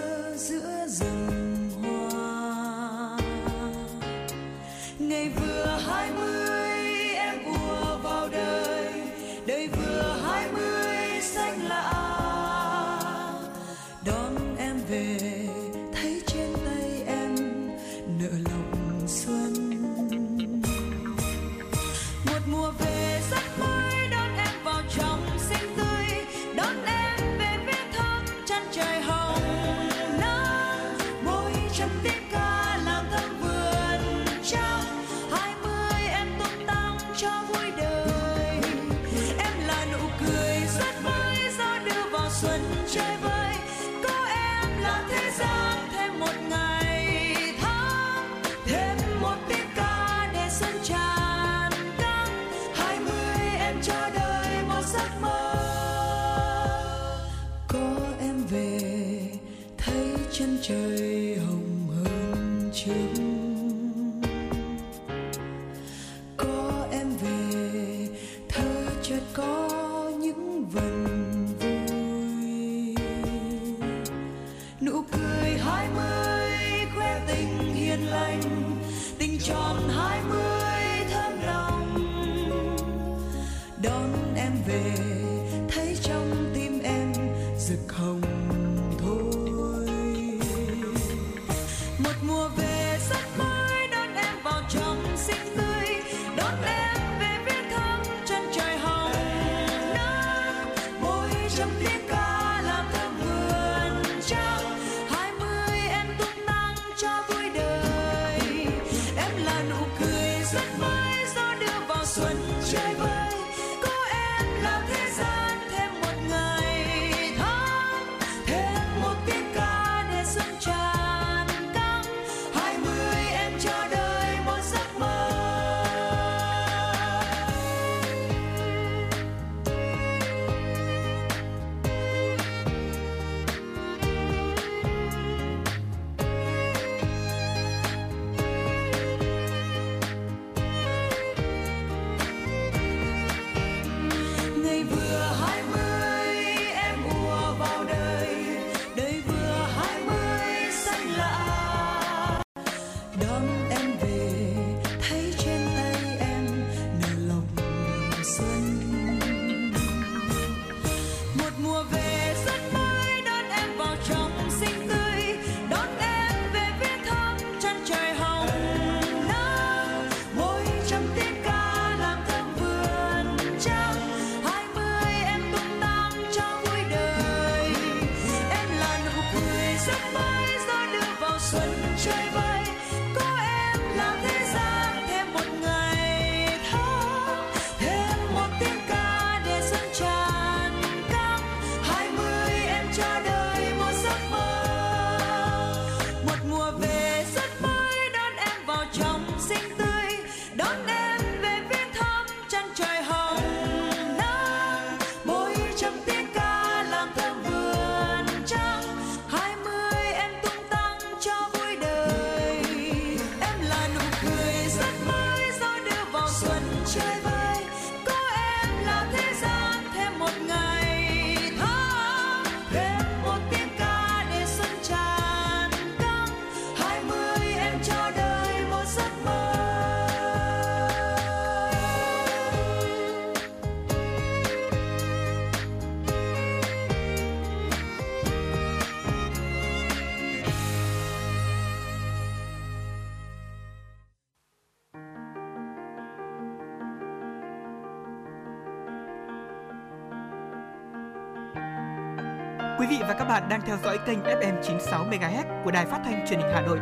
[252.79, 256.01] Quý vị và các bạn đang theo dõi kênh FM 96 MHz của Đài Phát
[256.05, 256.79] thanh Truyền hình Hà Nội.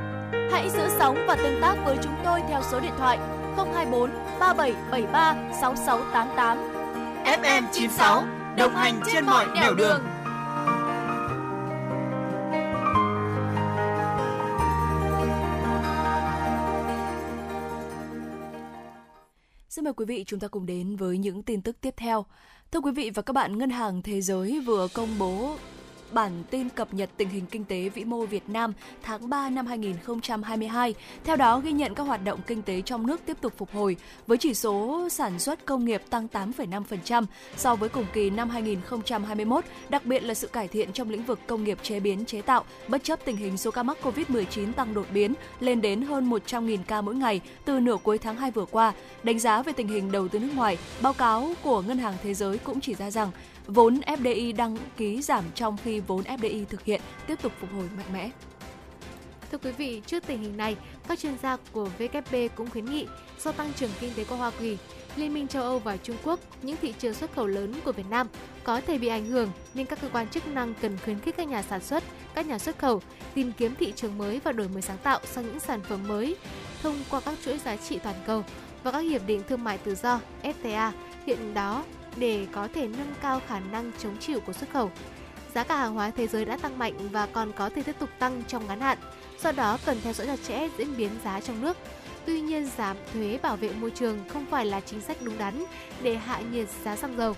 [0.51, 3.17] Hãy giữ sóng và tương tác với chúng tôi theo số điện thoại
[3.57, 4.09] 024
[4.39, 6.57] 3773 6688.
[7.25, 8.23] FM 96
[8.57, 10.01] đồng hành trên mọi nẻo đường.
[19.69, 22.25] Xin mời quý vị chúng ta cùng đến với những tin tức tiếp theo.
[22.71, 25.55] Thưa quý vị và các bạn, Ngân hàng Thế giới vừa công bố
[26.13, 28.73] bản tin cập nhật tình hình kinh tế vĩ mô Việt Nam
[29.03, 30.93] tháng 3 năm 2022.
[31.23, 33.97] Theo đó, ghi nhận các hoạt động kinh tế trong nước tiếp tục phục hồi,
[34.27, 37.25] với chỉ số sản xuất công nghiệp tăng 8,5%
[37.57, 41.39] so với cùng kỳ năm 2021, đặc biệt là sự cải thiện trong lĩnh vực
[41.47, 44.93] công nghiệp chế biến chế tạo, bất chấp tình hình số ca mắc COVID-19 tăng
[44.93, 48.65] đột biến lên đến hơn 100.000 ca mỗi ngày từ nửa cuối tháng 2 vừa
[48.65, 48.93] qua.
[49.23, 52.33] Đánh giá về tình hình đầu tư nước ngoài, báo cáo của Ngân hàng Thế
[52.33, 53.31] giới cũng chỉ ra rằng
[53.67, 57.89] Vốn FDI đăng ký giảm trong khi vốn FDI thực hiện tiếp tục phục hồi
[57.97, 58.29] mạnh mẽ.
[59.51, 60.75] Thưa quý vị, trước tình hình này,
[61.07, 63.07] các chuyên gia của WKP cũng khuyến nghị
[63.43, 64.77] do tăng trưởng kinh tế của Hoa Kỳ,
[65.15, 68.09] Liên minh châu Âu và Trung Quốc, những thị trường xuất khẩu lớn của Việt
[68.09, 68.27] Nam
[68.63, 71.47] có thể bị ảnh hưởng nên các cơ quan chức năng cần khuyến khích các
[71.47, 72.03] nhà sản xuất,
[72.35, 73.01] các nhà xuất khẩu
[73.33, 76.35] tìm kiếm thị trường mới và đổi mới sáng tạo sang những sản phẩm mới
[76.83, 78.43] thông qua các chuỗi giá trị toàn cầu
[78.83, 80.91] và các hiệp định thương mại tự do FTA
[81.25, 81.83] hiện đó
[82.17, 84.91] để có thể nâng cao khả năng chống chịu của xuất khẩu.
[85.55, 88.09] Giá cả hàng hóa thế giới đã tăng mạnh và còn có thể tiếp tục
[88.19, 88.97] tăng trong ngắn hạn,
[89.43, 91.77] do đó cần theo dõi chặt chẽ diễn biến giá trong nước.
[92.25, 95.63] Tuy nhiên, giảm thuế bảo vệ môi trường không phải là chính sách đúng đắn
[96.01, 97.35] để hạ nhiệt giá xăng dầu.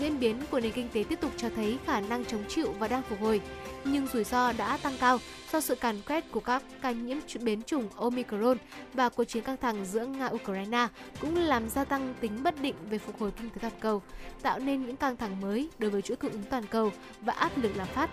[0.00, 2.88] Diễn biến của nền kinh tế tiếp tục cho thấy khả năng chống chịu và
[2.88, 3.40] đang phục hồi,
[3.84, 5.18] nhưng rủi ro đã tăng cao
[5.52, 8.58] do sự càn quét của các ca nhiễm biến chủng Omicron
[8.94, 10.88] và cuộc chiến căng thẳng giữa Nga-Ukraine
[11.20, 14.02] cũng làm gia tăng tính bất định về phục hồi kinh tế toàn cầu,
[14.42, 17.58] tạo nên những căng thẳng mới đối với chuỗi cung ứng toàn cầu và áp
[17.58, 18.10] lực lạm phát.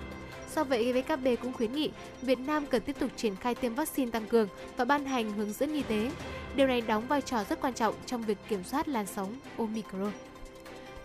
[0.56, 1.92] Do vậy, WKB cũng khuyến nghị
[2.22, 4.48] Việt Nam cần tiếp tục triển khai tiêm vaccine tăng cường
[4.78, 6.12] và ban hành hướng dẫn y tế.
[6.56, 10.12] Điều này đóng vai trò rất quan trọng trong việc kiểm soát làn sóng Omicron.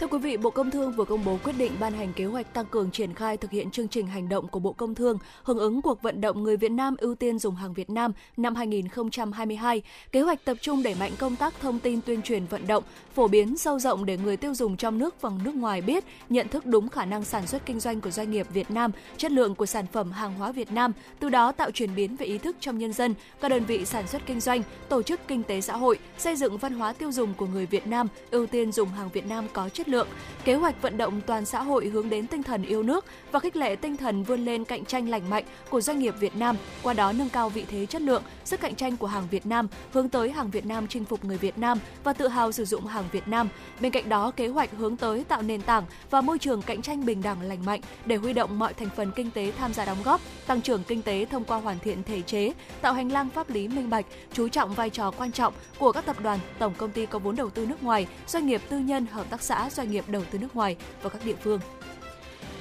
[0.02, 2.54] Thưa quý vị, Bộ Công Thương vừa công bố quyết định ban hành kế hoạch
[2.54, 5.58] tăng cường triển khai thực hiện chương trình hành động của Bộ Công Thương hưởng
[5.58, 9.82] ứng cuộc vận động người Việt Nam ưu tiên dùng hàng Việt Nam năm 2022.
[10.12, 12.84] Kế hoạch tập trung đẩy mạnh công tác thông tin tuyên truyền vận động,
[13.14, 16.48] phổ biến sâu rộng để người tiêu dùng trong nước và nước ngoài biết, nhận
[16.48, 19.54] thức đúng khả năng sản xuất kinh doanh của doanh nghiệp Việt Nam, chất lượng
[19.54, 22.56] của sản phẩm hàng hóa Việt Nam, từ đó tạo chuyển biến về ý thức
[22.60, 25.76] trong nhân dân, các đơn vị sản xuất kinh doanh, tổ chức kinh tế xã
[25.76, 29.08] hội, xây dựng văn hóa tiêu dùng của người Việt Nam ưu tiên dùng hàng
[29.12, 30.08] Việt Nam có chất lượng.
[30.44, 33.56] Kế hoạch vận động toàn xã hội hướng đến tinh thần yêu nước và khích
[33.56, 36.94] lệ tinh thần vươn lên cạnh tranh lành mạnh của doanh nghiệp Việt Nam, qua
[36.94, 40.08] đó nâng cao vị thế chất lượng, sức cạnh tranh của hàng Việt Nam, hướng
[40.08, 43.04] tới hàng Việt Nam chinh phục người Việt Nam và tự hào sử dụng hàng
[43.12, 43.48] Việt Nam.
[43.80, 47.04] Bên cạnh đó, kế hoạch hướng tới tạo nền tảng và môi trường cạnh tranh
[47.04, 50.02] bình đẳng lành mạnh để huy động mọi thành phần kinh tế tham gia đóng
[50.04, 53.50] góp, tăng trưởng kinh tế thông qua hoàn thiện thể chế, tạo hành lang pháp
[53.50, 56.90] lý minh bạch, chú trọng vai trò quan trọng của các tập đoàn, tổng công
[56.90, 59.90] ty có vốn đầu tư nước ngoài, doanh nghiệp tư nhân, hợp tác xã, doanh
[59.90, 61.60] nghiệp đầu tư nước ngoài và các địa phương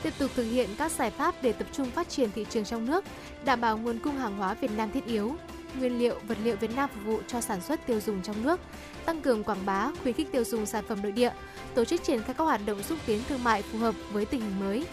[0.04, 2.86] tiếp tục thực hiện các giải pháp để tập trung phát triển thị trường trong
[2.86, 3.04] nước,
[3.46, 5.36] đảm bảo nguồn cung hàng hóa Việt Nam thiết yếu,
[5.80, 8.60] nguyên liệu, vật liệu Việt Nam phục vụ cho sản xuất tiêu dùng trong nước,
[9.06, 11.32] tăng cường quảng bá, khuyến khích tiêu dùng sản phẩm nội địa,
[11.76, 14.42] tổ chức triển khai các hoạt động xúc tiến thương mại phù hợp với tình
[14.42, 14.86] hình mới,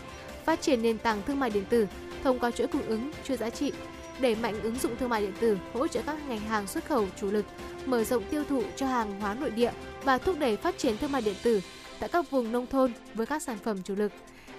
[0.45, 1.87] phát triển nền tảng thương mại điện tử
[2.25, 3.73] thông qua chuỗi cung ứng, chuỗi giá trị,
[4.21, 7.07] đẩy mạnh ứng dụng thương mại điện tử, hỗ trợ các ngành hàng xuất khẩu
[7.21, 7.45] chủ lực,
[7.87, 9.73] mở rộng tiêu thụ cho hàng hóa nội địa
[10.05, 11.61] và thúc đẩy phát triển thương mại điện tử
[12.01, 14.13] tại các vùng nông thôn với các sản phẩm chủ lực,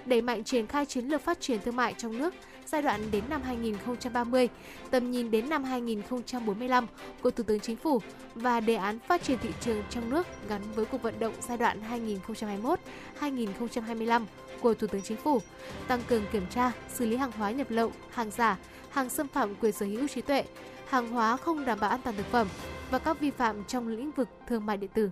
[0.06, 2.34] đẩy mạnh triển khai chiến lược phát triển thương mại trong nước
[2.72, 4.50] giai đoạn đến năm 2030,
[4.91, 6.88] tầm nhìn đến năm 2045
[7.22, 8.02] của Thủ tướng Chính phủ
[8.36, 11.58] và đề án phát triển thị trường trong nước gắn với cuộc vận động giai
[11.58, 11.80] đoạn
[13.20, 14.26] 2021-2025
[14.62, 15.40] của Thủ tướng Chính phủ,
[15.88, 18.58] tăng cường kiểm tra, xử lý hàng hóa nhập lậu, hàng giả,
[18.90, 20.44] hàng xâm phạm quyền sở hữu trí tuệ,
[20.90, 22.48] hàng hóa không đảm bảo an toàn thực phẩm
[22.91, 25.10] và các vi phạm trong lĩnh vực thương mại điện tử.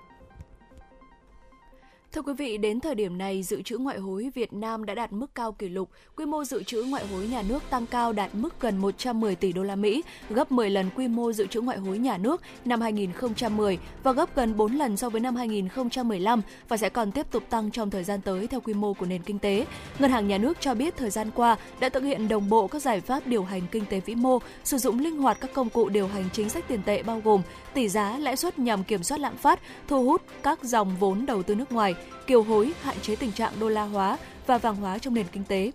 [2.18, 5.14] Thưa quý vị, đến thời điểm này, dự trữ ngoại hối Việt Nam đã đạt
[5.14, 5.90] mức cao kỷ lục.
[6.16, 9.54] Quy mô dự trữ ngoại hối nhà nước tăng cao đạt mức gần 110 tỷ
[9.54, 12.82] đô la Mỹ, gấp 10 lần quy mô dự trữ ngoại hối nhà nước năm
[12.82, 17.44] 2010 và gấp gần 4 lần so với năm 2015 và sẽ còn tiếp tục
[17.50, 19.66] tăng trong thời gian tới theo quy mô của nền kinh tế.
[20.00, 22.82] Ngân hàng Nhà nước cho biết thời gian qua đã thực hiện đồng bộ các
[22.82, 25.90] giải pháp điều hành kinh tế vĩ mô, sử dụng linh hoạt các công cụ
[25.90, 27.42] điều hành chính sách tiền tệ bao gồm
[27.74, 31.44] tỷ giá, lãi suất nhằm kiểm soát lạm phát, thu hút các dòng vốn đầu
[31.44, 31.96] tư nước ngoài,
[32.28, 34.18] kiều hối, hạn chế tình trạng đô la hóa
[34.48, 35.72] và vàng hóa trong nền kinh tế.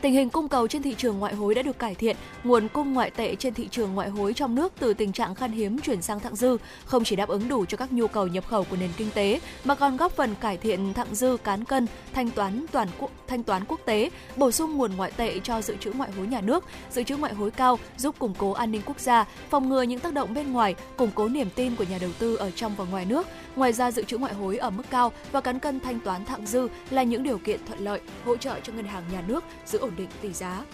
[0.00, 2.92] Tình hình cung cầu trên thị trường ngoại hối đã được cải thiện, nguồn cung
[2.92, 6.02] ngoại tệ trên thị trường ngoại hối trong nước từ tình trạng khan hiếm chuyển
[6.02, 8.76] sang thặng dư, không chỉ đáp ứng đủ cho các nhu cầu nhập khẩu của
[8.76, 12.66] nền kinh tế mà còn góp phần cải thiện thặng dư cán cân, thanh toán
[12.72, 16.10] toàn quốc thanh toán quốc tế, bổ sung nguồn ngoại tệ cho dự trữ ngoại
[16.12, 19.24] hối nhà nước, dự trữ ngoại hối cao giúp củng cố an ninh quốc gia,
[19.50, 22.36] phòng ngừa những tác động bên ngoài, củng cố niềm tin của nhà đầu tư
[22.36, 23.26] ở trong và ngoài nước.
[23.56, 26.46] Ngoài ra dự trữ ngoại hối ở mức cao và cán cân thanh toán thặng
[26.46, 29.78] dư là những điều kiện thuận lợi hỗ trợ cho ngân hàng nhà nước giữ
[29.78, 30.64] ổn định tỷ giá.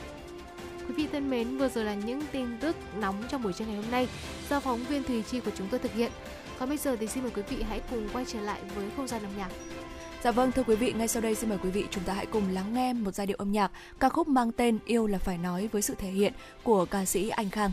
[0.89, 3.77] Quý vị thân mến, vừa rồi là những tin tức nóng trong buổi trưa ngày
[3.77, 4.09] hôm nay
[4.51, 6.13] do phóng viên Thùy Chi của chúng tôi thực hiện.
[6.59, 9.09] Còn bây giờ thì xin mời quý vị hãy cùng quay trở lại với không
[9.09, 9.51] gian âm nhạc.
[10.25, 12.27] Dạ vâng thưa quý vị, ngay sau đây xin mời quý vị chúng ta hãy
[12.27, 15.39] cùng lắng nghe một giai điệu âm nhạc ca khúc mang tên Yêu là phải
[15.39, 16.33] nói với sự thể hiện
[16.63, 17.71] của ca sĩ Anh Khang.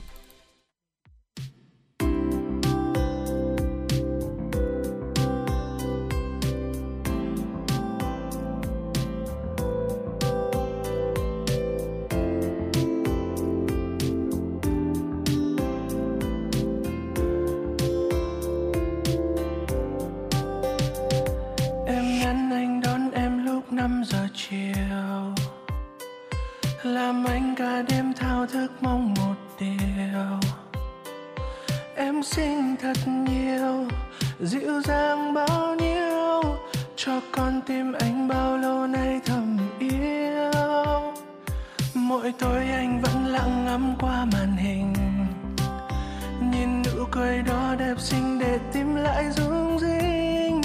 [23.84, 25.36] 3 giờ chiều.
[26.84, 30.40] Làm anh cả đêm thao thức mong một điều.
[31.96, 33.88] Em xinh thật nhiều,
[34.40, 36.42] dịu dàng bao nhiêu,
[36.96, 40.52] cho con tim anh bao lâu nay thầm yêu.
[41.94, 44.94] Mỗi tối anh vẫn lặng ngắm qua màn hình,
[46.52, 50.62] nhìn nụ cười đó đẹp xinh để tim lại rung rinh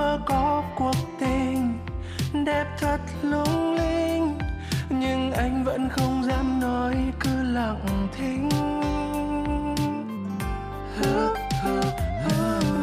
[0.00, 1.78] mơ có cuộc tình
[2.44, 4.38] đẹp thật lung linh,
[4.88, 8.48] nhưng anh vẫn không dám nói cứ lặng thinh.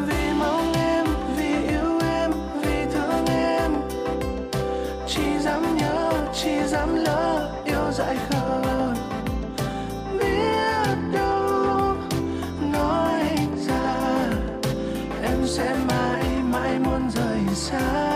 [0.06, 2.30] Vì mong em, vì yêu em,
[2.62, 3.72] vì thương em.
[5.06, 8.62] Chỉ dám nhớ, chỉ dám lỡ yêu dại khờ.
[10.18, 11.96] Biết đâu,
[12.72, 13.22] nói
[13.66, 13.94] ra,
[15.22, 15.97] em sẽ mãi
[17.70, 18.07] rời xa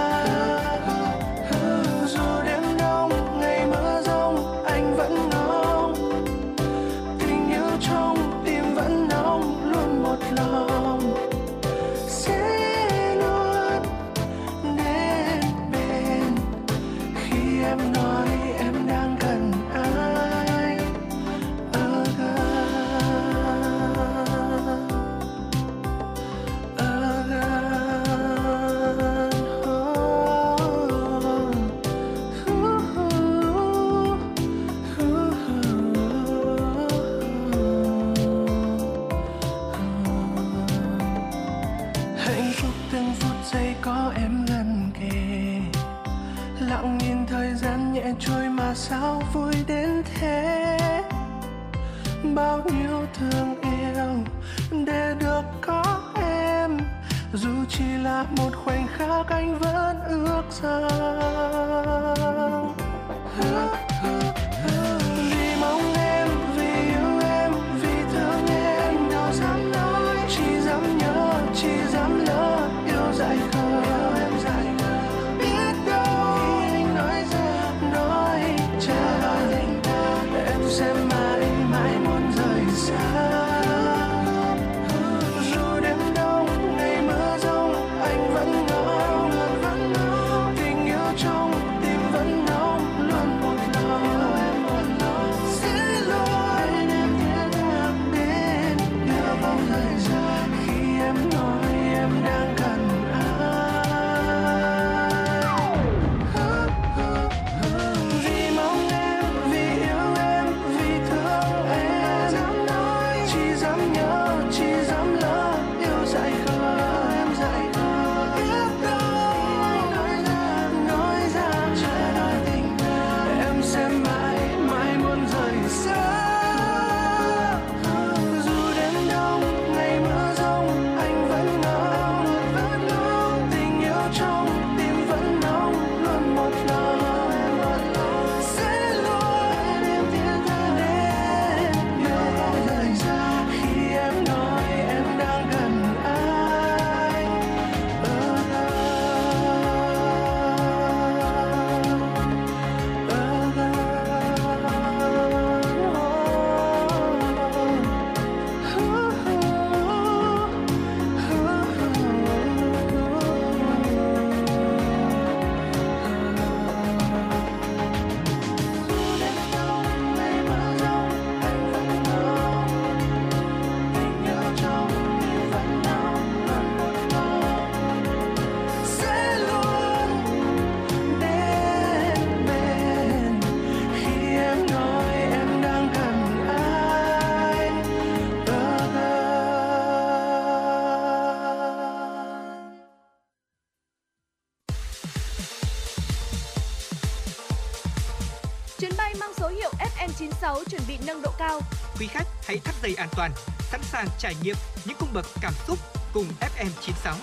[202.82, 203.30] dây an toàn,
[203.60, 205.78] sẵn sàng trải nghiệm những cung bậc cảm xúc
[206.14, 207.14] cùng FM96.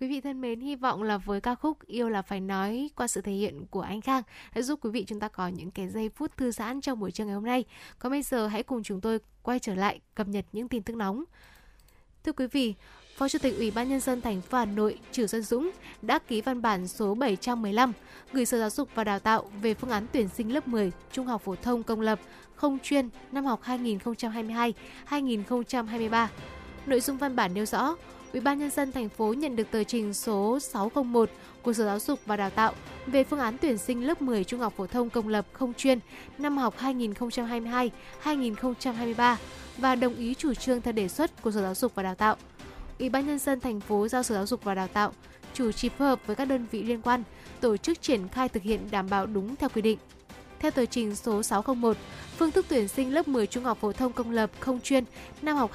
[0.00, 3.06] Quý vị thân mến, hy vọng là với ca khúc Yêu là phải nói qua
[3.06, 4.22] sự thể hiện của anh Khang
[4.54, 7.10] đã giúp quý vị chúng ta có những cái giây phút thư giãn trong buổi
[7.10, 7.64] trưa ngày hôm nay.
[7.98, 10.96] Còn bây giờ hãy cùng chúng tôi quay trở lại cập nhật những tin tức
[10.96, 11.24] nóng.
[12.24, 12.74] Thưa quý vị,
[13.16, 15.70] Phó Chủ tịch Ủy ban nhân dân thành phố Hà Nội Trử Xuân Dũng
[16.02, 17.92] đã ký văn bản số 715
[18.32, 21.26] gửi Sở Giáo dục và Đào tạo về phương án tuyển sinh lớp 10 Trung
[21.26, 22.20] học phổ thông công lập
[22.54, 23.60] không chuyên năm học
[25.08, 26.26] 2022-2023.
[26.86, 27.96] Nội dung văn bản nêu rõ,
[28.32, 31.30] Ủy ban nhân dân thành phố nhận được tờ trình số 601
[31.62, 32.72] của Sở Giáo dục và Đào tạo
[33.06, 35.98] về phương án tuyển sinh lớp 10 trung học phổ thông công lập không chuyên
[36.38, 36.74] năm học
[38.24, 39.36] 2022-2023
[39.78, 42.36] và đồng ý chủ trương theo đề xuất của Sở Giáo dục và Đào tạo.
[42.98, 45.12] Ủy ban nhân dân thành phố giao Sở Giáo dục và Đào tạo
[45.54, 47.22] chủ trì phối hợp với các đơn vị liên quan
[47.60, 49.98] tổ chức triển khai thực hiện đảm bảo đúng theo quy định.
[50.58, 51.96] Theo tờ trình số 601,
[52.36, 55.04] phương thức tuyển sinh lớp 10 trung học phổ thông công lập không chuyên
[55.42, 55.70] năm học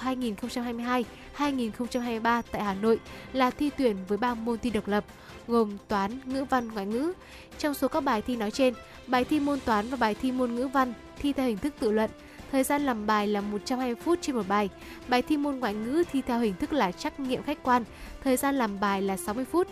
[1.38, 3.00] 2022-2023 tại Hà Nội
[3.34, 5.06] là thi tuyển với 3 môn thi độc lập,
[5.48, 7.14] gồm toán, ngữ văn, ngoại ngữ.
[7.58, 8.74] Trong số các bài thi nói trên,
[9.08, 11.92] bài thi môn toán và bài thi môn ngữ văn thi theo hình thức tự
[11.92, 12.10] luận.
[12.52, 14.70] Thời gian làm bài là 120 phút trên một bài.
[15.08, 17.84] Bài thi môn ngoại ngữ thi theo hình thức là trắc nghiệm khách quan.
[18.24, 19.68] Thời gian làm bài là 60 phút.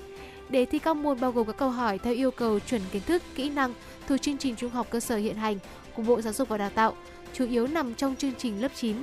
[0.49, 3.23] Đề thi các môn bao gồm các câu hỏi theo yêu cầu chuẩn kiến thức,
[3.35, 3.73] kỹ năng
[4.07, 5.57] thuộc chương trình trung học cơ sở hiện hành
[5.95, 6.95] của Bộ Giáo dục và Đào tạo,
[7.33, 8.95] chủ yếu nằm trong chương trình lớp 9.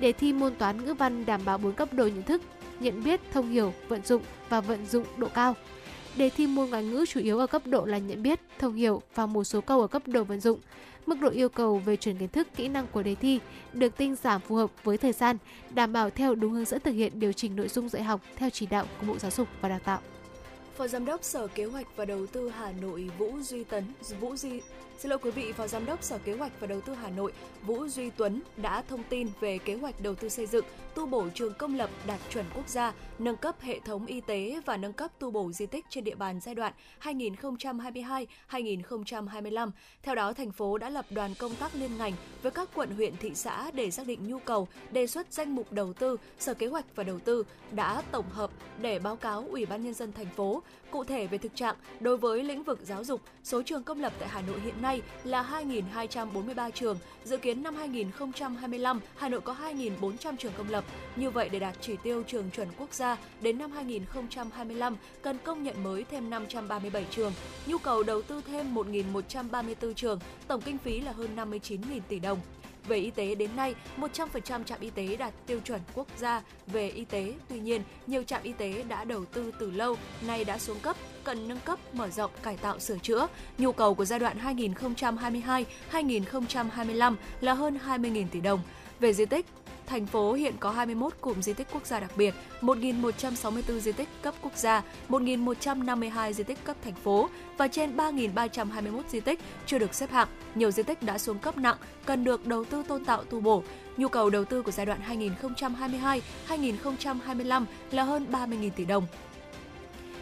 [0.00, 2.42] Đề thi môn toán ngữ văn đảm bảo 4 cấp độ nhận thức,
[2.80, 5.54] nhận biết, thông hiểu, vận dụng và vận dụng độ cao.
[6.16, 9.02] Đề thi môn ngoại ngữ chủ yếu ở cấp độ là nhận biết, thông hiểu
[9.14, 10.60] và một số câu ở cấp độ vận dụng.
[11.08, 13.40] Mức độ yêu cầu về chuẩn kiến thức, kỹ năng của đề thi
[13.72, 15.36] được tinh giảm phù hợp với thời gian,
[15.70, 18.50] đảm bảo theo đúng hướng dẫn thực hiện điều chỉnh nội dung dạy học theo
[18.50, 20.00] chỉ đạo của Bộ Giáo dục và Đào tạo.
[20.76, 23.84] Phó Giám đốc Sở Kế hoạch và Đầu tư Hà Nội Vũ Duy Tấn,
[24.20, 24.60] Vũ Duy
[24.98, 27.32] Xin lỗi quý vị, Phó Giám đốc Sở Kế hoạch và Đầu tư Hà Nội
[27.62, 30.64] Vũ Duy Tuấn đã thông tin về kế hoạch đầu tư xây dựng,
[30.94, 34.60] tu bổ trường công lập đạt chuẩn quốc gia, nâng cấp hệ thống y tế
[34.66, 36.72] và nâng cấp tu bổ di tích trên địa bàn giai đoạn
[37.02, 39.70] 2022-2025.
[40.02, 42.12] Theo đó, thành phố đã lập đoàn công tác liên ngành
[42.42, 45.72] với các quận huyện thị xã để xác định nhu cầu, đề xuất danh mục
[45.72, 48.50] đầu tư, Sở Kế hoạch và Đầu tư đã tổng hợp
[48.80, 52.16] để báo cáo Ủy ban nhân dân thành phố Cụ thể về thực trạng, đối
[52.16, 55.62] với lĩnh vực giáo dục, số trường công lập tại Hà Nội hiện nay là
[55.94, 56.98] 2.243 trường.
[57.24, 60.84] Dự kiến năm 2025, Hà Nội có 2.400 trường công lập.
[61.16, 65.62] Như vậy, để đạt chỉ tiêu trường chuẩn quốc gia đến năm 2025, cần công
[65.62, 67.32] nhận mới thêm 537 trường.
[67.66, 72.38] Nhu cầu đầu tư thêm 1.134 trường, tổng kinh phí là hơn 59.000 tỷ đồng.
[72.88, 76.88] Về y tế đến nay, 100% trạm y tế đạt tiêu chuẩn quốc gia về
[76.88, 77.32] y tế.
[77.48, 79.96] Tuy nhiên, nhiều trạm y tế đã đầu tư từ lâu,
[80.26, 83.26] nay đã xuống cấp, cần nâng cấp, mở rộng, cải tạo, sửa chữa.
[83.58, 84.38] Nhu cầu của giai đoạn
[85.92, 88.60] 2022-2025 là hơn 20.000 tỷ đồng.
[89.00, 89.46] Về di tích,
[89.88, 94.08] thành phố hiện có 21 cụm di tích quốc gia đặc biệt, 1.164 di tích
[94.22, 97.28] cấp quốc gia, 1.152 di tích cấp thành phố
[97.58, 100.28] và trên 3.321 di tích chưa được xếp hạng.
[100.54, 103.62] Nhiều di tích đã xuống cấp nặng, cần được đầu tư tôn tạo tu bổ.
[103.96, 105.00] Nhu cầu đầu tư của giai đoạn
[106.48, 109.06] 2022-2025 là hơn 30.000 tỷ đồng.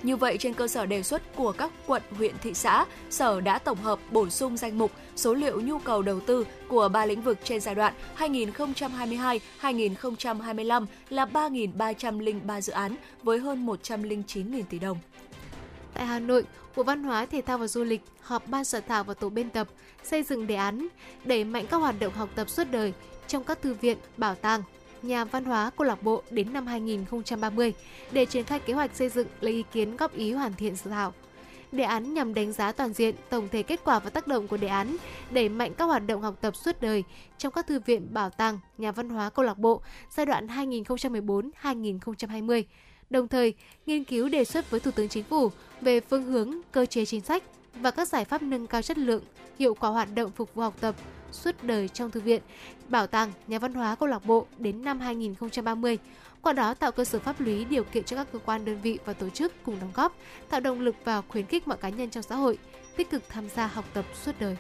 [0.03, 3.59] Như vậy, trên cơ sở đề xuất của các quận, huyện, thị xã, Sở đã
[3.59, 7.23] tổng hợp bổ sung danh mục số liệu nhu cầu đầu tư của ba lĩnh
[7.23, 14.99] vực trên giai đoạn 2022-2025 là 3.303 dự án với hơn 109.000 tỷ đồng.
[15.95, 16.45] Tại Hà Nội,
[16.77, 19.51] Bộ Văn hóa, Thể thao và Du lịch họp ban soạn thảo và tổ biên
[19.51, 19.69] tập
[20.05, 20.89] xây dựng đề án
[21.25, 22.93] đẩy mạnh các hoạt động học tập suốt đời
[23.27, 24.63] trong các thư viện, bảo tàng,
[25.07, 27.73] nhà văn hóa câu lạc bộ đến năm 2030
[28.13, 30.91] để triển khai kế hoạch xây dựng lấy ý kiến góp ý hoàn thiện dự
[30.91, 31.13] thảo.
[31.73, 34.57] Đề án nhằm đánh giá toàn diện tổng thể kết quả và tác động của
[34.57, 34.97] đề án,
[35.31, 37.05] đẩy mạnh các hoạt động học tập suốt đời
[37.39, 39.81] trong các thư viện, bảo tàng, nhà văn hóa câu lạc bộ
[40.17, 42.63] giai đoạn 2014-2020.
[43.11, 43.55] Đồng thời,
[43.87, 45.51] nghiên cứu đề xuất với Thủ tướng Chính phủ
[45.81, 47.43] về phương hướng, cơ chế chính sách
[47.75, 49.23] và các giải pháp nâng cao chất lượng,
[49.59, 50.95] hiệu quả hoạt động phục vụ học tập
[51.33, 52.43] suốt đời trong thư viện,
[52.89, 55.99] bảo tàng, nhà văn hóa câu lạc bộ đến năm 2030.
[56.43, 58.99] Qua đó tạo cơ sở pháp lý điều kiện cho các cơ quan đơn vị
[59.05, 60.17] và tổ chức cùng đóng góp,
[60.49, 62.59] tạo động lực và khuyến khích mọi cá nhân trong xã hội
[62.97, 64.57] tích cực tham gia học tập suốt đời.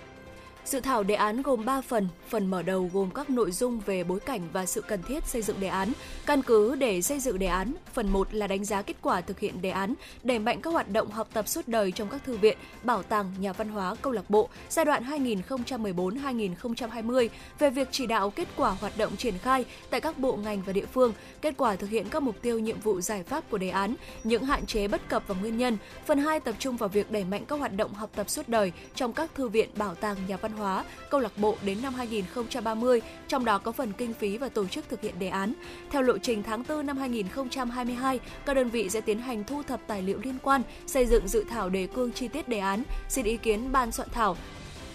[0.67, 4.05] Dự thảo đề án gồm 3 phần, phần mở đầu gồm các nội dung về
[4.05, 5.93] bối cảnh và sự cần thiết xây dựng đề án,
[6.27, 7.75] căn cứ để xây dựng đề án.
[7.93, 10.89] Phần 1 là đánh giá kết quả thực hiện đề án, đẩy mạnh các hoạt
[10.89, 14.13] động học tập suốt đời trong các thư viện, bảo tàng, nhà văn hóa, câu
[14.13, 17.29] lạc bộ giai đoạn 2014-2020
[17.59, 20.73] về việc chỉ đạo kết quả hoạt động triển khai tại các bộ ngành và
[20.73, 23.71] địa phương, kết quả thực hiện các mục tiêu nhiệm vụ giải pháp của đề
[23.71, 23.95] án,
[24.25, 25.77] những hạn chế bất cập và nguyên nhân.
[26.07, 28.73] Phần 2 tập trung vào việc đẩy mạnh các hoạt động học tập suốt đời
[28.95, 33.01] trong các thư viện, bảo tàng, nhà văn hóa, câu lạc bộ đến năm 2030,
[33.29, 35.53] trong đó có phần kinh phí và tổ chức thực hiện đề án.
[35.91, 39.81] Theo lộ trình tháng 4 năm 2022, các đơn vị sẽ tiến hành thu thập
[39.87, 43.25] tài liệu liên quan, xây dựng dự thảo đề cương chi tiết đề án, xin
[43.25, 44.37] ý kiến ban soạn thảo,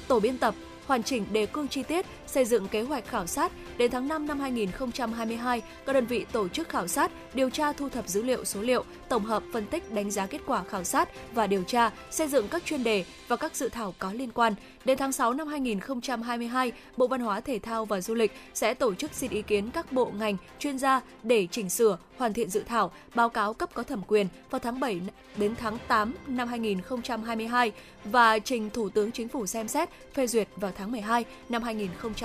[0.08, 0.56] tổ biên tập,
[0.88, 3.52] hoàn chỉnh đề cương chi tiết, xây dựng kế hoạch khảo sát.
[3.78, 7.90] Đến tháng 5 năm 2022, các đơn vị tổ chức khảo sát, điều tra thu
[7.90, 11.10] thập dữ liệu số liệu, tổng hợp phân tích đánh giá kết quả khảo sát
[11.34, 14.56] và điều tra, xây dựng các chuyên đề và các dự thảo có liên quan.
[14.86, 18.94] Đến tháng 6 năm 2022, Bộ Văn hóa Thể thao và Du lịch sẽ tổ
[18.94, 22.64] chức xin ý kiến các bộ ngành, chuyên gia để chỉnh sửa, hoàn thiện dự
[22.68, 25.02] thảo, báo cáo cấp có thẩm quyền vào tháng 7
[25.38, 27.72] đến tháng 8 năm 2022
[28.06, 32.21] và trình Thủ tướng Chính phủ xem xét phê duyệt vào tháng 12 năm 2022.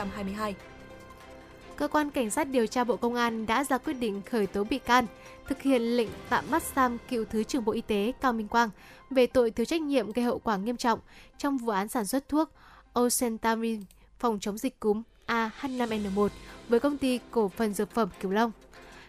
[1.76, 4.64] Cơ quan Cảnh sát điều tra Bộ Công an đã ra quyết định khởi tố
[4.64, 5.06] bị can,
[5.48, 8.70] thực hiện lệnh tạm bắt giam cựu Thứ trưởng Bộ Y tế Cao Minh Quang
[9.10, 11.00] về tội thiếu trách nhiệm gây hậu quả nghiêm trọng
[11.38, 12.50] trong vụ án sản xuất thuốc
[12.92, 13.82] Ocentamine
[14.18, 16.28] phòng chống dịch cúm AH5N1
[16.68, 18.52] với công ty cổ phần dược phẩm Cửu Long.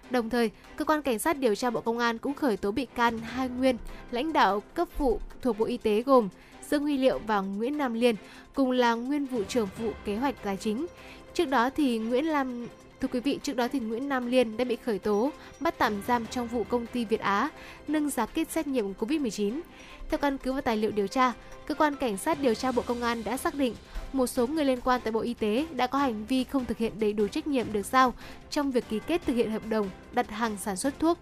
[0.09, 2.85] Đồng thời, cơ quan cảnh sát điều tra Bộ Công an cũng khởi tố bị
[2.85, 3.77] can hai nguyên
[4.11, 6.29] lãnh đạo cấp vụ thuộc Bộ Y tế gồm
[6.71, 8.15] Dương Huy Liệu và Nguyễn Nam Liên,
[8.53, 10.85] cùng là nguyên vụ trưởng vụ kế hoạch tài chính.
[11.33, 12.67] Trước đó thì Nguyễn Lam
[13.01, 16.01] Thưa quý vị, trước đó thì Nguyễn Nam Liên đã bị khởi tố, bắt tạm
[16.07, 17.49] giam trong vụ công ty Việt Á
[17.87, 19.59] nâng giá kit xét nghiệm COVID-19.
[20.09, 21.33] Theo căn cứ và tài liệu điều tra,
[21.65, 23.75] cơ quan cảnh sát điều tra Bộ Công an đã xác định
[24.13, 26.77] một số người liên quan tại Bộ Y tế đã có hành vi không thực
[26.77, 28.13] hiện đầy đủ trách nhiệm được giao
[28.49, 31.17] trong việc ký kết thực hiện hợp đồng đặt hàng sản xuất thuốc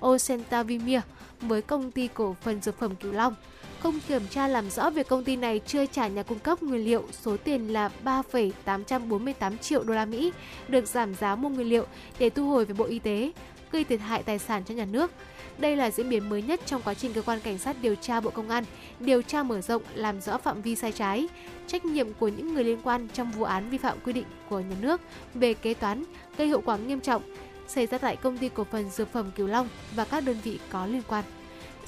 [0.00, 1.00] Ocentavimir
[1.40, 3.34] với công ty cổ phần dược phẩm Cửu Long
[3.82, 6.84] không kiểm tra làm rõ việc công ty này chưa trả nhà cung cấp nguyên
[6.84, 10.32] liệu số tiền là 3,848 triệu đô la Mỹ
[10.68, 11.86] được giảm giá mua nguyên liệu
[12.18, 13.32] để thu hồi về Bộ Y tế,
[13.72, 15.10] gây thiệt hại tài sản cho nhà nước.
[15.58, 18.20] Đây là diễn biến mới nhất trong quá trình cơ quan cảnh sát điều tra
[18.20, 18.64] Bộ Công an
[19.00, 21.28] điều tra mở rộng làm rõ phạm vi sai trái,
[21.66, 24.60] trách nhiệm của những người liên quan trong vụ án vi phạm quy định của
[24.60, 25.00] nhà nước
[25.34, 26.04] về kế toán
[26.36, 27.22] gây hậu quả nghiêm trọng
[27.68, 30.58] xảy ra tại công ty cổ phần dược phẩm Kiều Long và các đơn vị
[30.70, 31.24] có liên quan.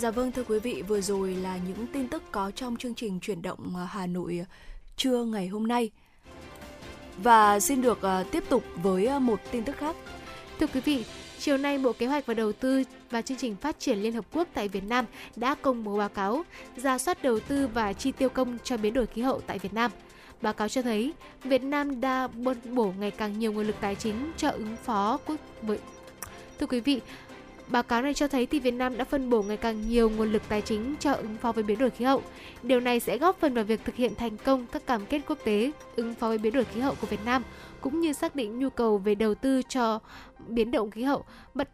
[0.03, 3.21] Dạ vâng thưa quý vị, vừa rồi là những tin tức có trong chương trình
[3.21, 4.45] chuyển động ờ, Hà Nội ờ,
[4.97, 5.91] trưa ngày hôm nay.
[7.17, 9.97] Và xin được ờ, tiếp tục với một tin tức khác.
[10.61, 11.05] Thưa quý vị,
[11.39, 14.25] chiều nay Bộ Kế hoạch và Đầu tư và chương trình phát triển Liên Hợp
[14.33, 15.05] Quốc tại Việt Nam
[15.37, 16.45] đã công bố báo cáo
[16.77, 19.75] ra soát đầu tư và chi tiêu công cho biến đổi khí hậu tại Việt
[19.75, 19.91] Nam.
[20.43, 21.13] Báo cáo cho thấy
[21.45, 22.29] Việt Nam đã
[22.75, 25.79] bổ ngày càng nhiều nguồn lực tài chính cho ứng phó quốc với
[26.63, 27.01] Thưa quý vị,
[27.73, 30.33] Báo cáo này cho thấy thì Việt Nam đã phân bổ ngày càng nhiều nguồn
[30.33, 32.23] lực tài chính cho ứng phó với biến đổi khí hậu.
[32.63, 35.39] Điều này sẽ góp phần vào việc thực hiện thành công các cam kết quốc
[35.45, 37.43] tế ứng phó với biến đổi khí hậu của Việt Nam
[37.81, 39.99] cũng như xác định nhu cầu về đầu tư cho
[40.49, 41.25] biến động khí hậu,
[41.55, 41.69] bật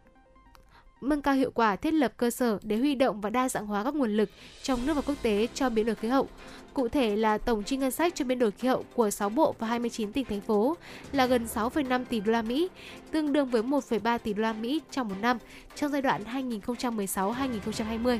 [1.01, 3.83] nâng cao hiệu quả thiết lập cơ sở để huy động và đa dạng hóa
[3.83, 4.29] các nguồn lực
[4.63, 6.27] trong nước và quốc tế cho biến đổi khí hậu.
[6.73, 9.55] Cụ thể là tổng chi ngân sách cho biến đổi khí hậu của 6 bộ
[9.59, 10.77] và 29 tỉnh thành phố
[11.11, 12.69] là gần 6,5 tỷ đô la Mỹ,
[13.11, 15.37] tương đương với 1,3 tỷ đô la Mỹ trong một năm
[15.75, 18.19] trong giai đoạn 2016-2020.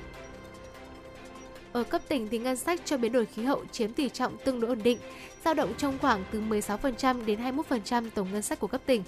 [1.71, 4.59] Ở cấp tỉnh thì ngân sách cho biến đổi khí hậu chiếm tỷ trọng tương
[4.59, 4.97] đối ổn định,
[5.45, 7.39] dao động trong khoảng từ 16% đến
[7.79, 9.03] 21% tổng ngân sách của cấp tỉnh.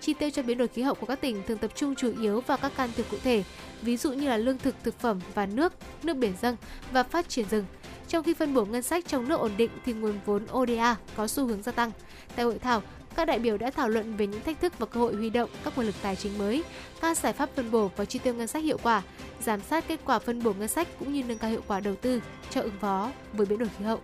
[0.00, 2.40] Chi tiêu cho biến đổi khí hậu của các tỉnh thường tập trung chủ yếu
[2.40, 3.44] vào các can thiệp cụ thể,
[3.82, 6.56] ví dụ như là lương thực, thực phẩm và nước, nước biển dâng
[6.92, 7.64] và phát triển rừng.
[8.08, 11.26] Trong khi phân bổ ngân sách trong nước ổn định thì nguồn vốn ODA có
[11.26, 11.90] xu hướng gia tăng.
[12.36, 12.82] Tại hội thảo,
[13.16, 15.50] các đại biểu đã thảo luận về những thách thức và cơ hội huy động
[15.64, 16.64] các nguồn lực tài chính mới,
[17.00, 19.02] các giải pháp phân bổ và chi tiêu ngân sách hiệu quả,
[19.40, 21.94] giám sát kết quả phân bổ ngân sách cũng như nâng cao hiệu quả đầu
[21.94, 22.20] tư
[22.50, 24.00] cho ứng phó với biến đổi khí hậu.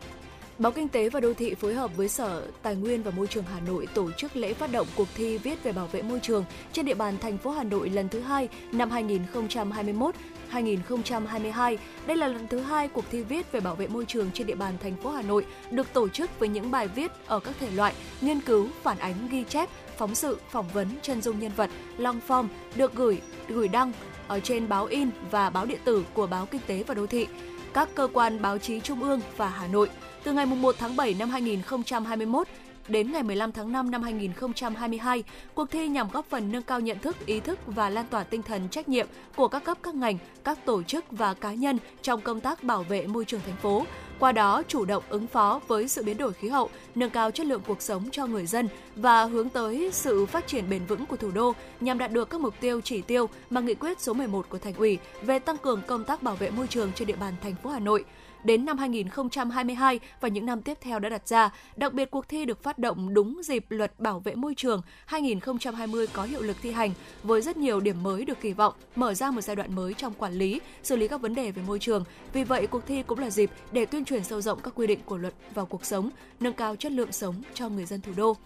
[0.59, 3.45] Báo Kinh tế và Đô thị phối hợp với Sở Tài nguyên và Môi trường
[3.55, 6.45] Hà Nội tổ chức lễ phát động cuộc thi viết về bảo vệ môi trường
[6.73, 10.15] trên địa bàn thành phố Hà Nội lần thứ hai năm 2021
[10.49, 11.79] 2022.
[12.07, 14.55] Đây là lần thứ hai cuộc thi viết về bảo vệ môi trường trên địa
[14.55, 17.71] bàn thành phố Hà Nội được tổ chức với những bài viết ở các thể
[17.71, 21.71] loại nghiên cứu, phản ánh, ghi chép, phóng sự, phỏng vấn, chân dung nhân vật,
[21.99, 22.47] long form
[22.77, 23.93] được gửi gửi đăng
[24.29, 27.27] ở trên báo in và báo điện tử của báo Kinh tế và Đô thị,
[27.75, 29.89] các cơ quan báo chí trung ương và Hà Nội.
[30.25, 32.49] Từ ngày 1 tháng 7 năm 2021
[32.89, 35.25] đến ngày 15 tháng 5 năm 2022,
[35.55, 38.43] cuộc thi nhằm góp phần nâng cao nhận thức, ý thức và lan tỏa tinh
[38.43, 42.21] thần trách nhiệm của các cấp các ngành, các tổ chức và cá nhân trong
[42.21, 43.85] công tác bảo vệ môi trường thành phố,
[44.23, 47.47] qua đó chủ động ứng phó với sự biến đổi khí hậu, nâng cao chất
[47.47, 51.17] lượng cuộc sống cho người dân và hướng tới sự phát triển bền vững của
[51.17, 54.47] thủ đô nhằm đạt được các mục tiêu chỉ tiêu mà nghị quyết số 11
[54.49, 57.35] của Thành ủy về tăng cường công tác bảo vệ môi trường trên địa bàn
[57.43, 58.05] thành phố Hà Nội
[58.45, 61.51] đến năm 2022 và những năm tiếp theo đã đặt ra.
[61.77, 66.07] Đặc biệt cuộc thi được phát động đúng dịp luật bảo vệ môi trường 2020
[66.07, 66.91] có hiệu lực thi hành
[67.23, 70.15] với rất nhiều điểm mới được kỳ vọng mở ra một giai đoạn mới trong
[70.15, 72.05] quản lý, xử lý các vấn đề về môi trường.
[72.33, 74.99] Vì vậy, cuộc thi cũng là dịp để tuyên truyền sâu rộng các quy định
[75.05, 76.11] của luật vào cuộc sống,
[76.41, 78.37] nâng cao chất lượng sống cho người dân thủ đô.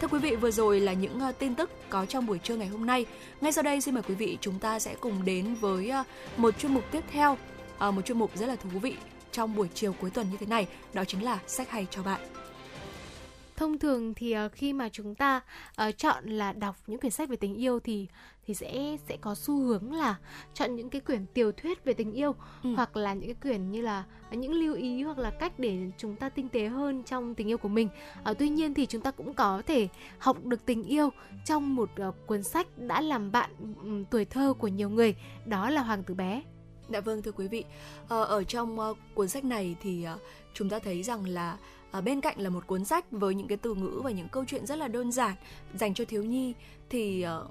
[0.00, 2.68] Thưa quý vị, vừa rồi là những ờ, tin tức có trong buổi trưa ngày
[2.68, 3.06] hôm nay.
[3.40, 6.04] Ngay sau đây xin mời quý vị chúng ta sẽ cùng đến với ờ,
[6.36, 7.36] một chuyên mục tiếp theo,
[7.78, 8.96] ờ, một chuyên mục rất là thú vị
[9.36, 12.20] trong buổi chiều cuối tuần như thế này, đó chính là sách hay cho bạn.
[13.56, 15.40] Thông thường thì uh, khi mà chúng ta
[15.88, 18.06] uh, chọn là đọc những quyển sách về tình yêu thì
[18.46, 20.16] thì sẽ sẽ có xu hướng là
[20.54, 22.74] chọn những cái quyển tiểu thuyết về tình yêu ừ.
[22.76, 26.16] hoặc là những cái quyển như là những lưu ý hoặc là cách để chúng
[26.16, 27.88] ta tinh tế hơn trong tình yêu của mình.
[28.30, 29.88] Uh, tuy nhiên thì chúng ta cũng có thể
[30.18, 31.10] học được tình yêu
[31.44, 35.70] trong một uh, cuốn sách đã làm bạn um, tuổi thơ của nhiều người, đó
[35.70, 36.42] là Hoàng tử bé.
[36.88, 37.64] Dạ vâng thưa quý vị,
[38.08, 40.18] ờ, ở trong ờ, cuốn sách này thì ờ,
[40.54, 41.56] chúng ta thấy rằng là
[42.04, 44.66] bên cạnh là một cuốn sách với những cái từ ngữ và những câu chuyện
[44.66, 45.34] rất là đơn giản
[45.74, 46.54] dành cho thiếu nhi
[46.90, 47.50] thì uh,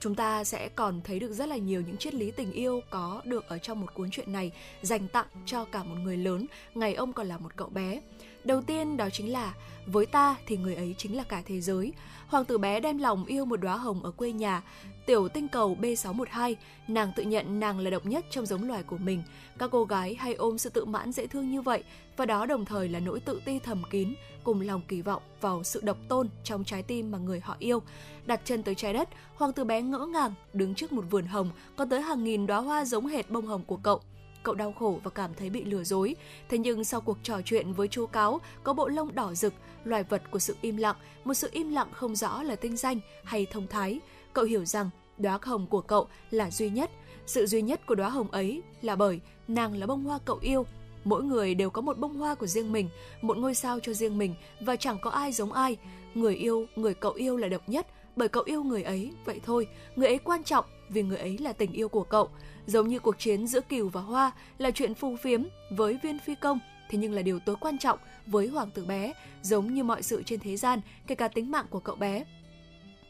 [0.00, 3.22] chúng ta sẽ còn thấy được rất là nhiều những triết lý tình yêu có
[3.24, 4.52] được ở trong một cuốn truyện này
[4.82, 8.00] dành tặng cho cả một người lớn ngày ông còn là một cậu bé.
[8.44, 9.54] Đầu tiên đó chính là
[9.86, 11.92] với ta thì người ấy chính là cả thế giới.
[12.26, 14.62] Hoàng tử bé đem lòng yêu một đóa hồng ở quê nhà,
[15.08, 16.54] tiểu tinh cầu B612,
[16.88, 19.22] nàng tự nhận nàng là độc nhất trong giống loài của mình.
[19.58, 21.84] Các cô gái hay ôm sự tự mãn dễ thương như vậy,
[22.16, 24.14] và đó đồng thời là nỗi tự ti thầm kín,
[24.44, 27.82] cùng lòng kỳ vọng vào sự độc tôn trong trái tim mà người họ yêu.
[28.26, 31.50] Đặt chân tới trái đất, hoàng tử bé ngỡ ngàng đứng trước một vườn hồng
[31.76, 34.00] có tới hàng nghìn đóa hoa giống hệt bông hồng của cậu
[34.42, 36.16] cậu đau khổ và cảm thấy bị lừa dối.
[36.48, 39.52] Thế nhưng sau cuộc trò chuyện với chú cáo có bộ lông đỏ rực,
[39.84, 43.00] loài vật của sự im lặng, một sự im lặng không rõ là tinh danh
[43.24, 44.00] hay thông thái,
[44.38, 46.90] cậu hiểu rằng đóa hồng của cậu là duy nhất.
[47.26, 50.66] Sự duy nhất của đóa hồng ấy là bởi nàng là bông hoa cậu yêu.
[51.04, 52.88] Mỗi người đều có một bông hoa của riêng mình,
[53.22, 55.76] một ngôi sao cho riêng mình và chẳng có ai giống ai.
[56.14, 57.86] Người yêu, người cậu yêu là độc nhất
[58.16, 59.66] bởi cậu yêu người ấy, vậy thôi.
[59.96, 62.28] Người ấy quan trọng vì người ấy là tình yêu của cậu.
[62.66, 66.34] Giống như cuộc chiến giữa cừu và hoa là chuyện phù phiếm với viên phi
[66.34, 66.58] công,
[66.90, 69.12] thế nhưng là điều tối quan trọng với hoàng tử bé,
[69.42, 72.24] giống như mọi sự trên thế gian, kể cả tính mạng của cậu bé.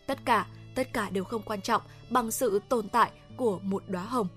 [0.06, 0.46] Tất cả,
[0.78, 4.28] tất cả đều không quan trọng bằng sự tồn tại của một đóa hồng.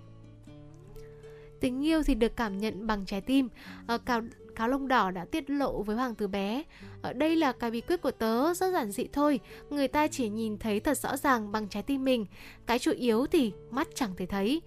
[1.60, 3.50] Tình yêu thì được cảm nhận bằng trái tim.
[3.88, 4.22] Ờ, à, cáo,
[4.56, 6.64] cáo lông đỏ đã tiết lộ với hoàng tử bé.
[7.02, 9.40] Ở đây là cái bí quyết của tớ rất giản dị thôi.
[9.70, 12.26] Người ta chỉ nhìn thấy thật rõ ràng bằng trái tim mình.
[12.66, 14.62] Cái chủ yếu thì mắt chẳng thể thấy.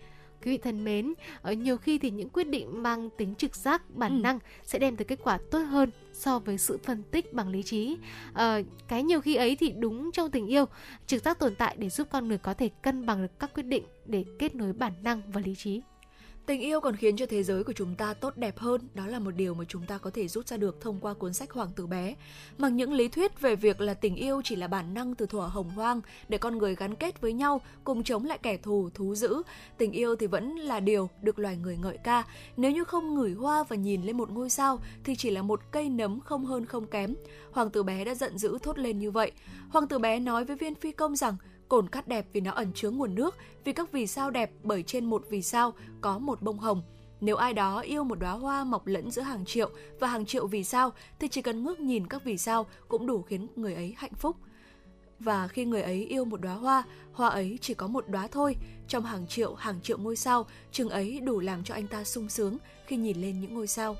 [0.44, 3.82] Quý vị thân mến, ở nhiều khi thì những quyết định mang tính trực giác,
[3.94, 4.22] bản ừ.
[4.22, 7.62] năng sẽ đem tới kết quả tốt hơn so với sự phân tích bằng lý
[7.62, 7.96] trí.
[8.34, 10.64] À, cái nhiều khi ấy thì đúng trong tình yêu,
[11.06, 13.62] trực giác tồn tại để giúp con người có thể cân bằng được các quyết
[13.62, 15.82] định để kết nối bản năng và lý trí.
[16.46, 19.18] Tình yêu còn khiến cho thế giới của chúng ta tốt đẹp hơn, đó là
[19.18, 21.72] một điều mà chúng ta có thể rút ra được thông qua cuốn sách Hoàng
[21.76, 22.14] tử bé.
[22.58, 25.40] Mặc những lý thuyết về việc là tình yêu chỉ là bản năng từ thuở
[25.40, 29.14] hồng hoang để con người gắn kết với nhau, cùng chống lại kẻ thù, thú
[29.14, 29.42] dữ,
[29.78, 32.24] tình yêu thì vẫn là điều được loài người ngợi ca.
[32.56, 35.60] Nếu như không ngửi hoa và nhìn lên một ngôi sao thì chỉ là một
[35.70, 37.14] cây nấm không hơn không kém.
[37.52, 39.32] Hoàng tử bé đã giận dữ thốt lên như vậy.
[39.68, 41.36] Hoàng tử bé nói với viên phi công rằng
[41.68, 44.82] Cồn cát đẹp vì nó ẩn chứa nguồn nước, vì các vì sao đẹp bởi
[44.82, 46.82] trên một vì sao có một bông hồng.
[47.20, 49.70] Nếu ai đó yêu một đóa hoa mọc lẫn giữa hàng triệu
[50.00, 53.22] và hàng triệu vì sao thì chỉ cần ngước nhìn các vì sao cũng đủ
[53.22, 54.36] khiến người ấy hạnh phúc.
[55.20, 56.82] Và khi người ấy yêu một đóa hoa,
[57.12, 58.56] hoa ấy chỉ có một đóa thôi,
[58.88, 62.28] trong hàng triệu hàng triệu ngôi sao, chừng ấy đủ làm cho anh ta sung
[62.28, 63.96] sướng khi nhìn lên những ngôi sao.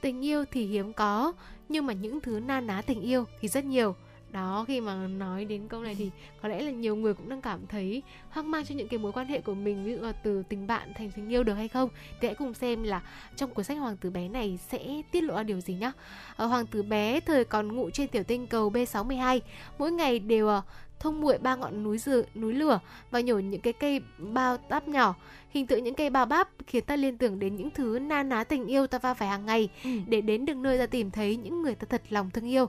[0.00, 1.32] Tình yêu thì hiếm có,
[1.68, 3.94] nhưng mà những thứ na ná tình yêu thì rất nhiều
[4.34, 6.10] đó khi mà nói đến câu này thì
[6.42, 9.12] có lẽ là nhiều người cũng đang cảm thấy hoang mang cho những cái mối
[9.12, 11.68] quan hệ của mình ví dụ là từ tình bạn thành tình yêu được hay
[11.68, 11.88] không.
[12.20, 13.02] Thì hãy cùng xem là
[13.36, 15.92] trong cuốn sách hoàng tử bé này sẽ tiết lộ ra điều gì nhá.
[16.36, 19.40] Ở hoàng tử bé thời còn ngụ trên tiểu tinh cầu B62
[19.78, 20.62] mỗi ngày đều ờ,
[21.00, 22.80] thông muội ba ngọn núi dừa, núi lửa
[23.10, 25.14] và nhổ những cái cây bao táp nhỏ
[25.50, 28.44] hình tượng những cây bao bắp khiến ta liên tưởng đến những thứ na ná
[28.44, 29.68] tình yêu ta va phải hàng ngày.
[29.84, 29.90] Ừ.
[30.08, 32.66] để đến được nơi ta tìm thấy những người ta thật lòng thương yêu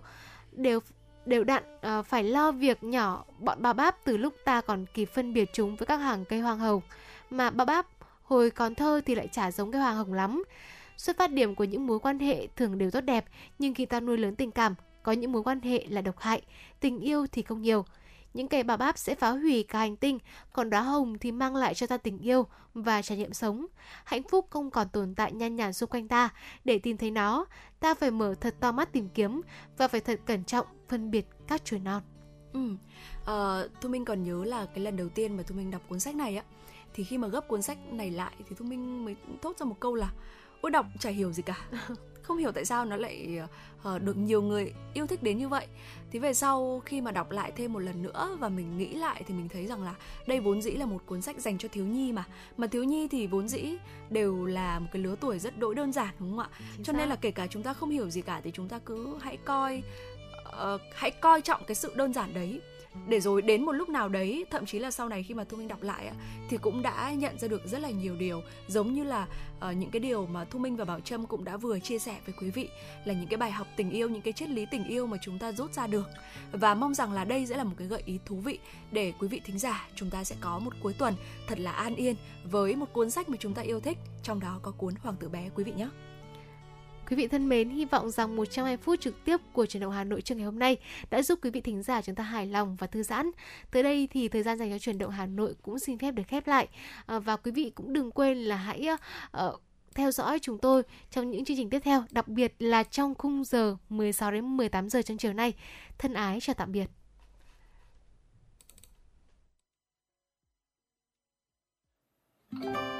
[0.51, 0.79] đều
[1.26, 3.26] đều đặn uh, phải lo việc nhỏ.
[3.39, 6.39] Bọn bà báp từ lúc ta còn kịp phân biệt chúng với các hàng cây
[6.39, 6.81] hoàng hồng
[7.30, 7.88] mà bà báp
[8.23, 10.43] hồi còn thơ thì lại chả giống cây hoàng hồng lắm.
[10.97, 13.26] Xuất phát điểm của những mối quan hệ thường đều tốt đẹp
[13.60, 16.41] nhưng khi ta nuôi lớn tình cảm có những mối quan hệ là độc hại
[16.80, 17.85] tình yêu thì không nhiều.
[18.36, 20.20] Những cây bảo báp sẽ phá hủy cả hành tinh,
[20.53, 23.66] còn đóa hồng thì mang lại cho ta tình yêu và trải nghiệm sống.
[24.03, 26.30] Hạnh phúc không còn tồn tại nhan nhản xung quanh ta.
[26.64, 27.45] Để tìm thấy nó,
[27.80, 29.41] ta phải mở thật to mắt tìm kiếm
[29.78, 32.02] và phải thật cẩn trọng phân biệt các chồi non.
[32.53, 32.76] Ừ.
[33.22, 35.99] Uh, Thu Minh còn nhớ là cái lần đầu tiên mà Thu Minh đọc cuốn
[35.99, 36.44] sách này á
[36.94, 39.80] thì khi mà gấp cuốn sách này lại thì Thu Minh mới thốt ra một
[39.80, 40.12] câu là
[40.62, 41.70] ôi đọc chả hiểu gì cả
[42.26, 43.39] không hiểu tại sao nó lại
[43.95, 45.68] uh, được nhiều người yêu thích đến như vậy.
[46.11, 49.23] Thì về sau khi mà đọc lại thêm một lần nữa và mình nghĩ lại
[49.27, 49.95] thì mình thấy rằng là
[50.27, 52.23] đây vốn dĩ là một cuốn sách dành cho thiếu nhi mà.
[52.57, 53.76] Mà thiếu nhi thì vốn dĩ
[54.10, 56.49] đều là một cái lứa tuổi rất đỗi đơn giản đúng không ạ?
[56.84, 59.18] Cho nên là kể cả chúng ta không hiểu gì cả thì chúng ta cứ
[59.22, 59.84] hãy coi
[60.76, 62.61] uh, hãy coi trọng cái sự đơn giản đấy
[63.07, 65.57] để rồi đến một lúc nào đấy thậm chí là sau này khi mà thu
[65.57, 66.11] minh đọc lại
[66.49, 68.41] thì cũng đã nhận ra được rất là nhiều điều.
[68.67, 69.27] Giống như là
[69.57, 72.17] uh, những cái điều mà thu minh và bảo trâm cũng đã vừa chia sẻ
[72.26, 72.69] với quý vị
[73.05, 75.39] là những cái bài học tình yêu những cái triết lý tình yêu mà chúng
[75.39, 76.07] ta rút ra được.
[76.51, 78.59] Và mong rằng là đây sẽ là một cái gợi ý thú vị
[78.91, 81.15] để quý vị thính giả chúng ta sẽ có một cuối tuần
[81.47, 84.59] thật là an yên với một cuốn sách mà chúng ta yêu thích trong đó
[84.61, 85.89] có cuốn hoàng tử bé quý vị nhé.
[87.10, 90.03] Quý vị thân mến, hy vọng rằng 120 phút trực tiếp của truyền động Hà
[90.03, 90.77] Nội trong ngày hôm nay
[91.10, 93.32] đã giúp quý vị thính giả chúng ta hài lòng và thư giãn.
[93.72, 96.23] Tới đây thì thời gian dành cho truyền động Hà Nội cũng xin phép được
[96.27, 96.68] khép lại.
[97.06, 98.88] À, và quý vị cũng đừng quên là hãy
[99.38, 99.61] uh,
[99.95, 103.44] theo dõi chúng tôi trong những chương trình tiếp theo, đặc biệt là trong khung
[103.44, 105.53] giờ 16 đến 18 giờ trong chiều nay.
[105.98, 106.86] Thân ái chào tạm biệt.
[112.61, 112.94] Thank you.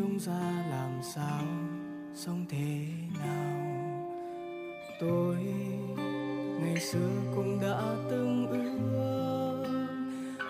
[0.00, 1.42] Chúng ra làm sao
[2.14, 2.86] sống thế
[3.18, 3.60] nào?
[5.00, 5.36] Tôi,
[6.60, 8.70] ngày xưa cũng đã từng ước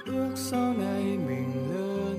[0.07, 2.19] ước sau này mình lớn.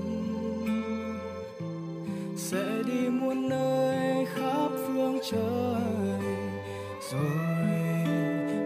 [2.36, 6.20] Sẽ đi muôn nơi khắp phương trời,
[7.12, 7.66] rồi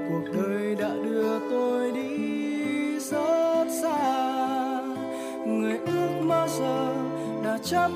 [0.09, 4.82] cuộc đời đã đưa tôi đi rất xa.
[5.47, 6.94] Người ước mơ giờ
[7.44, 7.90] đã chấp